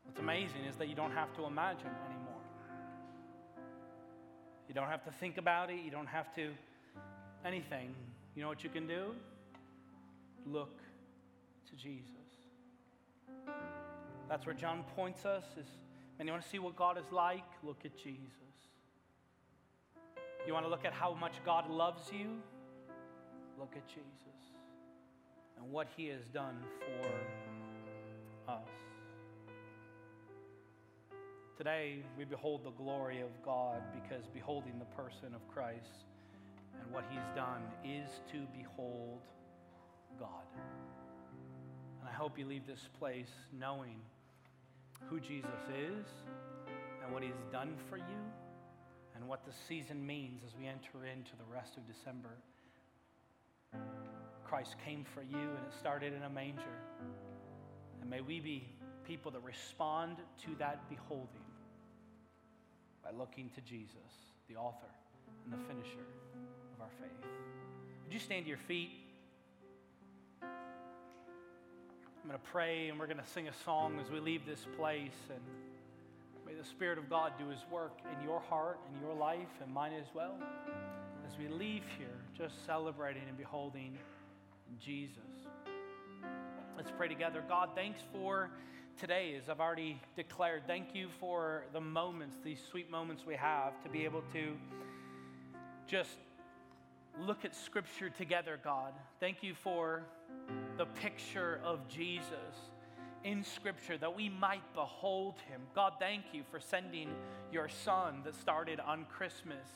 What's 0.05 0.19
amazing 0.19 0.63
is 0.69 0.75
that 0.77 0.87
you 0.87 0.95
don't 0.95 1.11
have 1.11 1.35
to 1.35 1.45
imagine 1.45 1.91
anymore. 2.05 2.41
You 4.67 4.73
don't 4.73 4.87
have 4.87 5.03
to 5.05 5.11
think 5.11 5.37
about 5.37 5.69
it. 5.69 5.79
You 5.83 5.91
don't 5.91 6.07
have 6.07 6.33
to 6.35 6.51
anything. 7.45 7.93
You 8.35 8.41
know 8.41 8.47
what 8.47 8.63
you 8.63 8.69
can 8.69 8.87
do? 8.87 9.11
Look 10.45 10.79
to 11.69 11.75
Jesus. 11.75 12.11
That's 14.29 14.45
where 14.45 14.55
John 14.55 14.83
points 14.95 15.25
us 15.25 15.43
is 15.59 15.67
and 16.17 16.27
you 16.27 16.33
want 16.33 16.43
to 16.43 16.49
see 16.49 16.59
what 16.59 16.75
God 16.75 16.97
is 16.97 17.11
like? 17.11 17.43
Look 17.63 17.83
at 17.83 17.95
Jesus. 17.97 18.21
You 20.47 20.53
want 20.53 20.65
to 20.65 20.69
look 20.69 20.85
at 20.85 20.93
how 20.93 21.13
much 21.13 21.33
God 21.45 21.69
loves 21.69 22.11
you? 22.11 22.41
Look 23.59 23.73
at 23.75 23.87
Jesus 23.87 24.05
and 25.57 25.71
what 25.71 25.87
he 25.95 26.07
has 26.07 26.23
done 26.33 26.57
for 26.79 28.51
us. 28.51 28.84
Today, 31.57 32.03
we 32.17 32.25
behold 32.25 32.65
the 32.65 32.71
glory 32.71 33.21
of 33.21 33.29
God 33.45 33.81
because 33.93 34.25
beholding 34.33 34.77
the 34.77 35.01
person 35.01 35.33
of 35.33 35.47
Christ 35.47 36.03
and 36.81 36.91
what 36.91 37.05
he's 37.09 37.23
done 37.33 37.61
is 37.81 38.09
to 38.33 38.45
behold 38.51 39.21
God. 40.19 40.43
And 42.01 42.09
I 42.09 42.11
hope 42.11 42.37
you 42.37 42.45
leave 42.45 42.67
this 42.67 42.89
place 42.99 43.29
knowing 43.57 43.95
who 45.09 45.21
Jesus 45.21 45.61
is 45.73 46.05
and 47.01 47.13
what 47.13 47.23
he's 47.23 47.31
done 47.53 47.73
for 47.89 47.95
you 47.95 48.23
and 49.15 49.25
what 49.25 49.45
the 49.45 49.53
season 49.69 50.05
means 50.05 50.41
as 50.45 50.53
we 50.59 50.67
enter 50.67 51.05
into 51.05 51.37
the 51.37 51.45
rest 51.49 51.77
of 51.77 51.87
December. 51.87 52.35
Christ 54.43 54.75
came 54.83 55.05
for 55.05 55.23
you 55.23 55.37
and 55.37 55.65
it 55.65 55.73
started 55.79 56.11
in 56.11 56.23
a 56.23 56.29
manger. 56.29 56.75
And 58.01 58.09
may 58.09 58.19
we 58.19 58.41
be 58.41 58.67
people 59.07 59.31
that 59.31 59.41
respond 59.41 60.17
to 60.43 60.49
that 60.59 60.89
beholding 60.89 61.44
by 63.05 63.11
looking 63.15 63.51
to 63.53 63.61
Jesus, 63.61 63.93
the 64.49 64.55
author 64.55 64.89
and 65.45 65.53
the 65.53 65.63
finisher 65.67 66.05
of 66.73 66.81
our 66.81 66.89
faith. 66.99 67.29
Would 68.03 68.11
you 68.11 68.19
stand 68.19 68.45
to 68.45 68.49
your 68.49 68.57
feet? 68.57 68.89
I'm 70.41 70.49
going 72.27 72.39
to 72.39 72.47
pray 72.51 72.89
and 72.89 72.99
we're 72.99 73.05
going 73.05 73.19
to 73.19 73.27
sing 73.27 73.47
a 73.47 73.53
song 73.63 73.99
as 74.03 74.09
we 74.09 74.19
leave 74.19 74.43
this 74.47 74.65
place. 74.75 75.13
And 75.29 75.39
may 76.47 76.59
the 76.59 76.65
Spirit 76.67 76.97
of 76.97 77.07
God 77.07 77.33
do 77.37 77.47
His 77.49 77.59
work 77.71 77.99
in 78.11 78.27
your 78.27 78.39
heart 78.39 78.79
and 78.91 78.99
your 78.99 79.13
life 79.13 79.61
and 79.63 79.71
mine 79.71 79.93
as 79.93 80.07
well. 80.15 80.33
As 81.27 81.37
we 81.37 81.47
leave 81.47 81.83
here, 81.99 82.17
just 82.35 82.65
celebrating 82.65 83.21
and 83.27 83.37
beholding 83.37 83.99
Jesus. 84.83 85.19
Let's 86.75 86.91
pray 86.97 87.07
together. 87.07 87.43
God, 87.47 87.69
thanks 87.75 88.01
for 88.11 88.49
today, 88.99 89.31
is 89.31 89.49
I've 89.49 89.59
already 89.59 89.99
declared, 90.15 90.63
thank 90.67 90.95
you 90.95 91.09
for 91.19 91.65
the 91.73 91.81
moments, 91.81 92.37
these 92.43 92.61
sweet 92.71 92.89
moments 92.89 93.23
we 93.25 93.35
have 93.35 93.81
to 93.83 93.89
be 93.89 94.05
able 94.05 94.23
to 94.31 94.55
just 95.85 96.17
look 97.19 97.43
at 97.43 97.53
Scripture 97.55 98.09
together, 98.09 98.59
God. 98.63 98.93
Thank 99.19 99.43
you 99.43 99.53
for 99.53 100.03
the 100.77 100.85
picture 100.85 101.59
of 101.63 101.85
Jesus 101.89 102.55
in 103.23 103.43
Scripture 103.43 103.97
that 103.97 104.15
we 104.15 104.29
might 104.29 104.63
behold 104.73 105.35
him. 105.49 105.61
God, 105.73 105.93
thank 105.99 106.25
you 106.31 106.43
for 106.49 106.59
sending 106.59 107.09
your 107.51 107.67
Son 107.67 108.21
that 108.23 108.35
started 108.35 108.79
on 108.79 109.05
Christmas, 109.11 109.67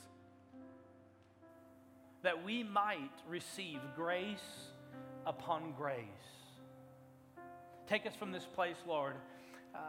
that 2.23 2.43
we 2.43 2.63
might 2.63 3.11
receive 3.27 3.79
grace 3.95 4.69
upon 5.25 5.73
grace. 5.77 6.38
Take 7.89 8.05
us 8.05 8.13
from 8.15 8.31
this 8.31 8.45
place, 8.45 8.75
Lord, 8.87 9.15
uh, 9.73 9.79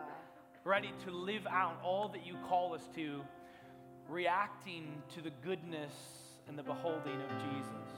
ready 0.64 0.90
to 1.04 1.10
live 1.10 1.46
out 1.46 1.78
all 1.84 2.08
that 2.08 2.26
you 2.26 2.34
call 2.48 2.72
us 2.72 2.80
to, 2.94 3.20
reacting 4.08 5.02
to 5.14 5.20
the 5.20 5.28
goodness 5.44 5.92
and 6.48 6.58
the 6.58 6.62
beholding 6.62 7.20
of 7.20 7.28
Jesus. 7.28 7.90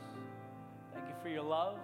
Thank 0.92 1.06
you 1.06 1.14
for 1.22 1.28
your 1.28 1.44
love. 1.44 1.76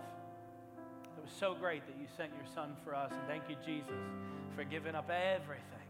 It 1.16 1.22
was 1.22 1.30
so 1.38 1.54
great 1.54 1.86
that 1.86 1.94
you 1.96 2.08
sent 2.16 2.32
your 2.32 2.52
Son 2.56 2.74
for 2.82 2.92
us. 2.92 3.12
And 3.12 3.22
thank 3.28 3.44
you, 3.48 3.54
Jesus, 3.64 4.02
for 4.56 4.64
giving 4.64 4.96
up 4.96 5.08
everything 5.08 5.88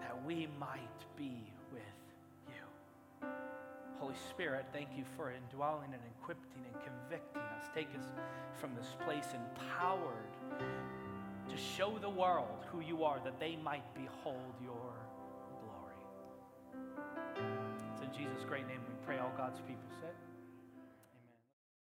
that 0.00 0.24
we 0.24 0.46
might 0.60 0.78
be 1.16 1.42
with 1.72 1.82
you. 2.50 3.28
Holy 3.98 4.14
Spirit, 4.30 4.66
thank 4.72 4.90
you 4.96 5.02
for 5.16 5.32
indwelling 5.32 5.92
and 5.92 6.02
equipping 6.20 6.62
and 6.72 6.84
convicting 6.84 7.42
us. 7.42 7.64
Take 7.74 7.88
us 7.98 8.06
from 8.60 8.76
this 8.76 8.94
place 9.04 9.26
empowered 9.34 10.30
to 11.48 11.56
show 11.56 11.98
the 11.98 12.08
world 12.08 12.64
who 12.70 12.80
you 12.80 13.04
are, 13.04 13.20
that 13.24 13.38
they 13.38 13.56
might 13.56 13.84
behold 13.94 14.54
your 14.62 14.92
glory. 15.60 16.00
It's 17.92 18.02
in 18.02 18.12
Jesus' 18.12 18.44
great 18.44 18.66
name 18.66 18.80
we 18.88 18.94
pray. 19.06 19.18
All 19.18 19.32
God's 19.36 19.60
people 19.60 19.88
said. 20.00 20.14